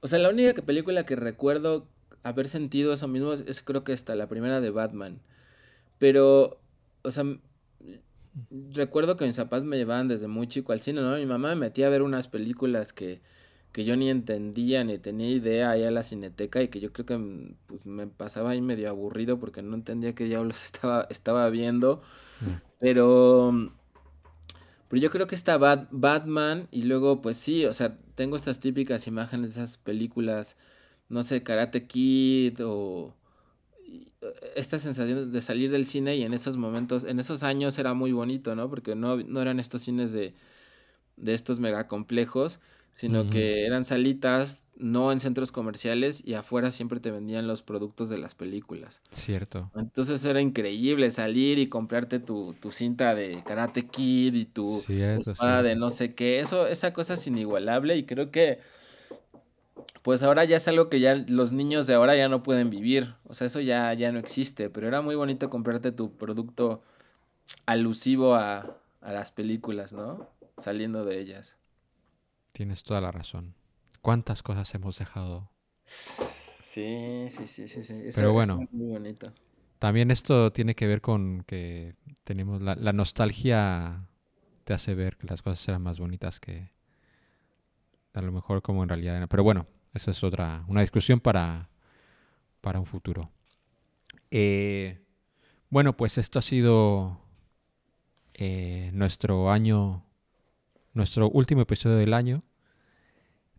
o 0.01 0.07
sea, 0.07 0.19
la 0.19 0.29
única 0.29 0.61
película 0.63 1.05
que 1.05 1.15
recuerdo 1.15 1.87
haber 2.23 2.47
sentido 2.47 2.93
eso 2.93 3.07
mismo 3.07 3.33
es, 3.33 3.41
es 3.47 3.61
creo 3.61 3.83
que 3.83 3.93
esta, 3.93 4.15
la 4.15 4.27
primera 4.29 4.61
de 4.61 4.71
Batman. 4.71 5.21
Pero, 5.99 6.61
o 7.03 7.11
sea, 7.11 7.25
recuerdo 8.73 9.17
que 9.17 9.25
mis 9.25 9.35
papás 9.37 9.63
me 9.63 9.77
llevaban 9.77 10.07
desde 10.07 10.27
muy 10.27 10.47
chico 10.47 10.71
al 10.71 10.79
cine, 10.81 11.01
¿no? 11.01 11.15
Mi 11.15 11.25
mamá 11.25 11.49
me 11.49 11.55
metía 11.55 11.87
a 11.87 11.89
ver 11.89 12.01
unas 12.01 12.27
películas 12.27 12.93
que, 12.93 13.21
que 13.71 13.85
yo 13.85 13.95
ni 13.95 14.09
entendía 14.09 14.83
ni 14.83 14.97
tenía 14.99 15.29
idea 15.29 15.71
ahí 15.71 15.83
a 15.83 15.91
la 15.91 16.03
cineteca 16.03 16.61
y 16.61 16.69
que 16.69 16.79
yo 16.79 16.91
creo 16.93 17.05
que 17.05 17.17
mm, 17.17 17.55
pues, 17.67 17.85
me 17.85 18.07
pasaba 18.07 18.51
ahí 18.51 18.61
medio 18.61 18.89
aburrido 18.89 19.39
porque 19.39 19.61
no 19.61 19.75
entendía 19.75 20.15
qué 20.15 20.25
diablos 20.25 20.63
estaba, 20.65 21.07
estaba 21.09 21.49
viendo. 21.49 22.01
Mm. 22.41 22.53
Pero, 22.79 23.51
mm, 23.53 23.69
pero 24.87 25.01
yo 25.01 25.09
creo 25.11 25.27
que 25.27 25.35
está 25.35 25.57
Bat- 25.57 25.87
Batman 25.91 26.67
y 26.71 26.83
luego 26.83 27.21
pues 27.21 27.37
sí, 27.37 27.65
o 27.65 27.73
sea, 27.73 27.97
tengo 28.15 28.35
estas 28.35 28.59
típicas 28.59 29.07
imágenes 29.07 29.53
de 29.55 29.61
esas 29.61 29.77
películas, 29.77 30.57
no 31.09 31.23
sé, 31.23 31.43
Karate 31.43 31.85
Kid 31.87 32.59
o 32.65 33.13
eh, 34.21 34.51
esta 34.55 34.79
sensación 34.79 35.31
de 35.31 35.41
salir 35.41 35.71
del 35.71 35.85
cine 35.85 36.15
y 36.17 36.23
en 36.23 36.33
esos 36.33 36.57
momentos, 36.57 37.03
en 37.03 37.19
esos 37.19 37.43
años 37.43 37.77
era 37.79 37.93
muy 37.93 38.11
bonito, 38.13 38.55
¿no? 38.55 38.69
Porque 38.69 38.95
no, 38.95 39.17
no 39.17 39.41
eran 39.41 39.59
estos 39.59 39.83
cines 39.83 40.11
de, 40.11 40.33
de 41.17 41.33
estos 41.33 41.59
megacomplejos, 41.59 42.59
sino 42.93 43.29
que 43.29 43.65
eran 43.65 43.85
salitas, 43.85 44.65
no 44.79 45.11
en 45.11 45.19
centros 45.19 45.51
comerciales 45.51 46.21
y 46.25 46.33
afuera 46.33 46.71
siempre 46.71 46.99
te 46.99 47.11
vendían 47.11 47.47
los 47.47 47.61
productos 47.61 48.09
de 48.09 48.17
las 48.17 48.33
películas. 48.33 49.01
Cierto. 49.09 49.69
Entonces 49.75 50.23
era 50.25 50.41
increíble 50.41 51.11
salir 51.11 51.59
y 51.59 51.67
comprarte 51.67 52.19
tu, 52.19 52.55
tu 52.59 52.71
cinta 52.71 53.13
de 53.13 53.43
Karate 53.45 53.87
Kid 53.87 54.33
y 54.33 54.45
tu 54.45 54.79
Cierto, 54.79 55.31
espada 55.31 55.63
de 55.63 55.75
no 55.75 55.91
sé 55.91 56.15
qué. 56.15 56.39
Eso, 56.39 56.67
esa 56.67 56.93
cosa 56.93 57.13
es 57.13 57.27
inigualable 57.27 57.97
y 57.97 58.05
creo 58.05 58.31
que 58.31 58.59
pues 60.01 60.23
ahora 60.23 60.45
ya 60.45 60.57
es 60.57 60.67
algo 60.67 60.89
que 60.89 60.99
ya 60.99 61.15
los 61.15 61.51
niños 61.51 61.85
de 61.85 61.93
ahora 61.93 62.15
ya 62.15 62.29
no 62.29 62.41
pueden 62.41 62.69
vivir. 62.69 63.15
O 63.25 63.35
sea, 63.35 63.47
eso 63.47 63.59
ya, 63.59 63.93
ya 63.93 64.11
no 64.11 64.19
existe. 64.19 64.69
Pero 64.69 64.87
era 64.87 65.01
muy 65.01 65.15
bonito 65.15 65.49
comprarte 65.49 65.91
tu 65.91 66.13
producto 66.13 66.81
alusivo 67.65 68.35
a, 68.35 68.77
a 69.01 69.11
las 69.11 69.31
películas, 69.31 69.93
¿no? 69.93 70.27
Saliendo 70.57 71.03
de 71.03 71.19
ellas. 71.19 71.58
Tienes 72.51 72.83
toda 72.83 73.01
la 73.01 73.11
razón. 73.11 73.55
¿Cuántas 74.01 74.43
cosas 74.43 74.73
hemos 74.75 74.97
dejado? 74.99 75.51
Sí, 75.83 77.27
sí, 77.29 77.47
sí, 77.47 77.67
sí, 77.67 77.83
sí. 77.83 78.09
Pero 78.15 78.33
bueno. 78.33 78.59
es 78.61 78.71
muy 78.71 78.87
bonito. 78.87 79.33
También 79.79 80.11
esto 80.11 80.51
tiene 80.51 80.75
que 80.75 80.87
ver 80.87 81.01
con 81.01 81.43
que 81.47 81.95
tenemos 82.23 82.61
la, 82.61 82.75
la 82.75 82.91
nostalgia 82.91 84.09
te 84.69 84.73
hace 84.73 84.93
ver 84.93 85.17
que 85.17 85.25
las 85.25 85.41
cosas 85.41 85.67
eran 85.67 85.81
más 85.81 85.99
bonitas 85.99 86.39
que 86.39 86.71
a 88.13 88.21
lo 88.21 88.31
mejor 88.31 88.61
como 88.61 88.83
en 88.83 88.89
realidad 88.89 89.15
eran. 89.15 89.27
Pero 89.27 89.43
bueno, 89.43 89.65
esa 89.93 90.11
es 90.11 90.23
otra, 90.23 90.63
una 90.67 90.81
discusión 90.81 91.19
para, 91.19 91.69
para 92.61 92.79
un 92.79 92.85
futuro. 92.85 93.31
Eh, 94.31 94.99
bueno, 95.69 95.97
pues 95.97 96.17
esto 96.17 96.39
ha 96.39 96.43
sido 96.43 97.19
eh, 98.33 98.91
nuestro 98.93 99.51
año, 99.51 100.05
nuestro 100.93 101.29
último 101.29 101.61
episodio 101.61 101.97
del 101.97 102.13
año. 102.13 102.43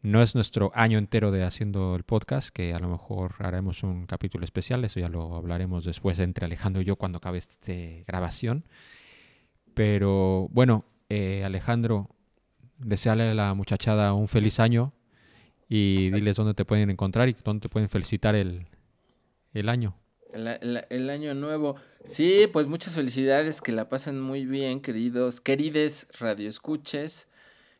No 0.02 0.22
es 0.22 0.34
nuestro 0.34 0.72
año 0.74 0.98
entero 0.98 1.30
de 1.30 1.44
haciendo 1.44 1.94
el 1.94 2.04
podcast, 2.04 2.48
que 2.48 2.72
a 2.72 2.78
lo 2.78 2.88
mejor 2.88 3.34
haremos 3.40 3.82
un 3.82 4.06
capítulo 4.06 4.44
especial, 4.44 4.82
eso 4.84 4.98
ya 4.98 5.10
lo 5.10 5.36
hablaremos 5.36 5.84
después 5.84 6.18
entre 6.20 6.46
Alejandro 6.46 6.80
y 6.80 6.86
yo 6.86 6.96
cuando 6.96 7.18
acabe 7.18 7.36
esta 7.36 7.72
grabación. 8.06 8.64
Pero 9.74 10.48
bueno, 10.50 10.86
eh, 11.10 11.44
Alejandro, 11.44 12.08
deseale 12.78 13.30
a 13.30 13.34
la 13.34 13.52
muchachada 13.52 14.14
un 14.14 14.28
feliz 14.28 14.58
año 14.58 14.94
y 15.68 16.10
diles 16.10 16.36
dónde 16.36 16.54
te 16.54 16.64
pueden 16.64 16.90
encontrar 16.90 17.28
y 17.28 17.36
dónde 17.44 17.62
te 17.62 17.68
pueden 17.68 17.90
felicitar 17.90 18.34
el, 18.34 18.66
el 19.52 19.68
año. 19.68 19.99
El, 20.32 21.10
año 21.10 21.34
nuevo. 21.34 21.76
Sí, 22.04 22.48
pues 22.52 22.66
muchas 22.66 22.94
felicidades, 22.94 23.60
que 23.60 23.72
la 23.72 23.88
pasen 23.88 24.20
muy 24.20 24.46
bien, 24.46 24.80
queridos, 24.80 25.40
querides 25.40 26.06
radioescuches. 26.18 27.28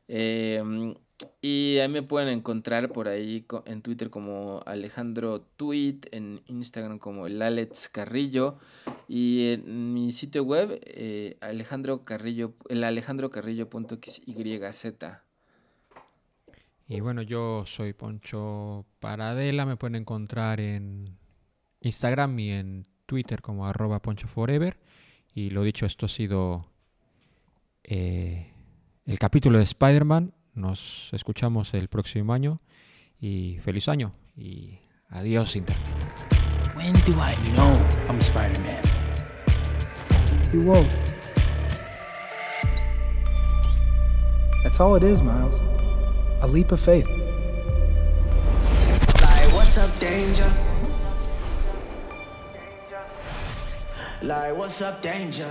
Em, 0.09 0.94
y 1.42 1.78
ahí 1.78 1.88
me 1.88 2.03
pueden 2.03 2.28
encontrar 2.28 2.92
por 2.92 3.09
ahí 3.09 3.46
en 3.66 3.82
Twitter 3.82 4.11
como 4.11 4.62
Alejandro 4.66 5.42
Tweet, 5.57 6.01
en 6.12 6.42
Instagram 6.46 6.98
como 6.98 7.26
el 7.26 7.40
Alex 7.42 7.88
Carrillo 7.88 8.59
y 9.09 9.53
en 9.53 9.92
mi 9.94 10.12
sitio 10.12 10.44
web 10.44 10.80
eh, 10.84 11.36
Alejandro 11.40 12.03
Carrillo, 12.03 12.55
el 12.68 12.84
alejandrocarrillo.xyz. 12.84 14.20
Y 16.88 17.01
bueno, 17.01 17.22
yo 17.22 17.64
soy 17.66 17.92
Poncho 17.92 18.84
Paradela, 18.98 19.64
me 19.64 19.76
pueden 19.76 19.94
encontrar 19.94 20.61
en 20.61 21.20
Instagram 21.81 22.39
y 22.39 22.51
en 22.51 22.87
Twitter 23.07 23.43
como 23.43 23.66
arroba 23.66 24.01
Poncho 24.01 24.28
Forever. 24.28 24.78
Y 25.35 25.51
lo 25.51 25.62
dicho, 25.62 25.87
esto 25.87 26.07
ha 26.07 26.09
sido 26.09 26.66
eh, 27.85 28.53
el 29.07 29.18
capítulo 29.18 29.59
de 29.59 29.64
Spider-Man. 29.64 30.35
Nos 30.55 31.11
escuchamos 31.12 31.74
el 31.74 31.89
próximo 31.89 32.32
año 32.32 32.61
y 33.20 33.59
feliz 33.62 33.89
año 33.89 34.15
y 34.36 34.78
adiós 35.09 35.57
Internet. 35.57 35.86
When 36.77 36.94
do 37.05 37.12
I 37.12 37.36
know 37.55 37.73
I'm 38.09 38.20
Spider 38.20 38.59
Man? 38.61 38.82
You 40.52 40.62
won't. 40.62 40.90
That's 44.62 44.81
all 44.81 44.97
it 44.97 45.02
is, 45.02 45.23
Miles. 45.23 45.61
A 46.43 46.47
leap 46.47 46.73
of 46.73 46.81
faith. 46.81 47.07
Like, 49.20 49.52
what's 49.52 49.78
up, 49.78 49.90
danger? 50.01 50.69
Like, 54.22 54.55
what's 54.55 54.82
up, 54.82 55.01
danger? 55.01 55.51